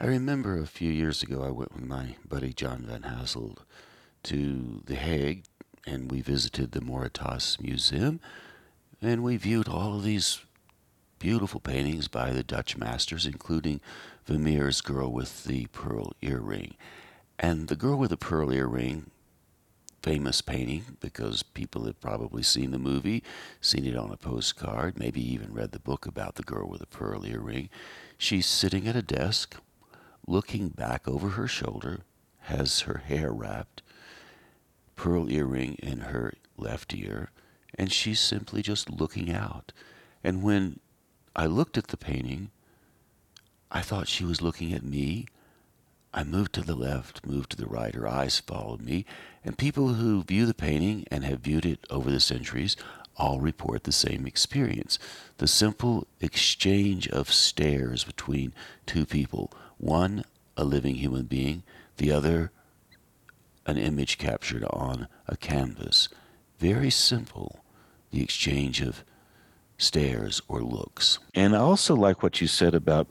I 0.00 0.06
remember 0.06 0.58
a 0.58 0.66
few 0.66 0.90
years 0.90 1.22
ago 1.22 1.44
I 1.44 1.50
went 1.50 1.72
with 1.74 1.84
my 1.84 2.16
buddy 2.28 2.52
John 2.52 2.84
Van 2.88 3.02
Hasselt 3.02 3.58
to 4.24 4.82
The 4.84 4.96
Hague 4.96 5.44
and 5.86 6.10
we 6.10 6.20
visited 6.20 6.72
the 6.72 6.80
Mauritshuis 6.80 7.60
Museum 7.60 8.20
and 9.02 9.22
we 9.22 9.36
viewed 9.36 9.68
all 9.68 9.96
of 9.96 10.04
these 10.04 10.40
beautiful 11.18 11.60
paintings 11.60 12.08
by 12.08 12.30
the 12.30 12.42
Dutch 12.42 12.76
masters, 12.76 13.26
including 13.26 13.80
Vermeer's 14.26 14.80
Girl 14.80 15.10
with 15.12 15.44
the 15.44 15.66
Pearl 15.66 16.12
Earring. 16.22 16.74
And 17.38 17.68
the 17.68 17.76
Girl 17.76 17.98
with 17.98 18.10
the 18.10 18.16
Pearl 18.16 18.52
Earring, 18.52 19.10
famous 20.02 20.40
painting 20.40 20.96
because 21.00 21.42
people 21.42 21.84
have 21.86 22.00
probably 22.00 22.42
seen 22.42 22.70
the 22.70 22.78
movie, 22.78 23.22
seen 23.60 23.86
it 23.86 23.96
on 23.96 24.10
a 24.10 24.16
postcard, 24.16 24.98
maybe 24.98 25.20
even 25.20 25.52
read 25.52 25.72
the 25.72 25.78
book 25.78 26.06
about 26.06 26.36
the 26.36 26.42
Girl 26.42 26.68
with 26.68 26.80
the 26.80 26.86
Pearl 26.86 27.26
Earring. 27.26 27.68
She's 28.18 28.46
sitting 28.46 28.86
at 28.86 28.96
a 28.96 29.02
desk, 29.02 29.56
looking 30.26 30.68
back 30.68 31.08
over 31.08 31.30
her 31.30 31.48
shoulder, 31.48 32.00
has 32.42 32.80
her 32.80 32.98
hair 32.98 33.32
wrapped, 33.32 33.82
pearl 34.96 35.30
earring 35.30 35.74
in 35.74 36.00
her 36.00 36.34
left 36.56 36.94
ear, 36.94 37.30
and 37.78 37.92
she's 37.92 38.20
simply 38.20 38.62
just 38.62 38.90
looking 38.90 39.32
out. 39.32 39.72
And 40.22 40.42
when 40.42 40.80
I 41.34 41.46
looked 41.46 41.78
at 41.78 41.88
the 41.88 41.96
painting, 41.96 42.50
I 43.70 43.80
thought 43.80 44.08
she 44.08 44.24
was 44.24 44.42
looking 44.42 44.72
at 44.72 44.84
me. 44.84 45.26
I 46.14 46.24
moved 46.24 46.52
to 46.54 46.60
the 46.60 46.74
left, 46.74 47.26
moved 47.26 47.50
to 47.52 47.56
the 47.56 47.66
right, 47.66 47.94
her 47.94 48.06
eyes 48.06 48.38
followed 48.38 48.82
me, 48.82 49.06
and 49.44 49.56
people 49.56 49.94
who 49.94 50.22
view 50.22 50.44
the 50.44 50.52
painting 50.54 51.06
and 51.10 51.24
have 51.24 51.40
viewed 51.40 51.64
it 51.64 51.86
over 51.88 52.10
the 52.10 52.20
centuries 52.20 52.76
all 53.16 53.40
report 53.40 53.84
the 53.84 53.92
same 53.92 54.26
experience. 54.26 54.98
The 55.38 55.48
simple 55.48 56.06
exchange 56.20 57.08
of 57.08 57.32
stares 57.32 58.04
between 58.04 58.52
two 58.86 59.06
people, 59.06 59.52
one 59.78 60.24
a 60.56 60.64
living 60.64 60.96
human 60.96 61.24
being, 61.24 61.62
the 61.96 62.12
other 62.12 62.50
an 63.66 63.78
image 63.78 64.18
captured 64.18 64.64
on 64.64 65.08
a 65.26 65.36
canvas. 65.36 66.08
Very 66.58 66.90
simple, 66.90 67.61
the 68.12 68.22
exchange 68.22 68.80
of 68.80 69.04
stares 69.78 70.40
or 70.48 70.62
looks. 70.62 71.18
And 71.34 71.56
I 71.56 71.58
also 71.58 71.96
like 71.96 72.22
what 72.22 72.40
you 72.40 72.46
said 72.46 72.74
about 72.74 73.08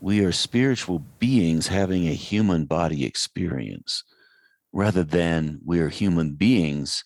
we 0.00 0.24
are 0.24 0.32
spiritual 0.32 1.00
beings 1.18 1.66
having 1.66 2.06
a 2.06 2.12
human 2.12 2.66
body 2.66 3.04
experience 3.04 4.04
rather 4.72 5.02
than 5.02 5.58
we're 5.64 5.88
human 5.88 6.34
beings 6.34 7.04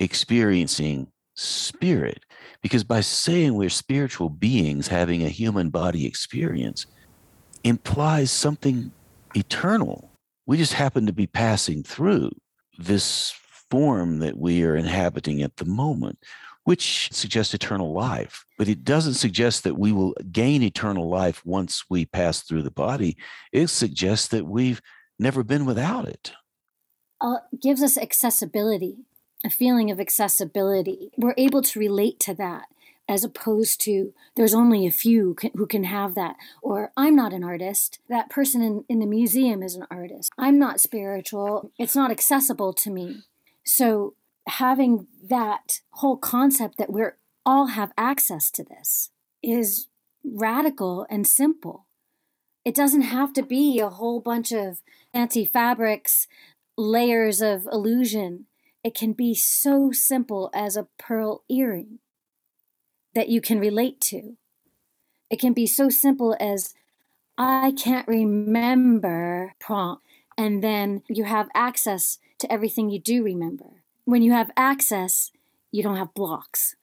experiencing 0.00 1.12
spirit. 1.34 2.24
Because 2.60 2.82
by 2.82 3.02
saying 3.02 3.54
we're 3.54 3.68
spiritual 3.68 4.30
beings 4.30 4.88
having 4.88 5.22
a 5.22 5.28
human 5.28 5.70
body 5.70 6.06
experience 6.06 6.86
implies 7.62 8.32
something 8.32 8.90
eternal. 9.36 10.10
We 10.46 10.56
just 10.56 10.72
happen 10.72 11.06
to 11.06 11.12
be 11.12 11.26
passing 11.26 11.84
through 11.84 12.30
this 12.78 13.32
form 13.70 14.18
that 14.20 14.38
we 14.38 14.62
are 14.64 14.76
inhabiting 14.76 15.42
at 15.42 15.56
the 15.56 15.64
moment, 15.64 16.18
which 16.64 17.08
suggests 17.12 17.54
eternal 17.54 17.92
life. 17.92 18.44
But 18.58 18.68
it 18.68 18.84
doesn't 18.84 19.14
suggest 19.14 19.64
that 19.64 19.78
we 19.78 19.92
will 19.92 20.14
gain 20.30 20.62
eternal 20.62 21.08
life 21.08 21.44
once 21.44 21.84
we 21.88 22.04
pass 22.06 22.42
through 22.42 22.62
the 22.62 22.70
body. 22.70 23.16
It 23.52 23.68
suggests 23.68 24.28
that 24.28 24.46
we've 24.46 24.80
never 25.18 25.42
been 25.42 25.64
without 25.64 26.06
it. 26.06 26.32
Uh, 27.20 27.38
gives 27.60 27.82
us 27.82 27.98
accessibility, 27.98 28.98
a 29.44 29.50
feeling 29.50 29.90
of 29.90 29.98
accessibility. 29.98 31.10
We're 31.16 31.34
able 31.36 31.62
to 31.62 31.78
relate 31.78 32.20
to 32.20 32.34
that 32.34 32.66
as 33.08 33.24
opposed 33.24 33.80
to 33.80 34.12
there's 34.36 34.54
only 34.54 34.86
a 34.86 34.90
few 34.90 35.34
who 35.54 35.66
can 35.66 35.84
have 35.84 36.14
that 36.14 36.36
or 36.62 36.92
i'm 36.96 37.16
not 37.16 37.32
an 37.32 37.42
artist 37.42 37.98
that 38.08 38.28
person 38.28 38.60
in, 38.60 38.84
in 38.88 38.98
the 38.98 39.06
museum 39.06 39.62
is 39.62 39.74
an 39.74 39.86
artist 39.90 40.30
i'm 40.38 40.58
not 40.58 40.80
spiritual 40.80 41.72
it's 41.78 41.96
not 41.96 42.10
accessible 42.10 42.72
to 42.72 42.90
me 42.90 43.22
so 43.68 44.14
having 44.46 45.06
that 45.28 45.82
whole 45.90 46.16
concept 46.16 46.78
that 46.78 46.90
we're 46.90 47.18
all 47.44 47.66
have 47.66 47.92
access 47.98 48.50
to 48.50 48.64
this 48.64 49.10
is 49.42 49.88
radical 50.24 51.06
and 51.10 51.26
simple. 51.26 51.84
It 52.64 52.74
doesn't 52.74 53.02
have 53.02 53.34
to 53.34 53.42
be 53.42 53.78
a 53.78 53.90
whole 53.90 54.20
bunch 54.20 54.52
of 54.52 54.80
fancy 55.12 55.44
fabrics, 55.44 56.26
layers 56.78 57.42
of 57.42 57.66
illusion. 57.70 58.46
It 58.82 58.94
can 58.94 59.12
be 59.12 59.34
so 59.34 59.92
simple 59.92 60.50
as 60.54 60.74
a 60.74 60.88
pearl 60.98 61.44
earring 61.50 61.98
that 63.14 63.28
you 63.28 63.42
can 63.42 63.60
relate 63.60 64.00
to. 64.00 64.38
It 65.28 65.38
can 65.38 65.52
be 65.52 65.66
so 65.66 65.90
simple 65.90 66.34
as 66.40 66.74
I 67.36 67.72
can't 67.72 68.08
remember 68.08 69.54
prompt, 69.60 70.02
and 70.38 70.64
then 70.64 71.02
you 71.06 71.24
have 71.24 71.48
access 71.54 72.18
to 72.38 72.52
everything 72.52 72.90
you 72.90 73.00
do 73.00 73.22
remember. 73.22 73.82
When 74.04 74.22
you 74.22 74.32
have 74.32 74.50
access, 74.56 75.30
you 75.70 75.82
don't 75.82 75.96
have 75.96 76.14
blocks. 76.14 76.76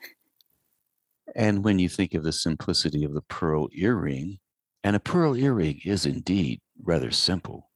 And 1.35 1.63
when 1.63 1.79
you 1.79 1.89
think 1.89 2.13
of 2.13 2.23
the 2.23 2.31
simplicity 2.31 3.03
of 3.03 3.13
the 3.13 3.21
pearl 3.21 3.69
earring, 3.73 4.39
and 4.83 4.95
a 4.95 4.99
pearl 4.99 5.35
earring 5.35 5.81
is 5.83 6.05
indeed 6.05 6.61
rather 6.83 7.11
simple. 7.11 7.71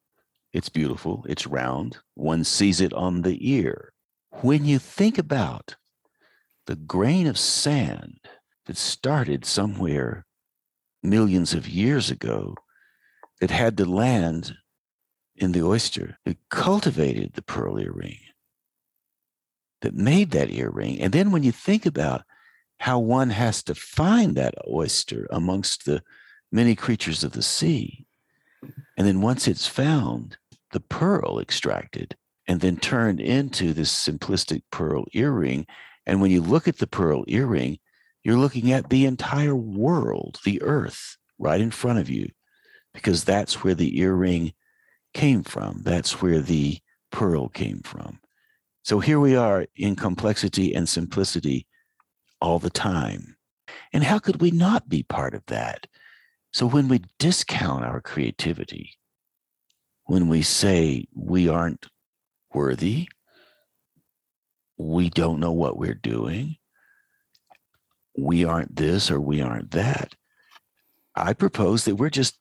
It's 0.53 0.69
beautiful, 0.69 1.25
it's 1.27 1.47
round, 1.47 1.97
one 2.15 2.43
sees 2.43 2.81
it 2.81 2.93
on 2.93 3.21
the 3.21 3.37
ear. 3.51 3.93
When 4.41 4.65
you 4.65 4.79
think 4.79 5.17
about 5.17 5.75
the 6.67 6.75
grain 6.75 7.27
of 7.27 7.37
sand 7.37 8.19
that 8.65 8.77
started 8.77 9.45
somewhere 9.45 10.25
millions 11.01 11.53
of 11.53 11.67
years 11.67 12.11
ago 12.11 12.55
that 13.41 13.51
had 13.51 13.77
to 13.77 13.85
land 13.85 14.53
in 15.39 15.51
the 15.53 15.63
oyster, 15.63 16.17
that 16.25 16.37
cultivated 16.49 17.33
the 17.33 17.41
pearl 17.41 17.79
earring 17.79 18.19
that 19.81 19.93
made 19.93 20.31
that 20.31 20.51
earring. 20.51 20.99
And 20.99 21.13
then 21.13 21.31
when 21.31 21.43
you 21.43 21.51
think 21.51 21.85
about 21.85 22.23
how 22.79 22.99
one 22.99 23.29
has 23.31 23.63
to 23.63 23.75
find 23.75 24.35
that 24.35 24.55
oyster 24.67 25.27
amongst 25.31 25.85
the 25.85 26.01
many 26.51 26.75
creatures 26.75 27.23
of 27.23 27.33
the 27.33 27.41
sea, 27.41 28.05
and 28.97 29.07
then 29.07 29.21
once 29.21 29.47
it's 29.47 29.67
found, 29.67 30.37
the 30.71 30.79
pearl 30.79 31.39
extracted 31.39 32.15
and 32.47 32.61
then 32.61 32.77
turned 32.77 33.19
into 33.19 33.73
this 33.73 33.91
simplistic 33.91 34.63
pearl 34.71 35.05
earring. 35.13 35.65
And 36.05 36.21
when 36.21 36.31
you 36.31 36.41
look 36.41 36.67
at 36.67 36.77
the 36.77 36.87
pearl 36.87 37.23
earring, 37.27 37.79
you're 38.23 38.37
looking 38.37 38.71
at 38.71 38.89
the 38.89 39.05
entire 39.05 39.55
world, 39.55 40.39
the 40.43 40.61
earth, 40.61 41.17
right 41.37 41.61
in 41.61 41.71
front 41.71 41.99
of 41.99 42.09
you, 42.09 42.29
because 42.93 43.23
that's 43.23 43.63
where 43.63 43.75
the 43.75 43.99
earring 43.99 44.53
came 45.13 45.43
from. 45.43 45.81
That's 45.83 46.21
where 46.21 46.39
the 46.39 46.79
pearl 47.11 47.49
came 47.49 47.81
from. 47.81 48.19
So 48.83 48.99
here 48.99 49.19
we 49.19 49.35
are 49.35 49.67
in 49.75 49.95
complexity 49.95 50.73
and 50.73 50.87
simplicity 50.87 51.67
all 52.41 52.59
the 52.59 52.69
time. 52.69 53.35
And 53.93 54.03
how 54.03 54.19
could 54.19 54.41
we 54.41 54.51
not 54.51 54.89
be 54.89 55.03
part 55.03 55.33
of 55.33 55.45
that? 55.47 55.87
So 56.51 56.65
when 56.65 56.87
we 56.87 57.03
discount 57.19 57.85
our 57.85 58.01
creativity, 58.01 58.97
when 60.05 60.27
we 60.27 60.41
say 60.41 61.05
we 61.13 61.47
aren't 61.47 61.85
worthy, 62.53 63.09
we 64.77 65.09
don't 65.09 65.39
know 65.39 65.51
what 65.51 65.77
we're 65.77 65.93
doing, 65.93 66.55
we 68.17 68.43
aren't 68.45 68.75
this 68.75 69.11
or 69.11 69.19
we 69.19 69.41
aren't 69.41 69.71
that, 69.71 70.15
I 71.15 71.33
propose 71.33 71.85
that 71.85 71.95
we're 71.95 72.09
just 72.09 72.39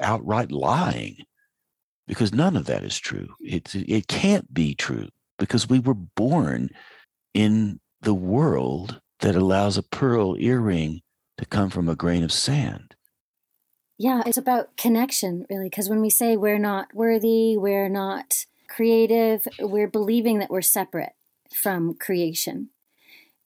outright 0.00 0.52
lying 0.52 1.16
because 2.10 2.34
none 2.34 2.56
of 2.56 2.66
that 2.66 2.82
is 2.82 2.98
true. 2.98 3.28
It, 3.38 3.72
it 3.72 4.08
can't 4.08 4.52
be 4.52 4.74
true 4.74 5.10
because 5.38 5.68
we 5.68 5.78
were 5.78 5.94
born 5.94 6.70
in 7.34 7.78
the 8.00 8.14
world 8.14 9.00
that 9.20 9.36
allows 9.36 9.78
a 9.78 9.82
pearl 9.84 10.34
earring 10.36 11.02
to 11.38 11.46
come 11.46 11.70
from 11.70 11.88
a 11.88 11.94
grain 11.94 12.24
of 12.24 12.32
sand. 12.32 12.96
Yeah, 13.96 14.24
it's 14.26 14.36
about 14.36 14.76
connection, 14.76 15.46
really, 15.48 15.66
because 15.66 15.88
when 15.88 16.00
we 16.00 16.10
say 16.10 16.36
we're 16.36 16.58
not 16.58 16.92
worthy, 16.92 17.56
we're 17.56 17.88
not 17.88 18.44
creative, 18.68 19.46
we're 19.60 19.86
believing 19.86 20.40
that 20.40 20.50
we're 20.50 20.62
separate 20.62 21.12
from 21.54 21.94
creation. 21.94 22.70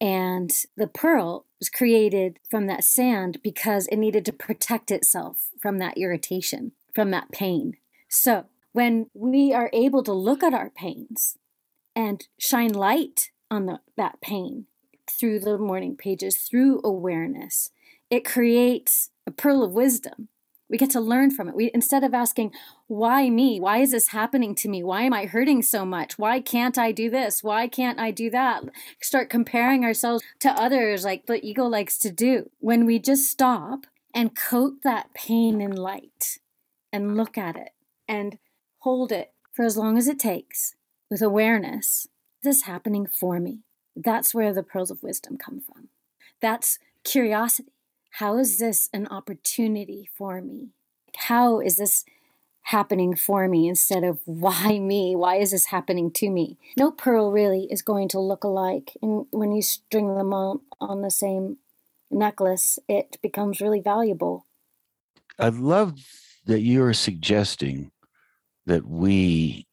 And 0.01 0.51
the 0.75 0.87
pearl 0.87 1.45
was 1.59 1.69
created 1.69 2.39
from 2.51 2.67
that 2.69 2.83
sand 2.83 3.41
because 3.43 3.89
it 3.89 3.99
needed 3.99 4.25
to 4.25 4.33
protect 4.33 4.91
itself 4.91 5.49
from 5.61 5.77
that 5.81 5.99
irritation, 5.99 6.73
from 6.95 7.11
that 7.11 7.31
pain. 7.31 7.75
So 8.09 8.47
when 8.75 9.07
we 9.15 9.55
are 9.55 9.71
able 9.73 10.03
to 10.03 10.13
look 10.13 10.43
at 10.43 10.53
our 10.53 10.69
pains 10.69 11.39
and 11.95 12.27
shine 12.41 12.73
light 12.73 13.31
on 13.49 13.67
the, 13.67 13.79
that 13.97 14.21
pain 14.21 14.67
through 15.09 15.39
the 15.39 15.57
morning 15.57 15.97
pages, 15.97 16.39
through 16.39 16.81
awareness. 16.83 17.71
It 18.11 18.25
creates 18.25 19.11
a 19.29 19.31
pearl 19.31 19.63
of 19.63 19.71
wisdom. 19.71 20.29
We 20.69 20.77
get 20.77 20.91
to 20.91 21.01
learn 21.01 21.31
from 21.31 21.49
it. 21.49 21.55
We 21.55 21.71
instead 21.73 22.03
of 22.03 22.15
asking, 22.15 22.51
why 22.89 23.31
me? 23.31 23.61
Why 23.61 23.79
is 23.79 23.93
this 23.93 24.09
happening 24.09 24.57
to 24.57 24.69
me? 24.69 24.83
Why 24.83 25.03
am 25.03 25.13
I 25.13 25.27
hurting 25.27 25.63
so 25.63 25.85
much? 25.85 26.19
Why 26.19 26.41
can't 26.41 26.77
I 26.77 26.91
do 26.91 27.09
this? 27.09 27.45
Why 27.45 27.69
can't 27.69 28.01
I 28.01 28.11
do 28.11 28.29
that? 28.31 28.65
Start 29.01 29.31
comparing 29.31 29.85
ourselves 29.85 30.25
to 30.41 30.51
others 30.51 31.05
like 31.05 31.27
the 31.27 31.45
ego 31.47 31.67
likes 31.67 31.97
to 31.99 32.11
do. 32.11 32.51
When 32.59 32.87
we 32.87 32.99
just 32.99 33.31
stop 33.31 33.87
and 34.13 34.35
coat 34.35 34.83
that 34.83 35.15
pain 35.15 35.61
in 35.61 35.77
light 35.77 36.39
and 36.93 37.17
look 37.17 37.39
at 37.39 37.55
it 37.55 37.71
and 38.09 38.39
hold 38.85 39.11
it 39.11 39.33
for 39.51 39.65
as 39.65 39.79
long 39.79 39.97
as 39.97 40.07
it 40.07 40.19
takes 40.19 40.75
with 41.11 41.23
awareness. 41.23 42.07
This 42.43 42.63
happening 42.63 43.07
for 43.07 43.41
me. 43.41 43.61
That's 43.97 44.35
where 44.35 44.53
the 44.53 44.63
pearls 44.63 44.91
of 44.91 45.03
wisdom 45.03 45.39
come 45.39 45.61
from. 45.61 45.89
That's 46.43 46.79
curiosity. 47.03 47.73
How 48.19 48.37
is 48.37 48.59
this 48.59 48.91
an 48.93 49.07
opportunity 49.07 50.09
for 50.15 50.43
me? 50.43 50.69
How 51.17 51.61
is 51.61 51.79
this 51.79 52.05
happening 52.65 53.17
for 53.17 53.49
me 53.49 53.69
instead 53.69 54.05
of 54.05 54.21
why 54.27 54.79
me? 54.79 55.17
Why 55.17 55.37
is 55.37 55.53
this 55.53 55.67
happening 55.67 56.11
to 56.13 56.29
me? 56.29 56.59
No 56.77 56.91
pearl 56.91 57.33
really 57.33 57.67
is 57.71 57.81
going 57.81 58.09
to 58.09 58.21
look 58.21 58.45
alike. 58.45 58.93
And 59.01 59.25
when 59.31 59.53
you 59.53 59.63
string 59.63 60.15
them 60.15 60.35
on, 60.35 60.61
on 60.79 61.01
the 61.01 61.11
same 61.11 61.57
necklace, 62.11 62.79
it 62.87 63.17
becomes 63.23 63.63
really 63.63 63.81
valuable. 63.81 64.45
I 65.39 65.49
love 65.49 65.95
that 66.45 66.61
you're 66.61 66.93
suggesting 66.93 67.91
that 68.67 68.87
we 68.87 69.67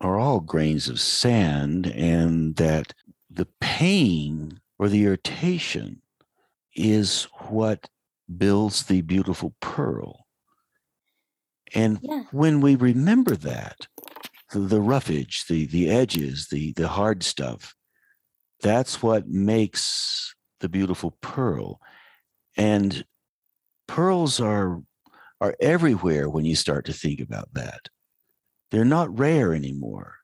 are 0.00 0.18
all 0.18 0.40
grains 0.40 0.88
of 0.88 1.00
sand 1.00 1.86
and 1.86 2.56
that 2.56 2.92
the 3.30 3.48
pain 3.60 4.60
or 4.78 4.88
the 4.88 5.04
irritation 5.04 6.02
is 6.74 7.24
what 7.48 7.88
builds 8.36 8.84
the 8.84 9.00
beautiful 9.02 9.54
pearl. 9.60 10.26
And 11.74 11.98
Yeah. 12.02 12.24
when 12.30 12.60
we 12.60 12.74
remember 12.76 13.36
that, 13.36 13.86
the, 14.52 14.60
the 14.60 14.80
roughage, 14.80 15.44
the 15.48 15.66
the 15.66 15.90
edges, 15.90 16.48
the 16.48 16.72
the 16.74 16.88
hard 16.88 17.22
stuff, 17.22 17.74
that's 18.60 19.02
what 19.02 19.28
makes 19.28 20.34
the 20.60 20.68
beautiful 20.68 21.16
pearl. 21.20 21.80
And 22.56 23.04
pearls 23.88 24.40
are 24.40 24.82
are 25.40 25.56
everywhere 25.60 26.28
when 26.28 26.44
you 26.44 26.56
start 26.56 26.84
to 26.86 26.92
think 26.92 27.20
about 27.20 27.52
that. 27.54 27.88
They're 28.70 28.84
not 28.84 29.18
rare 29.18 29.54
anymore, 29.54 30.16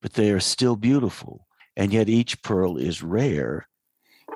but 0.00 0.14
they 0.14 0.30
are 0.30 0.40
still 0.40 0.76
beautiful. 0.76 1.46
And 1.76 1.92
yet 1.92 2.08
each 2.08 2.42
pearl 2.42 2.76
is 2.76 3.02
rare. 3.02 3.68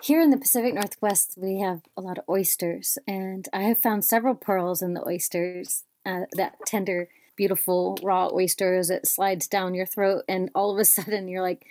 Here 0.03 0.21
in 0.21 0.31
the 0.31 0.39
Pacific 0.39 0.75
Northwest, 0.75 1.35
we 1.37 1.61
have 1.61 1.83
a 1.97 2.01
lot 2.01 2.19
of 2.19 2.25
oysters, 2.29 2.97
and 3.07 3.49
I 3.53 3.63
have 3.63 3.79
found 3.79 4.05
several 4.05 4.35
pearls 4.35 4.83
in 4.83 4.95
the 4.95 5.07
oysters. 5.07 5.85
Uh, 6.07 6.23
that 6.33 6.57
tender, 6.65 7.09
beautiful 7.37 7.99
raw 8.03 8.31
oyster 8.33 8.75
as 8.77 8.89
it 8.89 9.07
slides 9.07 9.47
down 9.47 9.75
your 9.75 9.85
throat, 9.85 10.25
and 10.27 10.51
all 10.55 10.73
of 10.73 10.79
a 10.79 10.85
sudden 10.87 11.29
you're 11.29 11.43
like 11.43 11.67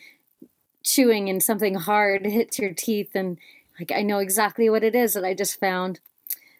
chewing, 0.84 1.30
and 1.30 1.42
something 1.42 1.76
hard 1.76 2.26
hits 2.26 2.60
your 2.60 2.74
teeth, 2.74 3.12
and 3.16 3.40
like 3.80 3.92
I 3.92 4.04
know 4.04 4.20
exactly 4.20 4.70
what 4.70 4.84
it 4.84 4.94
is 4.94 5.14
that 5.14 5.26
I 5.26 5.34
just 5.34 5.60
found 5.60 6.00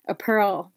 a 0.08 0.16
pearl. 0.16 0.72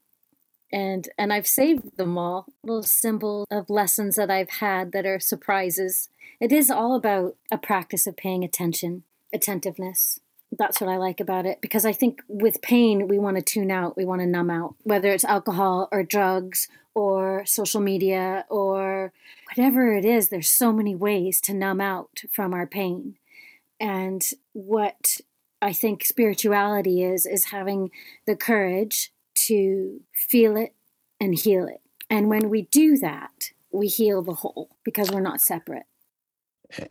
And 0.73 1.09
and 1.19 1.33
I've 1.33 1.47
saved 1.47 1.97
them 1.97 2.17
all, 2.17 2.47
little 2.65 2.83
symbol 2.83 3.47
of 3.51 3.69
lessons 3.69 4.17
that 4.17 4.31
I've 4.31 4.51
had 4.51 4.93
that 4.93 5.07
are 5.07 5.21
surprises. 5.21 6.09
It 6.41 6.51
is 6.51 6.71
all 6.71 6.95
about 6.95 7.37
a 7.51 7.59
practice 7.59 8.07
of 8.07 8.17
paying 8.17 8.43
attention, 8.43 9.05
attentiveness 9.33 10.19
that's 10.59 10.81
what 10.81 10.91
I 10.91 10.97
like 10.97 11.21
about 11.21 11.47
it 11.47 11.61
because 11.61 11.87
I 11.87 11.93
think 11.93 12.23
with 12.29 12.63
pain, 12.63 13.09
we 13.09 13.19
want 13.19 13.37
to 13.37 13.43
tune 13.43 13.71
out, 13.71 13.97
we 13.97 14.05
want 14.05 14.21
to 14.21 14.27
numb 14.27 14.51
out, 14.51 14.75
whether 14.83 15.11
it's 15.11 15.25
alcohol 15.25 15.89
or 15.91 16.03
drugs 16.03 16.69
or 16.95 17.45
social 17.47 17.81
media 17.81 18.45
or 18.51 19.13
whatever 19.49 19.93
it 19.93 20.05
is. 20.05 20.29
There's 20.29 20.51
so 20.51 20.73
many 20.73 20.95
ways 20.95 21.41
to 21.43 21.55
numb 21.55 21.81
out 21.81 22.23
from 22.31 22.53
our 22.53 22.67
pain. 22.67 23.17
And 23.81 24.23
what 24.53 25.19
I 25.61 25.73
think 25.73 26.05
spirituality 26.05 27.03
is, 27.03 27.25
is 27.25 27.47
having 27.47 27.91
the 28.27 28.37
courage 28.37 29.12
to 29.47 30.01
feel 30.29 30.57
it 30.57 30.75
and 31.21 31.39
heal 31.39 31.67
it. 31.67 31.81
And 32.11 32.29
when 32.29 32.51
we 32.51 32.63
do 32.63 32.99
that, 32.99 33.51
we 33.73 33.89
heal 33.89 34.23
the 34.23 34.35
whole 34.35 34.77
because 34.85 35.11
we're 35.11 35.21
not 35.21 35.41
separate. 35.41 35.85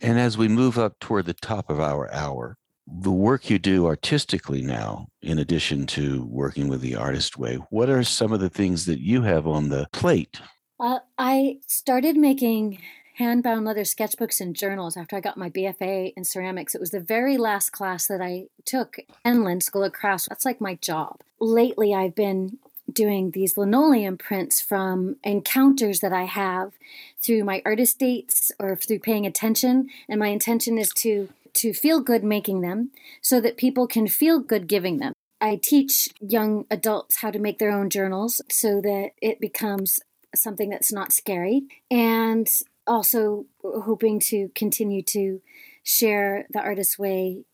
And 0.00 0.18
as 0.18 0.38
we 0.38 0.48
move 0.48 0.78
up 0.78 0.98
toward 1.00 1.26
the 1.26 1.34
top 1.34 1.70
of 1.70 1.80
our 1.80 2.12
hour, 2.12 2.56
the 2.86 3.10
work 3.10 3.48
you 3.48 3.58
do 3.58 3.86
artistically 3.86 4.62
now, 4.62 5.08
in 5.22 5.38
addition 5.38 5.86
to 5.88 6.24
working 6.24 6.68
with 6.68 6.80
the 6.80 6.96
artist 6.96 7.38
way, 7.38 7.56
what 7.70 7.88
are 7.88 8.02
some 8.02 8.32
of 8.32 8.40
the 8.40 8.50
things 8.50 8.86
that 8.86 9.00
you 9.00 9.22
have 9.22 9.46
on 9.46 9.68
the 9.68 9.88
plate? 9.92 10.40
Uh, 10.80 10.98
I 11.16 11.58
started 11.68 12.16
making 12.16 12.80
hand-bound 13.14 13.64
leather 13.64 13.82
sketchbooks 13.82 14.40
and 14.40 14.56
journals 14.56 14.96
after 14.96 15.16
I 15.16 15.20
got 15.20 15.36
my 15.36 15.50
BFA 15.50 16.12
in 16.16 16.24
ceramics. 16.24 16.74
It 16.74 16.80
was 16.80 16.90
the 16.90 17.00
very 17.00 17.36
last 17.36 17.70
class 17.70 18.06
that 18.06 18.20
I 18.20 18.46
took, 18.64 18.98
Penland 19.24 19.62
School 19.62 19.84
of 19.84 19.92
Crafts. 19.92 20.28
That's 20.28 20.44
like 20.44 20.60
my 20.60 20.76
job. 20.76 21.20
Lately, 21.40 21.94
I've 21.94 22.14
been 22.14 22.58
doing 22.92 23.30
these 23.30 23.56
linoleum 23.56 24.18
prints 24.18 24.60
from 24.60 25.16
encounters 25.24 26.00
that 26.00 26.12
I 26.12 26.24
have 26.24 26.72
through 27.20 27.44
my 27.44 27.62
artist 27.64 27.98
dates 27.98 28.52
or 28.58 28.76
through 28.76 28.98
paying 28.98 29.26
attention. 29.26 29.88
And 30.08 30.18
my 30.18 30.28
intention 30.28 30.78
is 30.78 30.90
to 30.96 31.28
to 31.54 31.72
feel 31.74 32.00
good 32.00 32.24
making 32.24 32.60
them 32.60 32.90
so 33.20 33.40
that 33.40 33.56
people 33.56 33.86
can 33.86 34.08
feel 34.08 34.38
good 34.38 34.66
giving 34.66 34.98
them. 34.98 35.12
I 35.40 35.56
teach 35.56 36.10
young 36.20 36.66
adults 36.70 37.16
how 37.16 37.30
to 37.30 37.38
make 37.38 37.58
their 37.58 37.70
own 37.70 37.90
journals 37.90 38.40
so 38.48 38.80
that 38.80 39.10
it 39.20 39.40
becomes 39.40 40.00
something 40.34 40.70
that's 40.70 40.92
not 40.92 41.12
scary 41.12 41.64
and 41.90 42.48
also 42.86 43.46
hoping 43.62 44.20
to 44.20 44.50
continue 44.54 45.02
to 45.02 45.40
share 45.82 46.46
the 46.50 46.60
artist's 46.60 46.98
way 46.98 47.44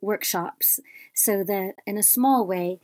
workshops 0.00 0.80
so 1.14 1.42
that 1.44 1.74
in 1.86 1.96
a 1.96 2.02
small 2.02 2.46
way 2.46 2.80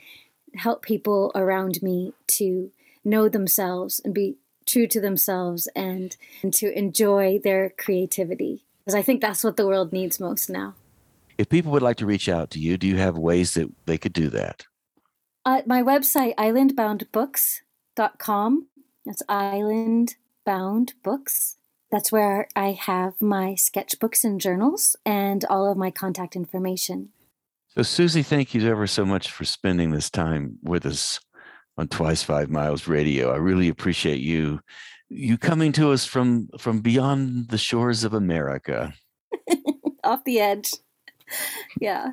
help 0.57 0.83
people 0.83 1.31
around 1.35 1.83
me 1.83 2.13
to 2.27 2.71
know 3.05 3.29
themselves 3.29 4.01
and 4.05 4.15
be 4.15 4.37
true 4.67 4.87
to 4.87 5.01
themselves 5.01 5.69
and, 5.77 6.17
and 6.43 6.53
to 6.55 6.77
enjoy 6.77 7.39
their 7.43 7.71
creativity 7.71 8.65
because 8.85 8.95
I 8.95 9.03
think 9.03 9.21
that's 9.21 9.45
what 9.45 9.57
the 9.57 9.67
world 9.67 9.93
needs 9.93 10.19
most 10.19 10.51
now. 10.51 10.75
If 11.39 11.49
people 11.49 11.71
would 11.73 11.83
like 11.83 11.99
to 11.99 12.07
reach 12.07 12.29
out 12.29 12.51
to 12.51 12.59
you, 12.59 12.77
do 12.77 12.89
you 12.89 12.97
have 12.97 13.17
ways 13.17 13.55
that 13.55 13.71
they 13.87 13.99
could 13.99 14.13
do 14.13 14.29
that? 14.31 14.67
Uh, 15.45 15.63
my 15.65 15.81
website, 15.83 16.35
islandboundbooks.com. 16.35 18.67
That's 19.07 19.23
Island 19.29 20.17
Books. 20.45 21.57
That's 21.91 22.13
where 22.13 22.49
I 22.55 22.73
have 22.73 23.21
my 23.21 23.55
sketchbooks 23.55 24.23
and 24.23 24.41
journals 24.41 24.97
and 25.05 25.45
all 25.47 25.71
of 25.71 25.77
my 25.77 25.91
contact 25.91 26.37
information. 26.37 27.11
So, 27.69 27.83
Susie, 27.83 28.23
thank 28.23 28.55
you 28.55 28.69
ever 28.69 28.87
so 28.87 29.05
much 29.05 29.31
for 29.31 29.45
spending 29.45 29.91
this 29.91 30.11
time 30.11 30.59
with 30.63 30.87
us 30.87 31.21
on 31.77 31.89
Twice 31.89 32.23
Five 32.23 32.51
Miles 32.51 32.87
Radio. 32.87 33.33
I 33.33 33.37
really 33.37 33.69
appreciate 33.69 34.21
you 34.21 34.61
you 35.09 35.37
coming 35.37 35.73
to 35.73 35.91
us 35.91 36.05
from 36.05 36.49
from 36.59 36.81
beyond 36.81 37.49
the 37.49 37.59
shores 37.59 38.05
of 38.05 38.15
America. 38.15 38.95
Off 40.05 40.25
the 40.25 40.41
edge. 40.41 40.71
Yeah. 41.81 42.13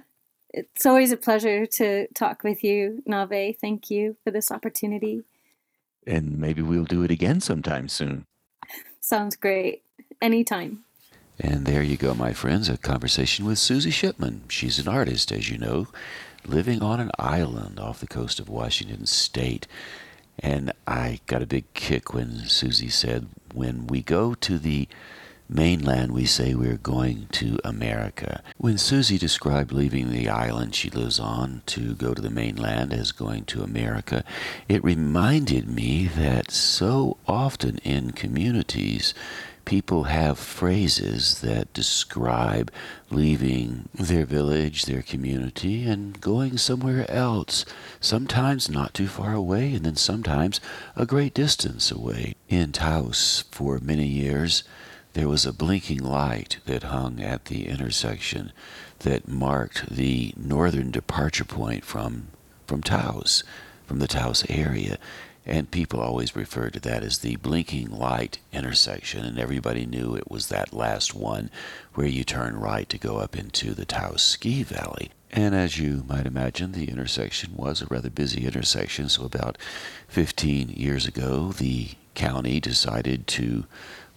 It's 0.54 0.86
always 0.86 1.12
a 1.12 1.18
pleasure 1.18 1.66
to 1.66 2.08
talk 2.14 2.44
with 2.44 2.64
you, 2.64 3.04
Nave. 3.06 3.58
Thank 3.62 3.92
you 3.92 4.18
for 4.24 4.32
this 4.32 4.52
opportunity. 4.52 5.24
And 6.08 6.40
maybe 6.40 6.62
we'll 6.62 6.86
do 6.86 7.04
it 7.04 7.12
again 7.12 7.42
sometime 7.42 7.90
soon. 7.90 8.26
Sounds 9.08 9.38
great. 9.38 9.84
Anytime. 10.22 10.84
And 11.40 11.66
there 11.66 11.82
you 11.82 11.96
go, 11.96 12.14
my 12.14 12.34
friends, 12.34 12.68
a 12.68 12.76
conversation 12.76 13.46
with 13.46 13.58
Susie 13.58 13.90
Shipman. 13.90 14.42
She's 14.50 14.80
an 14.80 14.90
artist, 14.90 15.32
as 15.32 15.50
you 15.50 15.58
know, 15.58 15.88
living 16.46 16.82
on 16.82 17.00
an 17.00 17.12
island 17.18 17.80
off 17.80 18.02
the 18.02 18.08
coast 18.08 18.38
of 18.42 18.50
Washington 18.50 19.06
State. 19.06 19.66
And 20.40 20.74
I 20.86 21.22
got 21.26 21.42
a 21.42 21.46
big 21.46 21.74
kick 21.74 22.14
when 22.14 22.50
Susie 22.50 22.90
said, 22.90 23.30
when 23.54 23.88
we 23.88 24.02
go 24.02 24.34
to 24.34 24.58
the 24.58 24.90
mainland, 25.50 26.12
we 26.12 26.26
say 26.26 26.54
we're 26.54 26.78
going 26.78 27.28
to 27.32 27.60
America. 27.64 28.42
When 28.58 28.78
Susie 28.78 29.18
described 29.18 29.72
leaving 29.72 30.12
the 30.12 30.30
island 30.30 30.76
she 30.76 30.90
lives 30.90 31.20
on 31.20 31.62
to 31.68 31.94
go 31.96 32.14
to 32.14 32.22
the 32.22 32.30
mainland 32.30 32.94
as 32.94 33.12
going 33.12 33.46
to 33.46 33.64
America, 33.64 34.24
it 34.68 34.84
reminded 34.84 35.70
me 35.70 36.08
that 36.08 36.52
so 36.52 37.18
often 37.28 37.78
in 37.80 38.12
communities, 38.12 39.14
people 39.68 40.06
have 40.06 40.40
phrases 40.40 41.42
that 41.42 41.74
describe 41.74 42.72
leaving 43.10 43.90
their 43.94 44.26
village, 44.26 44.86
their 44.86 45.02
community, 45.02 45.84
and 45.84 46.22
going 46.22 46.58
somewhere 46.58 47.10
else, 47.12 47.66
sometimes 48.00 48.70
not 48.70 48.94
too 48.94 49.08
far 49.08 49.34
away, 49.34 49.74
and 49.74 49.86
then 49.86 49.98
sometimes 49.98 50.62
a 50.96 51.06
great 51.06 51.34
distance 51.34 51.92
away. 51.92 52.34
In 52.48 52.72
Taos, 52.72 53.44
for 53.52 53.80
many 53.80 54.08
years, 54.08 54.64
there 55.14 55.28
was 55.28 55.46
a 55.46 55.54
blinking 55.54 56.04
light 56.04 56.58
that 56.66 56.84
hung 56.84 57.20
at 57.20 57.46
the 57.46 57.68
intersection 57.68 58.52
that 59.00 59.28
marked 59.28 59.90
the 59.90 60.34
northern 60.38 60.92
departure 60.92 61.46
point 61.46 61.84
from 61.84 62.28
from 62.68 62.84
Taos, 62.84 63.44
from 63.86 64.00
the 64.00 64.08
Taos 64.08 64.44
area. 64.50 64.98
And 65.46 65.72
people 65.72 66.02
always 66.02 66.36
referred 66.36 66.74
to 66.74 66.82
that 66.82 67.04
as 67.04 67.20
the 67.20 67.38
blinking 67.38 67.90
light 67.90 68.40
intersection, 68.52 69.24
and 69.24 69.40
everybody 69.40 69.86
knew 69.86 70.14
it 70.14 70.30
was 70.30 70.50
that 70.50 70.74
last 70.74 71.16
one 71.16 71.50
where 71.94 72.08
you 72.08 72.26
turn 72.26 72.60
right 72.60 72.90
to 72.90 72.98
go 72.98 73.18
up 73.18 73.38
into 73.38 73.74
the 73.74 73.86
Taos 73.86 74.22
Ski 74.22 74.64
Valley. 74.64 75.12
And 75.32 75.56
as 75.56 75.78
you 75.78 76.04
might 76.08 76.26
imagine, 76.26 76.74
the 76.74 76.90
intersection 76.90 77.56
was 77.56 77.82
a 77.82 77.86
rather 77.86 78.10
busy 78.10 78.46
intersection. 78.46 79.08
So, 79.08 79.24
about 79.24 79.58
15 80.10 80.70
years 80.70 81.06
ago, 81.06 81.54
the 81.54 81.92
county 82.14 82.60
decided 82.60 83.28
to 83.28 83.66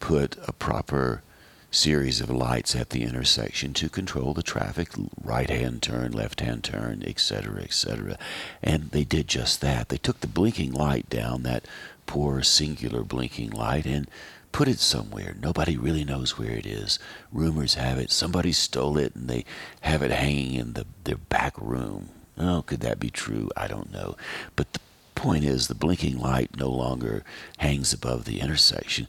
put 0.00 0.36
a 0.48 0.52
proper 0.52 1.22
series 1.70 2.20
of 2.20 2.28
lights 2.28 2.74
at 2.74 2.90
the 2.90 3.04
intersection 3.04 3.72
to 3.74 3.88
control 3.88 4.34
the 4.34 4.42
traffic 4.42 4.88
right 5.22 5.48
hand 5.48 5.82
turn, 5.82 6.10
left 6.10 6.40
hand 6.40 6.64
turn, 6.64 7.02
etc., 7.06 7.62
etc. 7.62 8.18
And 8.62 8.90
they 8.90 9.04
did 9.04 9.28
just 9.28 9.60
that. 9.60 9.88
They 9.88 9.98
took 9.98 10.20
the 10.20 10.26
blinking 10.26 10.72
light 10.72 11.08
down, 11.08 11.44
that 11.44 11.66
poor 12.06 12.42
singular 12.42 13.04
blinking 13.04 13.50
light, 13.50 13.86
and 13.86 14.08
put 14.52 14.66
it 14.66 14.80
somewhere. 14.80 15.36
Nobody 15.40 15.76
really 15.76 16.04
knows 16.04 16.36
where 16.36 16.50
it 16.50 16.66
is. 16.66 16.98
Rumors 17.32 17.74
have 17.74 17.98
it 17.98 18.10
somebody 18.10 18.52
stole 18.52 18.98
it 18.98 19.14
and 19.14 19.28
they 19.28 19.44
have 19.82 20.02
it 20.02 20.10
hanging 20.10 20.54
in 20.54 20.72
the, 20.72 20.86
their 21.04 21.16
back 21.16 21.54
room. 21.56 22.08
Oh, 22.36 22.62
could 22.62 22.80
that 22.80 22.98
be 22.98 23.10
true? 23.10 23.50
I 23.56 23.68
don't 23.68 23.92
know. 23.92 24.16
But 24.56 24.72
the 24.72 24.80
point 25.14 25.44
is, 25.44 25.68
the 25.68 25.74
blinking 25.74 26.18
light 26.18 26.56
no 26.56 26.70
longer 26.70 27.22
hangs 27.58 27.92
above 27.92 28.24
the 28.24 28.40
intersection. 28.40 29.06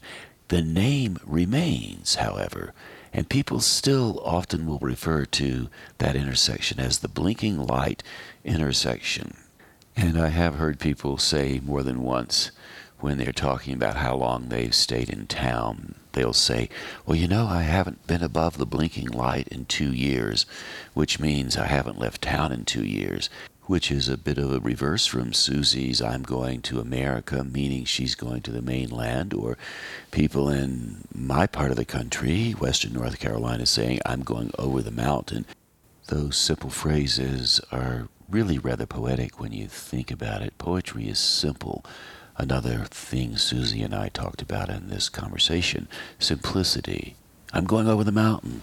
The 0.52 0.60
name 0.60 1.18
remains, 1.24 2.16
however, 2.16 2.74
and 3.10 3.26
people 3.26 3.60
still 3.60 4.20
often 4.22 4.66
will 4.66 4.80
refer 4.80 5.24
to 5.24 5.70
that 5.96 6.14
intersection 6.14 6.78
as 6.78 6.98
the 6.98 7.08
blinking 7.08 7.66
light 7.66 8.02
intersection. 8.44 9.38
And 9.96 10.20
I 10.20 10.28
have 10.28 10.56
heard 10.56 10.78
people 10.78 11.16
say 11.16 11.58
more 11.64 11.82
than 11.82 12.02
once 12.02 12.50
when 13.00 13.16
they're 13.16 13.32
talking 13.32 13.72
about 13.72 13.96
how 13.96 14.14
long 14.14 14.50
they've 14.50 14.74
stayed 14.74 15.08
in 15.08 15.26
town, 15.26 15.94
they'll 16.12 16.34
say, 16.34 16.68
Well, 17.06 17.16
you 17.16 17.28
know, 17.28 17.46
I 17.46 17.62
haven't 17.62 18.06
been 18.06 18.22
above 18.22 18.58
the 18.58 18.66
blinking 18.66 19.08
light 19.08 19.48
in 19.48 19.64
two 19.64 19.94
years, 19.94 20.44
which 20.92 21.18
means 21.18 21.56
I 21.56 21.66
haven't 21.66 21.98
left 21.98 22.20
town 22.20 22.52
in 22.52 22.66
two 22.66 22.84
years 22.84 23.30
which 23.66 23.90
is 23.90 24.08
a 24.08 24.18
bit 24.18 24.38
of 24.38 24.52
a 24.52 24.60
reverse 24.60 25.06
from 25.06 25.32
Susie's 25.32 26.02
I'm 26.02 26.22
going 26.22 26.62
to 26.62 26.80
America, 26.80 27.44
meaning 27.44 27.84
she's 27.84 28.14
going 28.14 28.42
to 28.42 28.50
the 28.50 28.62
mainland, 28.62 29.32
or 29.32 29.56
people 30.10 30.48
in 30.48 31.04
my 31.14 31.46
part 31.46 31.70
of 31.70 31.76
the 31.76 31.84
country, 31.84 32.52
Western 32.52 32.94
North 32.94 33.18
Carolina, 33.20 33.66
saying 33.66 34.00
I'm 34.04 34.22
going 34.22 34.50
over 34.58 34.82
the 34.82 34.90
mountain. 34.90 35.46
Those 36.08 36.36
simple 36.36 36.70
phrases 36.70 37.60
are 37.70 38.08
really 38.28 38.58
rather 38.58 38.86
poetic 38.86 39.38
when 39.38 39.52
you 39.52 39.68
think 39.68 40.10
about 40.10 40.42
it. 40.42 40.58
Poetry 40.58 41.08
is 41.08 41.18
simple. 41.18 41.84
Another 42.36 42.86
thing 42.90 43.36
Susie 43.36 43.82
and 43.82 43.94
I 43.94 44.08
talked 44.08 44.42
about 44.42 44.70
in 44.70 44.88
this 44.88 45.08
conversation 45.08 45.86
simplicity. 46.18 47.14
I'm 47.52 47.64
going 47.64 47.86
over 47.86 48.02
the 48.02 48.12
mountain. 48.12 48.62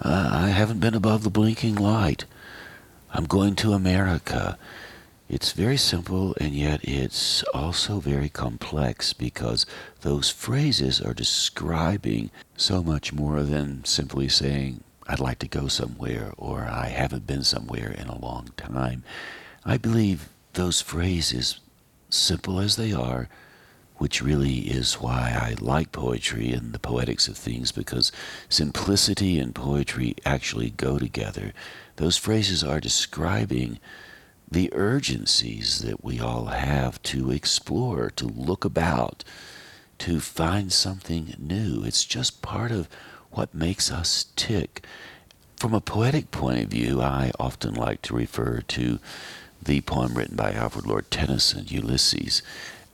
Uh, 0.00 0.30
I 0.32 0.48
haven't 0.48 0.80
been 0.80 0.94
above 0.94 1.24
the 1.24 1.30
blinking 1.30 1.74
light. 1.74 2.24
I'm 3.14 3.26
going 3.26 3.56
to 3.56 3.74
America. 3.74 4.58
It's 5.28 5.52
very 5.52 5.76
simple 5.76 6.34
and 6.40 6.54
yet 6.54 6.80
it's 6.82 7.42
also 7.52 8.00
very 8.00 8.30
complex 8.30 9.12
because 9.12 9.66
those 10.00 10.30
phrases 10.30 10.98
are 10.98 11.12
describing 11.12 12.30
so 12.56 12.82
much 12.82 13.12
more 13.12 13.42
than 13.42 13.84
simply 13.84 14.30
saying, 14.30 14.82
I'd 15.06 15.20
like 15.20 15.40
to 15.40 15.48
go 15.48 15.68
somewhere 15.68 16.32
or 16.38 16.62
I 16.62 16.86
haven't 16.86 17.26
been 17.26 17.44
somewhere 17.44 17.90
in 17.90 18.08
a 18.08 18.18
long 18.18 18.48
time. 18.56 19.04
I 19.62 19.76
believe 19.76 20.30
those 20.54 20.80
phrases, 20.80 21.60
simple 22.08 22.60
as 22.60 22.76
they 22.76 22.94
are, 22.94 23.28
which 23.98 24.22
really 24.22 24.60
is 24.60 24.94
why 24.94 25.38
I 25.38 25.54
like 25.60 25.92
poetry 25.92 26.50
and 26.50 26.72
the 26.72 26.78
poetics 26.78 27.28
of 27.28 27.36
things 27.36 27.72
because 27.72 28.10
simplicity 28.48 29.38
and 29.38 29.54
poetry 29.54 30.16
actually 30.24 30.70
go 30.70 30.98
together. 30.98 31.52
Those 31.96 32.16
phrases 32.16 32.64
are 32.64 32.80
describing 32.80 33.78
the 34.50 34.72
urgencies 34.74 35.80
that 35.80 36.04
we 36.04 36.20
all 36.20 36.46
have 36.46 37.02
to 37.04 37.30
explore, 37.30 38.10
to 38.10 38.26
look 38.26 38.64
about, 38.64 39.24
to 39.98 40.20
find 40.20 40.72
something 40.72 41.34
new. 41.38 41.84
It's 41.84 42.04
just 42.04 42.42
part 42.42 42.70
of 42.70 42.88
what 43.30 43.54
makes 43.54 43.90
us 43.90 44.26
tick. 44.36 44.84
From 45.56 45.74
a 45.74 45.80
poetic 45.80 46.30
point 46.30 46.64
of 46.64 46.70
view, 46.70 47.00
I 47.00 47.30
often 47.38 47.74
like 47.74 48.02
to 48.02 48.14
refer 48.14 48.62
to 48.68 48.98
the 49.62 49.80
poem 49.82 50.14
written 50.14 50.36
by 50.36 50.52
Alfred 50.52 50.86
Lord 50.86 51.10
Tennyson, 51.10 51.66
Ulysses. 51.68 52.42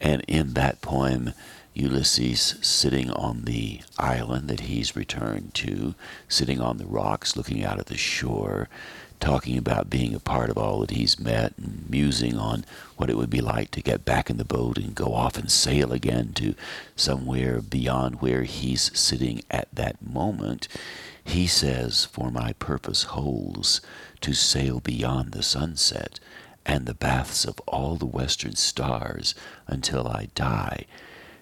And 0.01 0.23
in 0.29 0.53
that 0.53 0.81
poem, 0.81 1.33
Ulysses 1.79 2.57
sitting 2.61 3.09
on 3.13 3.43
the 3.43 3.83
island 3.99 4.49
that 4.49 4.61
he's 4.61 4.97
returned 4.97 5.55
to, 5.55 5.95
sitting 6.29 6.61
on 6.61 6.79
the 6.79 6.87
rocks 6.87 7.37
looking 7.37 7.63
out 7.63 7.79
at 7.79 7.87
the 7.87 7.97
shore, 7.97 8.69
talking 9.21 9.57
about 9.57 9.89
being 9.89 10.13
a 10.13 10.19
part 10.19 10.51
of 10.51 10.59
all 10.59 10.81
that 10.81 10.91
he's 10.91 11.21
met 11.21 11.53
and 11.57 11.89
musing 11.89 12.37
on 12.37 12.65
what 12.97 13.09
it 13.09 13.17
would 13.17 13.31
be 13.31 13.41
like 13.41 13.71
to 13.71 13.81
get 13.81 14.05
back 14.05 14.29
in 14.29 14.39
the 14.39 14.45
boat 14.45 14.77
and 14.77 14.97
go 14.97 15.15
off 15.15 15.39
and 15.39 15.53
sail 15.53 15.93
again 15.93 16.33
to 16.33 16.57
somewhere 16.97 17.61
beyond 17.61 18.21
where 18.21 18.43
he's 18.43 18.91
sitting 18.99 19.41
at 19.49 19.69
that 19.73 20.03
moment. 20.03 20.67
He 21.23 21.47
says, 21.47 22.05
For 22.05 22.33
my 22.33 22.55
purpose 22.55 23.05
holds 23.05 23.81
to 24.23 24.33
sail 24.33 24.81
beyond 24.81 25.31
the 25.31 25.45
sunset 25.45 26.19
and 26.67 26.87
the 26.87 26.95
baths 26.95 27.45
of 27.45 27.61
all 27.69 27.95
the 27.95 28.05
western 28.05 28.57
stars 28.57 29.37
until 29.69 30.09
I 30.09 30.29
die 30.35 30.87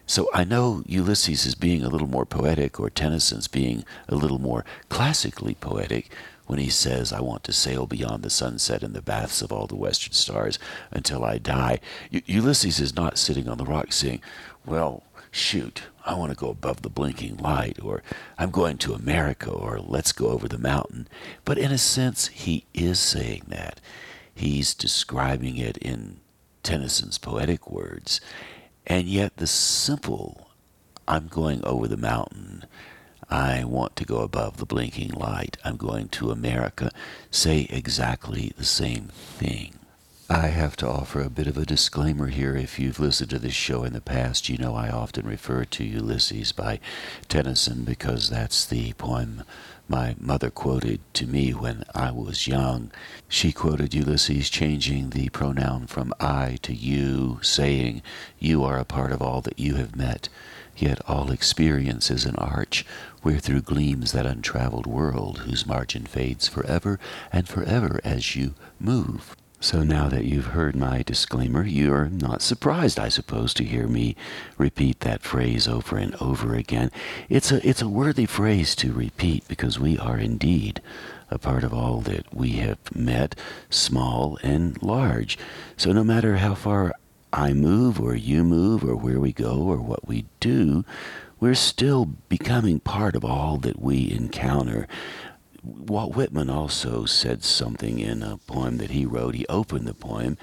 so 0.06 0.28
I 0.32 0.44
know 0.44 0.82
Ulysses 0.86 1.46
is 1.46 1.54
being 1.54 1.82
a 1.82 1.88
little 1.88 2.08
more 2.08 2.24
poetic, 2.24 2.78
or 2.78 2.90
Tennyson's 2.90 3.48
being 3.48 3.84
a 4.08 4.14
little 4.14 4.38
more 4.38 4.64
classically 4.88 5.54
poetic 5.54 6.10
when 6.46 6.58
he 6.60 6.70
says, 6.70 7.12
I 7.12 7.20
want 7.20 7.42
to 7.44 7.52
sail 7.52 7.86
beyond 7.86 8.22
the 8.22 8.30
sunset 8.30 8.82
and 8.84 8.94
the 8.94 9.02
baths 9.02 9.42
of 9.42 9.52
all 9.52 9.66
the 9.66 9.74
western 9.76 10.12
stars 10.12 10.58
until 10.92 11.24
I 11.24 11.38
die. 11.38 11.80
U- 12.10 12.22
Ulysses 12.26 12.78
is 12.78 12.94
not 12.94 13.18
sitting 13.18 13.48
on 13.48 13.58
the 13.58 13.64
rock 13.64 13.92
saying, 13.92 14.22
Well, 14.64 15.02
shoot, 15.32 15.82
I 16.04 16.14
want 16.14 16.30
to 16.30 16.36
go 16.36 16.50
above 16.50 16.82
the 16.82 16.88
blinking 16.88 17.38
light, 17.38 17.78
or 17.82 18.02
I'm 18.38 18.52
going 18.52 18.78
to 18.78 18.94
America, 18.94 19.50
or 19.50 19.80
let's 19.80 20.12
go 20.12 20.28
over 20.28 20.46
the 20.46 20.58
mountain. 20.58 21.08
But 21.44 21.58
in 21.58 21.72
a 21.72 21.78
sense, 21.78 22.28
he 22.28 22.64
is 22.72 23.00
saying 23.00 23.46
that. 23.48 23.80
He's 24.32 24.74
describing 24.74 25.56
it 25.56 25.76
in 25.78 26.20
Tennyson's 26.62 27.18
poetic 27.18 27.70
words. 27.70 28.20
And 28.86 29.08
yet, 29.08 29.36
the 29.36 29.46
simple, 29.46 30.48
I'm 31.08 31.26
going 31.26 31.64
over 31.64 31.88
the 31.88 31.96
mountain, 31.96 32.64
I 33.28 33.64
want 33.64 33.96
to 33.96 34.04
go 34.04 34.18
above 34.18 34.58
the 34.58 34.66
blinking 34.66 35.10
light, 35.10 35.56
I'm 35.64 35.76
going 35.76 36.08
to 36.10 36.30
America, 36.30 36.92
say 37.30 37.66
exactly 37.70 38.52
the 38.56 38.64
same 38.64 39.08
thing. 39.08 39.74
I 40.30 40.48
have 40.48 40.76
to 40.78 40.88
offer 40.88 41.20
a 41.20 41.30
bit 41.30 41.46
of 41.46 41.56
a 41.56 41.64
disclaimer 41.64 42.28
here. 42.28 42.56
If 42.56 42.80
you've 42.80 42.98
listened 42.98 43.30
to 43.30 43.38
this 43.38 43.54
show 43.54 43.84
in 43.84 43.92
the 43.92 44.00
past, 44.00 44.48
you 44.48 44.58
know 44.58 44.74
I 44.74 44.88
often 44.90 45.24
refer 45.24 45.64
to 45.64 45.84
Ulysses 45.84 46.50
by 46.50 46.80
Tennyson 47.28 47.84
because 47.84 48.28
that's 48.28 48.66
the 48.66 48.92
poem 48.94 49.44
my 49.88 50.16
mother 50.18 50.50
quoted 50.50 51.00
to 51.14 51.26
me 51.26 51.52
when 51.52 51.84
I 51.94 52.10
was 52.10 52.48
young. 52.48 52.90
She 53.28 53.52
quoted 53.52 53.94
Ulysses 53.94 54.50
changing 54.50 55.10
the 55.10 55.28
pronoun 55.28 55.86
from 55.86 56.12
I 56.18 56.58
to 56.62 56.74
you, 56.74 57.38
saying, 57.42 58.02
You 58.38 58.64
are 58.64 58.78
a 58.78 58.84
part 58.84 59.12
of 59.12 59.22
all 59.22 59.40
that 59.42 59.58
you 59.58 59.76
have 59.76 59.94
met. 59.94 60.28
Yet 60.76 61.00
all 61.08 61.30
experience 61.30 62.10
is 62.10 62.24
an 62.26 62.36
arch, 62.36 62.84
where 63.22 63.38
through 63.38 63.62
gleams 63.62 64.12
that 64.12 64.26
untraveled 64.26 64.86
world, 64.86 65.38
whose 65.40 65.66
margin 65.66 66.04
fades 66.04 66.48
forever 66.48 66.98
and 67.32 67.48
forever 67.48 68.00
as 68.04 68.36
you 68.36 68.54
move. 68.78 69.36
So 69.66 69.82
now 69.82 70.08
that 70.10 70.26
you've 70.26 70.54
heard 70.54 70.76
my 70.76 71.02
disclaimer, 71.02 71.64
you're 71.64 72.08
not 72.08 72.40
surprised, 72.40 73.00
I 73.00 73.08
suppose, 73.08 73.52
to 73.54 73.64
hear 73.64 73.88
me 73.88 74.14
repeat 74.58 75.00
that 75.00 75.22
phrase 75.22 75.66
over 75.66 75.96
and 75.96 76.14
over 76.22 76.54
again. 76.54 76.92
It's 77.28 77.50
a, 77.50 77.68
it's 77.68 77.82
a 77.82 77.88
worthy 77.88 78.26
phrase 78.26 78.76
to 78.76 78.92
repeat 78.92 79.42
because 79.48 79.80
we 79.80 79.98
are 79.98 80.18
indeed 80.18 80.80
a 81.32 81.38
part 81.38 81.64
of 81.64 81.74
all 81.74 82.00
that 82.02 82.32
we 82.32 82.50
have 82.58 82.78
met, 82.94 83.34
small 83.68 84.38
and 84.44 84.80
large. 84.84 85.36
So 85.76 85.90
no 85.90 86.04
matter 86.04 86.36
how 86.36 86.54
far 86.54 86.92
I 87.32 87.52
move 87.52 88.00
or 88.00 88.14
you 88.14 88.44
move 88.44 88.84
or 88.84 88.94
where 88.94 89.18
we 89.18 89.32
go 89.32 89.62
or 89.62 89.78
what 89.78 90.06
we 90.06 90.26
do, 90.38 90.84
we're 91.40 91.54
still 91.54 92.06
becoming 92.28 92.78
part 92.78 93.16
of 93.16 93.24
all 93.24 93.56
that 93.58 93.82
we 93.82 94.12
encounter. 94.12 94.86
Walt 95.66 96.14
Whitman 96.14 96.48
also 96.48 97.06
said 97.06 97.42
something 97.42 97.98
in 97.98 98.22
a 98.22 98.36
poem 98.36 98.76
that 98.76 98.92
he 98.92 99.04
wrote. 99.04 99.34
He 99.34 99.46
opened 99.48 99.88
the 99.88 99.94
poem. 99.94 100.38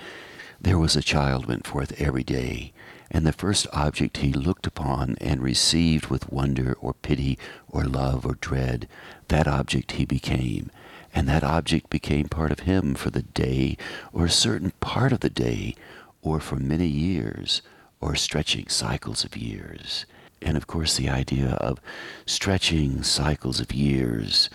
There 0.59 0.77
was 0.77 0.97
a 0.97 1.01
child 1.01 1.45
went 1.45 1.65
forth 1.65 1.93
every 1.97 2.25
day, 2.25 2.73
and 3.09 3.25
the 3.25 3.31
first 3.31 3.65
object 3.71 4.17
he 4.17 4.33
looked 4.33 4.67
upon 4.67 5.15
and 5.21 5.41
received 5.41 6.07
with 6.07 6.29
wonder 6.29 6.75
or 6.81 6.93
pity 6.93 7.39
or 7.69 7.85
love 7.85 8.25
or 8.25 8.35
dread, 8.35 8.89
that 9.29 9.47
object 9.47 9.93
he 9.93 10.03
became, 10.03 10.69
and 11.15 11.29
that 11.29 11.43
object 11.43 11.89
became 11.89 12.27
part 12.27 12.51
of 12.51 12.61
him 12.61 12.93
for 12.93 13.09
the 13.09 13.23
day 13.23 13.77
or 14.11 14.25
a 14.25 14.29
certain 14.29 14.71
part 14.81 15.13
of 15.13 15.21
the 15.21 15.29
day 15.29 15.73
or 16.21 16.41
for 16.41 16.57
many 16.57 16.87
years 16.87 17.61
or 18.01 18.15
stretching 18.15 18.67
cycles 18.67 19.23
of 19.23 19.37
years. 19.37 20.05
And 20.41 20.57
of 20.57 20.67
course, 20.67 20.97
the 20.97 21.07
idea 21.07 21.51
of 21.61 21.79
stretching 22.25 23.03
cycles 23.03 23.61
of 23.61 23.71
years 23.71 24.49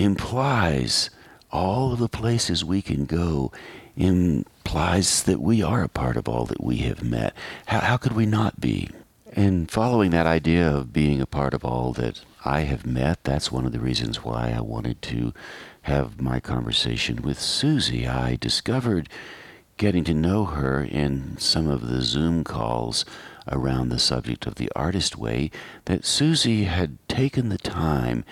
implies 0.00 1.10
all 1.52 1.92
of 1.92 1.98
the 1.98 2.08
places 2.08 2.64
we 2.64 2.80
can 2.80 3.04
go 3.04 3.52
implies 3.96 5.24
that 5.24 5.40
we 5.40 5.62
are 5.62 5.82
a 5.82 5.88
part 5.88 6.16
of 6.16 6.28
all 6.28 6.46
that 6.46 6.62
we 6.62 6.78
have 6.78 7.02
met. 7.02 7.34
How, 7.66 7.80
how 7.80 7.96
could 7.96 8.12
we 8.12 8.26
not 8.26 8.60
be? 8.60 8.88
And 9.32 9.70
following 9.70 10.10
that 10.10 10.26
idea 10.26 10.68
of 10.68 10.92
being 10.92 11.20
a 11.20 11.26
part 11.26 11.54
of 11.54 11.64
all 11.64 11.92
that 11.92 12.22
I 12.44 12.60
have 12.60 12.86
met, 12.86 13.22
that's 13.24 13.52
one 13.52 13.66
of 13.66 13.72
the 13.72 13.78
reasons 13.80 14.24
why 14.24 14.52
I 14.56 14.60
wanted 14.60 15.02
to 15.02 15.34
have 15.82 16.20
my 16.20 16.40
conversation 16.40 17.22
with 17.22 17.38
Susie. 17.38 18.06
I 18.06 18.36
discovered 18.36 19.08
getting 19.76 20.04
to 20.04 20.14
know 20.14 20.46
her 20.46 20.82
in 20.82 21.36
some 21.38 21.68
of 21.68 21.88
the 21.88 22.02
Zoom 22.02 22.42
calls 22.42 23.04
around 23.50 23.88
the 23.88 23.98
subject 23.98 24.46
of 24.46 24.56
the 24.56 24.70
artist 24.74 25.16
way 25.16 25.50
that 25.84 26.04
Susie 26.04 26.64
had 26.64 26.98
taken 27.08 27.48
the 27.48 27.58
time 27.58 28.24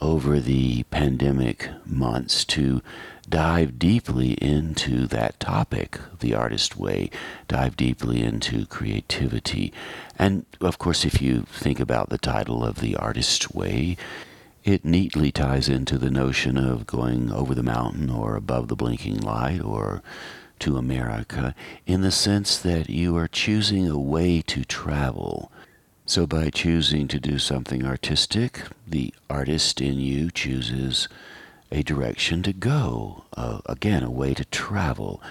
over 0.00 0.40
the 0.40 0.82
pandemic 0.84 1.68
months 1.84 2.44
to 2.44 2.82
dive 3.28 3.78
deeply 3.78 4.32
into 4.34 5.06
that 5.06 5.38
topic, 5.38 5.98
the 6.20 6.34
artist 6.34 6.76
way, 6.76 7.10
dive 7.46 7.76
deeply 7.76 8.22
into 8.22 8.66
creativity. 8.66 9.72
And 10.18 10.46
of 10.60 10.78
course, 10.78 11.04
if 11.04 11.20
you 11.20 11.42
think 11.42 11.78
about 11.80 12.08
the 12.08 12.18
title 12.18 12.64
of 12.64 12.80
the 12.80 12.96
artist 12.96 13.54
way, 13.54 13.96
it 14.64 14.84
neatly 14.84 15.30
ties 15.30 15.68
into 15.68 15.98
the 15.98 16.10
notion 16.10 16.56
of 16.56 16.86
going 16.86 17.32
over 17.32 17.54
the 17.54 17.62
mountain 17.62 18.10
or 18.10 18.36
above 18.36 18.68
the 18.68 18.76
blinking 18.76 19.20
light 19.20 19.62
or 19.62 20.02
to 20.58 20.76
America 20.76 21.54
in 21.86 22.00
the 22.00 22.10
sense 22.10 22.58
that 22.58 22.90
you 22.90 23.16
are 23.16 23.28
choosing 23.28 23.88
a 23.88 23.98
way 23.98 24.42
to 24.42 24.64
travel. 24.64 25.52
So, 26.08 26.26
by 26.26 26.48
choosing 26.48 27.06
to 27.08 27.20
do 27.20 27.38
something 27.38 27.84
artistic, 27.84 28.62
the 28.86 29.12
artist 29.28 29.82
in 29.82 30.00
you 30.00 30.30
chooses 30.30 31.06
a 31.70 31.82
direction 31.82 32.42
to 32.44 32.54
go, 32.54 33.24
uh, 33.36 33.58
again, 33.66 34.02
a 34.02 34.10
way 34.10 34.32
to 34.32 34.46
travel. 34.46 35.22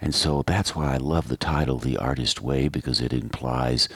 And 0.00 0.12
so 0.12 0.42
that's 0.44 0.74
why 0.74 0.92
I 0.92 0.96
love 0.96 1.28
the 1.28 1.36
title, 1.36 1.78
The 1.78 1.96
Artist 1.98 2.42
Way, 2.42 2.66
because 2.66 3.00
it 3.00 3.12
implies 3.12 3.88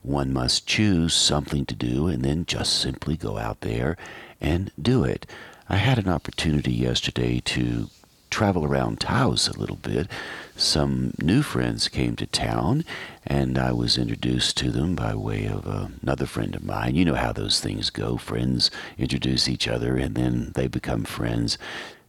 one 0.00 0.32
must 0.32 0.66
choose 0.66 1.12
something 1.12 1.66
to 1.66 1.74
do 1.74 2.06
and 2.06 2.24
then 2.24 2.46
just 2.46 2.80
simply 2.80 3.18
go 3.18 3.36
out 3.36 3.60
there 3.60 3.98
and 4.40 4.70
do 4.80 5.04
it. 5.04 5.26
I 5.68 5.76
had 5.76 5.98
an 5.98 6.08
opportunity 6.08 6.72
yesterday 6.72 7.40
to 7.40 7.90
travel 8.32 8.64
around 8.64 8.98
Taos 8.98 9.46
a 9.46 9.58
little 9.58 9.76
bit. 9.76 10.08
Some 10.56 11.12
new 11.22 11.42
friends 11.42 11.88
came 11.88 12.16
to 12.16 12.26
town, 12.26 12.84
and 13.26 13.58
I 13.58 13.72
was 13.72 13.98
introduced 13.98 14.56
to 14.56 14.70
them 14.70 14.96
by 14.96 15.14
way 15.14 15.46
of 15.46 15.68
uh, 15.68 15.88
another 16.02 16.26
friend 16.26 16.54
of 16.54 16.64
mine. 16.64 16.94
You 16.94 17.04
know 17.04 17.14
how 17.14 17.32
those 17.32 17.60
things 17.60 17.90
go. 17.90 18.16
Friends 18.16 18.70
introduce 18.98 19.48
each 19.48 19.68
other, 19.68 19.96
and 19.96 20.14
then 20.14 20.52
they 20.54 20.66
become 20.66 21.04
friends. 21.04 21.58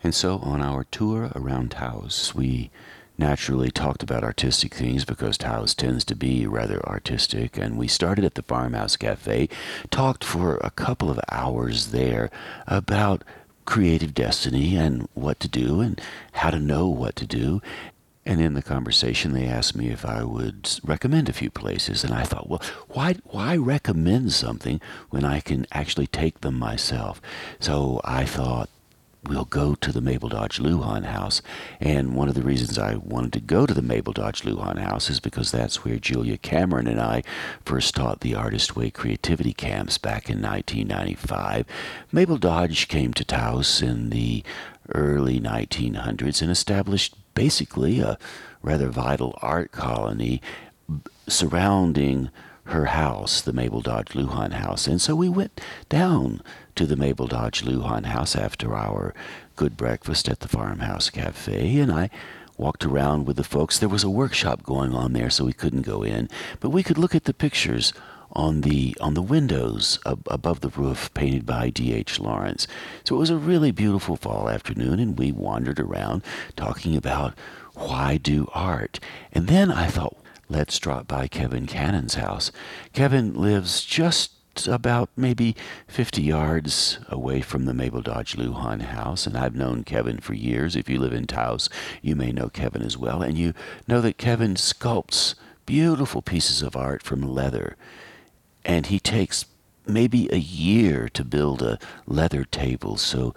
And 0.04 0.16
so 0.16 0.40
on 0.40 0.62
our 0.62 0.86
tour 0.86 1.32
around 1.36 1.72
Taos, 1.72 2.34
we 2.34 2.72
naturally 3.18 3.70
talked 3.70 4.02
about 4.02 4.24
artistic 4.24 4.74
things 4.74 5.06
because 5.06 5.38
Taos 5.38 5.76
tends 5.76 6.04
to 6.06 6.16
be 6.16 6.48
rather 6.48 6.84
artistic. 6.88 7.58
And 7.58 7.78
we 7.78 7.88
started 7.88 8.26
at 8.26 8.36
the 8.36 8.44
Farmhouse 8.44 8.96
Cafe, 8.96 9.50
talked 9.92 10.24
for 10.24 10.58
a 10.58 10.72
couple 10.72 11.10
of 11.12 11.20
hours 11.32 11.88
there 11.88 12.32
about 12.66 13.24
creative 13.66 14.14
destiny 14.14 14.76
and 14.76 15.08
what 15.14 15.40
to 15.40 15.48
do 15.48 15.82
and 15.82 16.00
how 16.34 16.50
to 16.50 16.60
know 16.60 16.88
what 16.88 17.16
to 17.18 17.26
do. 17.26 17.62
And 18.26 18.40
in 18.40 18.54
the 18.54 18.62
conversation, 18.62 19.34
they 19.34 19.48
asked 19.48 19.76
me 19.76 19.90
if 19.90 20.06
I 20.06 20.24
would 20.24 20.80
recommend 20.84 21.28
a 21.28 21.34
few 21.34 21.50
places. 21.50 22.04
And 22.04 22.14
I 22.14 22.24
thought, 22.24 22.50
well, 22.50 22.62
why, 22.88 23.16
why 23.26 23.58
recommend 23.58 24.32
something 24.32 24.80
when 25.10 25.26
I 25.26 25.42
can 25.42 25.68
actually 25.74 26.08
take 26.08 26.40
them 26.40 26.58
myself? 26.58 27.22
So 27.60 28.00
I 28.06 28.26
thought, 28.26 28.70
we'll 29.28 29.46
go 29.46 29.76
to 29.76 29.92
the 29.92 30.02
Mabel 30.02 30.30
Dodge 30.30 30.60
Luhan 30.60 31.06
house. 31.06 31.42
And 31.80 32.16
one 32.16 32.28
of 32.28 32.36
the 32.36 32.42
reasons 32.42 32.78
I 32.78 32.96
wanted 32.96 33.34
to 33.34 33.40
go 33.40 33.66
to 33.66 33.74
the 33.74 33.82
Mabel 33.82 34.14
Dodge 34.14 34.42
Luhan 34.42 34.80
house 34.80 35.10
is 35.10 35.20
because 35.20 35.52
that's 35.52 35.84
where 35.84 35.98
Julia 35.98 36.38
Cameron 36.38 36.88
and 36.88 37.00
I 37.00 37.24
first 37.66 37.96
taught 37.96 38.22
the 38.22 38.36
Artist 38.36 38.76
Way 38.76 38.90
creativity 38.92 39.54
camps 39.54 39.98
back 39.98 40.30
in 40.30 40.42
1995. 40.42 41.66
Mabel 42.12 42.38
Dodge 42.38 42.88
came 42.88 43.14
to 43.14 43.24
Taos 43.24 43.82
in 43.82 44.10
the 44.10 44.44
early 44.94 45.40
1900s 45.40 46.42
and 46.42 46.52
established 46.52 47.16
basically 47.34 48.00
a 48.00 48.18
rather 48.62 48.90
vital 48.90 49.38
art 49.42 49.72
colony 49.72 50.42
surrounding 51.28 52.30
her 52.66 52.86
house, 52.86 53.42
the 53.42 53.54
Mabel 53.54 53.82
Dodge 53.82 54.10
Luhan 54.10 54.54
house. 54.54 54.88
And 54.88 55.02
so 55.02 55.16
we 55.16 55.30
went 55.30 55.60
down 55.90 56.42
to 56.76 56.86
the 56.86 56.96
Mabel 56.96 57.28
Dodge 57.28 57.64
Luhan 57.64 58.06
house 58.06 58.36
after 58.36 58.76
our 58.76 59.14
good 59.56 59.78
breakfast 59.78 60.28
at 60.28 60.40
the 60.40 60.48
Farmhouse 60.48 61.10
Cafe, 61.10 61.78
and 61.78 61.92
I 61.92 62.10
walked 62.58 62.86
around 62.86 63.26
with 63.26 63.38
the 63.38 63.44
folks. 63.44 63.80
There 63.80 63.90
was 63.90 64.04
a 64.04 64.10
workshop 64.10 64.64
going 64.64 64.94
on 64.94 65.14
there, 65.14 65.30
so 65.30 65.46
we 65.46 65.54
couldn't 65.54 65.84
go 65.84 66.04
in, 66.04 66.30
but 66.60 66.70
we 66.70 66.84
could 66.84 66.98
look 66.98 67.16
at 67.16 67.26
the 67.26 67.34
pictures 67.34 67.94
on 68.34 68.62
the 68.62 68.98
on 69.00 69.14
the 69.14 69.22
windows 69.22 70.00
ab- 70.06 70.28
above 70.30 70.62
the 70.62 70.70
roof 70.70 71.14
painted 71.14 71.46
by 71.46 71.70
D.H. 71.70 72.20
Lawrence. 72.20 72.68
So 73.04 73.16
it 73.16 73.20
was 73.20 73.30
a 73.30 73.38
really 73.38 73.72
beautiful 73.72 74.16
fall 74.16 74.50
afternoon 74.50 75.00
and 75.00 75.18
we 75.18 75.32
wandered 75.32 75.80
around 75.80 76.24
talking 76.56 76.96
about 76.96 77.38
why 77.76 78.18
do 78.18 78.48
art. 78.54 79.00
And 79.32 79.48
then 79.48 79.72
I 79.72 79.88
thought 79.88 80.18
let's 80.50 80.80
drop 80.80 81.08
by 81.08 81.28
Kevin 81.28 81.68
Cannon's 81.68 82.16
house. 82.16 82.52
Kevin 82.92 83.34
lives 83.36 83.84
just 83.84 84.32
about 84.68 85.10
maybe 85.16 85.56
50 85.88 86.22
yards 86.22 87.00
away 87.10 87.42
from 87.42 87.66
the 87.66 87.74
Mabel 87.74 88.02
Dodge 88.02 88.36
Luhan 88.36 88.82
house, 88.82 89.26
and 89.26 89.38
I've 89.38 89.56
known 89.56 89.84
Kevin 89.84 90.20
for 90.20 90.34
years. 90.34 90.76
If 90.76 90.90
you 90.90 91.00
live 91.00 91.14
in 91.14 91.28
Taos, 91.28 91.70
you 92.02 92.16
may 92.16 92.32
know 92.32 92.50
Kevin 92.50 92.82
as 92.82 92.98
well, 92.98 93.22
and 93.22 93.38
you 93.38 93.54
know 93.88 94.02
that 94.02 94.18
Kevin 94.18 94.56
sculpts 94.56 95.36
beautiful 95.66 96.22
pieces 96.22 96.62
of 96.62 96.76
art 96.76 97.04
from 97.04 97.22
leather, 97.22 97.76
and 98.66 98.88
he 98.88 99.00
takes 99.00 99.46
maybe 99.86 100.30
a 100.32 100.38
year 100.38 101.10
to 101.10 101.24
build 101.24 101.62
a 101.62 101.80
leather 102.06 102.44
table. 102.46 102.98
So 102.98 103.34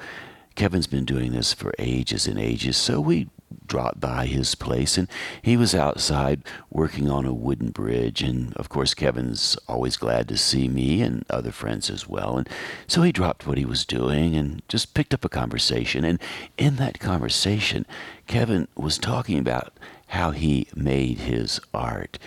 Kevin's 0.54 0.86
been 0.86 1.04
doing 1.04 1.32
this 1.32 1.52
for 1.52 1.72
ages 1.78 2.26
and 2.26 2.38
ages. 2.38 2.76
So 2.76 3.00
we 3.00 3.28
dropped 3.66 4.00
by 4.00 4.26
his 4.26 4.54
place 4.54 4.96
and 4.96 5.08
he 5.42 5.56
was 5.56 5.74
outside 5.74 6.42
working 6.70 7.10
on 7.10 7.24
a 7.24 7.32
wooden 7.32 7.70
bridge 7.70 8.22
and 8.22 8.54
of 8.56 8.68
course 8.68 8.94
Kevin's 8.94 9.56
always 9.68 9.96
glad 9.96 10.28
to 10.28 10.36
see 10.36 10.68
me 10.68 11.02
and 11.02 11.24
other 11.30 11.52
friends 11.52 11.90
as 11.90 12.08
well 12.08 12.38
and 12.38 12.48
so 12.86 13.02
he 13.02 13.12
dropped 13.12 13.46
what 13.46 13.58
he 13.58 13.64
was 13.64 13.84
doing 13.84 14.34
and 14.34 14.62
just 14.68 14.94
picked 14.94 15.14
up 15.14 15.24
a 15.24 15.28
conversation 15.28 16.04
and 16.04 16.20
in 16.56 16.76
that 16.76 17.00
conversation 17.00 17.86
Kevin 18.26 18.68
was 18.76 18.98
talking 18.98 19.38
about 19.38 19.72
how 20.08 20.30
he 20.30 20.68
made 20.74 21.18
his 21.18 21.60
art 21.74 22.18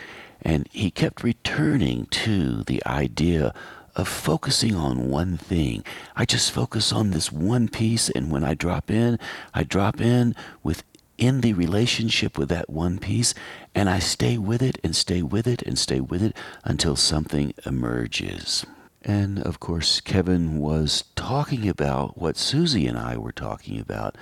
and 0.41 0.67
he 0.71 0.91
kept 0.91 1.23
returning 1.23 2.05
to 2.07 2.63
the 2.63 2.85
idea 2.85 3.53
of 3.95 4.07
focusing 4.07 4.75
on 4.75 5.09
one 5.09 5.35
thing. 5.35 5.83
I 6.15 6.23
just 6.23 6.51
focus 6.51 6.93
on 6.93 7.11
this 7.11 7.31
one 7.31 7.67
piece, 7.67 8.09
and 8.09 8.31
when 8.31 8.43
I 8.43 8.53
drop 8.53 8.89
in, 8.89 9.19
I 9.53 9.63
drop 9.63 9.99
in 9.99 10.35
with 10.63 10.83
in 11.19 11.41
the 11.41 11.53
relationship 11.53 12.37
with 12.37 12.47
that 12.49 12.69
one 12.69 12.97
piece, 12.97 13.33
and 13.75 13.89
I 13.89 13.99
stay 13.99 14.37
with 14.37 14.61
it 14.61 14.79
and 14.83 14.95
stay 14.95 15.21
with 15.21 15.47
it 15.47 15.61
and 15.63 15.77
stay 15.77 15.99
with 15.99 16.23
it 16.23 16.35
until 16.63 16.95
something 16.95 17.53
emerges. 17.65 18.65
And 19.03 19.39
of 19.39 19.59
course, 19.59 19.99
Kevin 20.01 20.59
was 20.59 21.03
talking 21.15 21.67
about 21.67 22.17
what 22.17 22.37
Susie 22.37 22.87
and 22.87 22.97
I 22.97 23.17
were 23.17 23.33
talking 23.33 23.79
about 23.79 24.17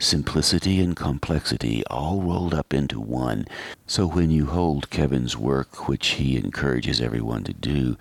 simplicity 0.00 0.80
and 0.80 0.96
complexity 0.96 1.84
all 1.86 2.20
rolled 2.20 2.54
up 2.54 2.74
into 2.74 3.00
one. 3.00 3.46
So 3.86 4.06
when 4.06 4.32
you 4.32 4.46
hold 4.46 4.90
Kevin's 4.90 5.36
work, 5.36 5.86
which 5.86 6.08
he 6.08 6.36
encourages 6.36 7.00
everyone 7.00 7.44
to 7.44 7.52
do, 7.52 7.96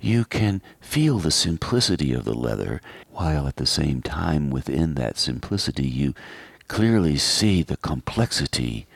you 0.00 0.24
can 0.24 0.62
feel 0.80 1.18
the 1.18 1.32
simplicity 1.32 2.12
of 2.12 2.24
the 2.24 2.34
leather, 2.34 2.80
while 3.10 3.48
at 3.48 3.56
the 3.56 3.66
same 3.66 4.00
time 4.00 4.48
within 4.50 4.94
that 4.94 5.18
simplicity 5.18 5.86
you 5.86 6.14
clearly 6.70 7.16
see 7.16 7.64
the 7.64 7.76
complexity 7.78 8.86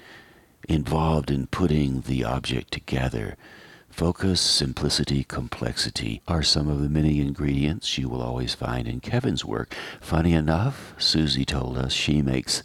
involved 0.68 1.28
in 1.28 1.44
putting 1.48 2.02
the 2.02 2.22
object 2.22 2.70
together. 2.70 3.36
Focus, 3.90 4.40
simplicity, 4.40 5.24
complexity 5.24 6.22
are 6.28 6.44
some 6.44 6.68
of 6.68 6.80
the 6.80 6.88
many 6.88 7.20
ingredients 7.20 7.98
you 7.98 8.08
will 8.08 8.22
always 8.22 8.54
find 8.54 8.86
in 8.86 9.00
Kevin's 9.00 9.44
work. 9.44 9.74
Funny 10.00 10.34
enough, 10.34 10.94
Susie 10.98 11.44
told 11.44 11.76
us 11.76 11.92
she 11.92 12.22
makes 12.22 12.62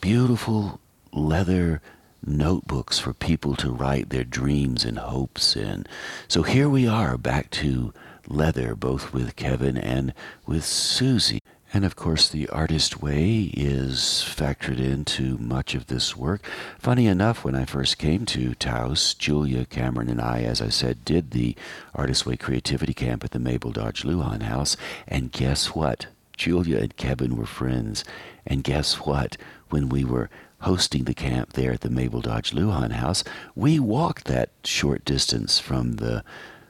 beautiful 0.00 0.80
leather 1.12 1.80
notebooks 2.26 2.98
for 2.98 3.14
people 3.14 3.54
to 3.54 3.70
write 3.70 4.10
their 4.10 4.24
dreams 4.24 4.84
and 4.84 4.98
hopes 4.98 5.54
in. 5.54 5.86
So 6.26 6.42
here 6.42 6.68
we 6.68 6.88
are 6.88 7.16
back 7.16 7.48
to 7.62 7.94
leather, 8.26 8.74
both 8.74 9.12
with 9.12 9.36
Kevin 9.36 9.76
and 9.76 10.12
with 10.46 10.64
Susie. 10.64 11.40
And 11.76 11.84
of 11.84 11.94
course, 11.94 12.30
the 12.30 12.48
artist 12.48 13.02
way 13.02 13.50
is 13.52 14.24
factored 14.26 14.78
into 14.78 15.36
much 15.36 15.74
of 15.74 15.88
this 15.88 16.16
work. 16.16 16.42
Funny 16.78 17.06
enough, 17.06 17.44
when 17.44 17.54
I 17.54 17.66
first 17.66 17.98
came 17.98 18.24
to 18.24 18.54
Taos, 18.54 19.12
Julia 19.12 19.66
Cameron 19.66 20.08
and 20.08 20.18
I, 20.18 20.40
as 20.40 20.62
I 20.62 20.70
said, 20.70 21.04
did 21.04 21.32
the 21.32 21.54
Artist 21.94 22.24
Way 22.24 22.38
Creativity 22.38 22.94
Camp 22.94 23.24
at 23.24 23.32
the 23.32 23.38
Mabel 23.38 23.72
Dodge 23.72 24.04
Luhan 24.04 24.44
House. 24.44 24.78
And 25.06 25.30
guess 25.30 25.74
what? 25.74 26.06
Julia 26.34 26.78
and 26.78 26.96
Kevin 26.96 27.36
were 27.36 27.44
friends. 27.44 28.04
And 28.46 28.64
guess 28.64 28.94
what? 28.94 29.36
When 29.68 29.90
we 29.90 30.02
were 30.02 30.30
hosting 30.60 31.04
the 31.04 31.12
camp 31.12 31.52
there 31.52 31.72
at 31.72 31.82
the 31.82 31.90
Mabel 31.90 32.22
Dodge 32.22 32.52
Luhan 32.52 32.92
House, 32.92 33.22
we 33.54 33.78
walked 33.78 34.24
that 34.24 34.48
short 34.64 35.04
distance 35.04 35.58
from 35.58 35.96
the 35.96 36.24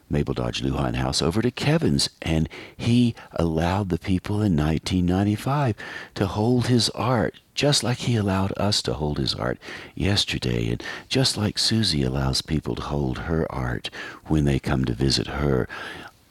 Mabel 0.08 0.34
Dodge 0.34 0.62
Luhan 0.62 0.94
House 0.94 1.20
over 1.20 1.42
to 1.42 1.50
Kevin's, 1.50 2.08
and 2.22 2.48
he 2.76 3.14
allowed 3.32 3.88
the 3.88 3.98
people 3.98 4.36
in 4.36 4.56
1995 4.56 5.74
to 6.14 6.26
hold 6.26 6.68
his 6.68 6.90
art 6.90 7.40
just 7.56 7.82
like 7.82 7.98
he 7.98 8.16
allowed 8.16 8.52
us 8.58 8.82
to 8.82 8.92
hold 8.92 9.18
his 9.18 9.34
art 9.34 9.58
yesterday, 9.94 10.68
and 10.68 10.82
just 11.08 11.36
like 11.36 11.58
Susie 11.58 12.02
allows 12.02 12.42
people 12.42 12.74
to 12.76 12.82
hold 12.82 13.20
her 13.20 13.50
art 13.50 13.88
when 14.26 14.44
they 14.44 14.58
come 14.58 14.84
to 14.84 14.92
visit 14.92 15.26
her 15.26 15.66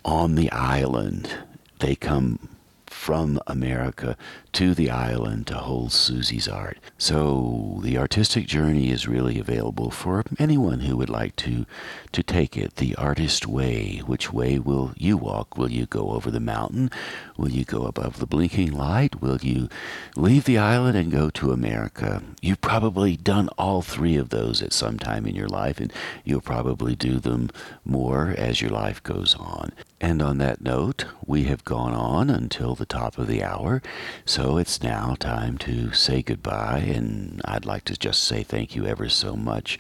on 0.06 0.36
the 0.36 0.52
island. 0.52 1.40
They 1.80 1.96
come 1.96 2.48
from 2.86 3.40
America 3.48 4.16
to 4.56 4.74
the 4.74 4.90
island 4.90 5.46
to 5.46 5.56
hold 5.56 5.92
Susie's 5.92 6.48
art. 6.48 6.78
So 6.98 7.80
the 7.84 7.98
artistic 7.98 8.48
journey 8.48 8.90
is 8.90 9.06
really 9.06 9.38
available 9.38 9.92
for 9.92 10.24
anyone 10.40 10.80
who 10.80 10.96
would 10.96 11.10
like 11.10 11.36
to 11.38 11.66
to 12.14 12.24
take 12.24 12.56
it. 12.56 12.78
The 12.78 12.96
artist 12.96 13.46
way. 13.46 14.02
Which 14.06 14.32
way 14.32 14.58
will 14.58 14.94
you 14.96 15.18
walk? 15.18 15.58
Will 15.58 15.70
you 15.70 15.86
go 15.86 16.12
over 16.12 16.32
the 16.32 16.40
mountain? 16.40 16.90
Will 17.36 17.52
you 17.52 17.66
go 17.66 17.84
above 17.84 18.20
the 18.20 18.26
blinking 18.26 18.72
light? 18.72 19.22
Will 19.22 19.40
you 19.42 19.68
leave 20.16 20.46
the 20.46 20.58
island 20.58 20.98
and 20.98 21.12
go 21.12 21.30
to 21.32 21.52
America? 21.52 22.24
You've 22.42 22.62
probably 22.62 23.18
done 23.18 23.50
all 23.58 23.82
three 23.82 24.16
of 24.16 24.30
those 24.30 24.62
at 24.62 24.72
some 24.72 24.98
time 24.98 25.26
in 25.26 25.36
your 25.36 25.50
life, 25.50 25.82
and 25.82 25.92
you'll 26.24 26.40
probably 26.40 26.96
do 26.96 27.20
them 27.20 27.50
more 27.84 28.34
as 28.38 28.62
your 28.62 28.72
life 28.72 29.04
goes 29.04 29.36
on. 29.36 29.74
And 30.00 30.22
on 30.22 30.38
that 30.38 30.62
note, 30.62 31.06
we 31.26 31.44
have 31.46 31.66
gone 31.66 31.94
on 31.94 32.30
until 32.30 32.76
the 32.76 32.86
top 32.86 33.18
of 33.18 33.28
the 33.28 33.44
hour. 33.44 33.82
So 34.24 34.45
it's 34.46 34.84
now 34.84 35.16
time 35.20 35.58
to 35.58 35.92
say 35.92 36.22
goodbye. 36.22 36.78
And 36.78 37.42
I'd 37.46 37.66
like 37.66 37.84
to 37.86 37.98
just 37.98 38.24
say 38.24 38.44
thank 38.44 38.76
you 38.76 38.86
ever 38.86 39.10
so 39.10 39.36
much 39.36 39.80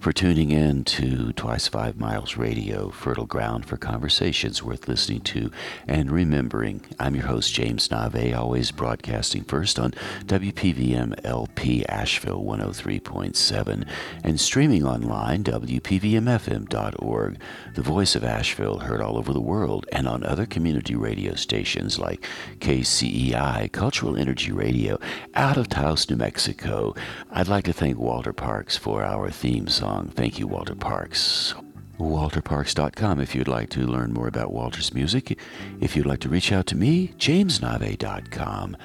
for 0.00 0.12
tuning 0.12 0.50
in 0.50 0.82
to 0.84 1.32
Twice 1.34 1.68
Five 1.68 1.96
Miles 1.96 2.36
Radio, 2.36 2.90
fertile 2.90 3.24
ground 3.24 3.66
for 3.66 3.76
conversations 3.76 4.64
worth 4.64 4.88
listening 4.88 5.20
to 5.20 5.52
and 5.86 6.10
remembering. 6.10 6.80
I'm 6.98 7.14
your 7.14 7.26
host, 7.26 7.54
James 7.54 7.88
Nave, 7.90 8.34
always 8.34 8.72
broadcasting 8.72 9.44
first 9.44 9.78
on 9.78 9.92
WPVM 10.24 11.24
LP 11.24 11.86
Asheville 11.86 12.42
103.7 12.42 13.88
and 14.24 14.40
streaming 14.40 14.84
online, 14.84 15.44
WPVMFM.org. 15.44 17.38
The 17.76 17.82
voice 17.82 18.16
of 18.16 18.24
Asheville 18.24 18.80
heard 18.80 19.00
all 19.00 19.16
over 19.16 19.32
the 19.32 19.40
world 19.40 19.86
and 19.92 20.08
on 20.08 20.24
other 20.24 20.46
community 20.46 20.96
radio 20.96 21.36
stations 21.36 21.98
like 21.98 22.26
KCEI, 22.58 23.70
Energy 24.08 24.52
Radio, 24.52 24.98
out 25.34 25.56
of 25.56 25.68
Taos, 25.68 26.08
New 26.08 26.16
Mexico. 26.16 26.94
I'd 27.30 27.48
like 27.48 27.64
to 27.64 27.72
thank 27.72 27.98
Walter 27.98 28.32
Parks 28.32 28.76
for 28.76 29.02
our 29.02 29.30
theme 29.30 29.68
song. 29.68 30.08
Thank 30.08 30.38
you, 30.38 30.46
Walter 30.46 30.74
Parks 30.74 31.54
walterparks.com 31.98 33.20
if 33.20 33.34
you'd 33.34 33.46
like 33.46 33.68
to 33.68 33.86
learn 33.86 34.12
more 34.12 34.26
about 34.26 34.52
Walter's 34.52 34.94
music. 34.94 35.38
If 35.80 35.94
you'd 35.94 36.06
like 36.06 36.20
to 36.20 36.30
reach 36.30 36.50
out 36.50 36.64
to 36.68 36.76
me, 36.76 37.08
jamesnave.com. 37.18 38.76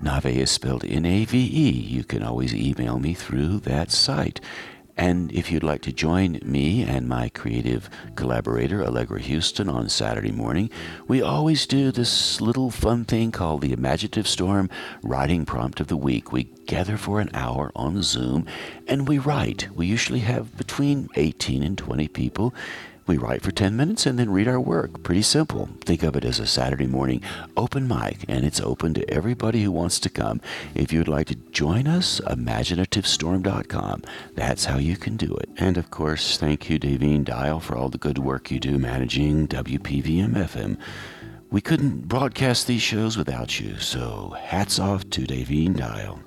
Nave 0.00 0.26
is 0.26 0.50
spelled 0.50 0.84
N 0.84 1.04
A 1.04 1.24
V 1.24 1.38
E. 1.38 1.70
You 1.70 2.04
can 2.04 2.22
always 2.22 2.54
email 2.54 2.98
me 2.98 3.14
through 3.14 3.60
that 3.60 3.90
site. 3.90 4.40
And 4.96 5.32
if 5.32 5.50
you'd 5.50 5.64
like 5.64 5.82
to 5.82 5.92
join 5.92 6.38
me 6.44 6.82
and 6.82 7.08
my 7.08 7.28
creative 7.30 7.90
collaborator, 8.14 8.84
Allegra 8.84 9.20
Huston, 9.20 9.68
on 9.68 9.88
Saturday 9.88 10.30
morning, 10.30 10.70
we 11.08 11.20
always 11.20 11.66
do 11.66 11.90
this 11.90 12.40
little 12.40 12.70
fun 12.70 13.04
thing 13.04 13.32
called 13.32 13.60
the 13.60 13.72
Imaginative 13.72 14.28
Storm 14.28 14.70
Writing 15.02 15.44
Prompt 15.44 15.80
of 15.80 15.88
the 15.88 15.96
Week. 15.96 16.30
We 16.30 16.44
gather 16.66 16.96
for 16.96 17.20
an 17.20 17.30
hour 17.34 17.72
on 17.74 18.02
Zoom 18.02 18.46
and 18.86 19.08
we 19.08 19.18
write. 19.18 19.68
We 19.74 19.86
usually 19.86 20.20
have 20.20 20.56
between 20.56 21.08
18 21.16 21.62
and 21.62 21.76
20 21.76 22.08
people 22.08 22.54
we 23.06 23.18
write 23.18 23.42
for 23.42 23.50
10 23.50 23.76
minutes 23.76 24.06
and 24.06 24.18
then 24.18 24.30
read 24.30 24.48
our 24.48 24.60
work. 24.60 25.02
Pretty 25.02 25.22
simple. 25.22 25.68
Think 25.80 26.02
of 26.02 26.16
it 26.16 26.24
as 26.24 26.38
a 26.38 26.46
Saturday 26.46 26.86
morning 26.86 27.20
open 27.56 27.86
mic, 27.86 28.24
and 28.28 28.44
it's 28.44 28.60
open 28.60 28.94
to 28.94 29.10
everybody 29.10 29.62
who 29.62 29.70
wants 29.70 30.00
to 30.00 30.08
come. 30.08 30.40
If 30.74 30.92
you'd 30.92 31.08
like 31.08 31.26
to 31.28 31.34
join 31.34 31.86
us, 31.86 32.20
imaginativestorm.com. 32.20 34.02
That's 34.34 34.64
how 34.64 34.78
you 34.78 34.96
can 34.96 35.16
do 35.16 35.34
it. 35.34 35.50
And 35.58 35.76
of 35.76 35.90
course, 35.90 36.38
thank 36.38 36.70
you, 36.70 36.78
Davine 36.78 37.24
Dial, 37.24 37.60
for 37.60 37.76
all 37.76 37.90
the 37.90 37.98
good 37.98 38.18
work 38.18 38.50
you 38.50 38.58
do 38.58 38.78
managing 38.78 39.48
WPVM 39.48 40.32
FM. 40.32 40.78
We 41.50 41.60
couldn't 41.60 42.08
broadcast 42.08 42.66
these 42.66 42.82
shows 42.82 43.16
without 43.16 43.60
you, 43.60 43.78
so 43.78 44.34
hats 44.40 44.78
off 44.78 45.08
to 45.10 45.26
Davine 45.26 45.76
Dial. 45.76 46.20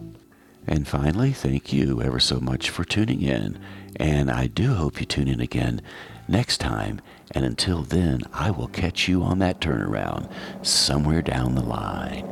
And 0.67 0.87
finally, 0.87 1.31
thank 1.31 1.73
you 1.73 2.01
ever 2.01 2.19
so 2.19 2.39
much 2.39 2.69
for 2.69 2.83
tuning 2.83 3.21
in. 3.21 3.57
And 3.95 4.29
I 4.29 4.47
do 4.47 4.73
hope 4.73 4.99
you 4.99 5.05
tune 5.05 5.27
in 5.27 5.39
again 5.39 5.81
next 6.27 6.57
time. 6.59 7.01
And 7.31 7.45
until 7.45 7.83
then, 7.83 8.21
I 8.33 8.51
will 8.51 8.67
catch 8.67 9.07
you 9.07 9.23
on 9.23 9.39
that 9.39 9.59
turnaround 9.59 10.31
somewhere 10.65 11.21
down 11.21 11.55
the 11.55 11.63
line. 11.63 12.25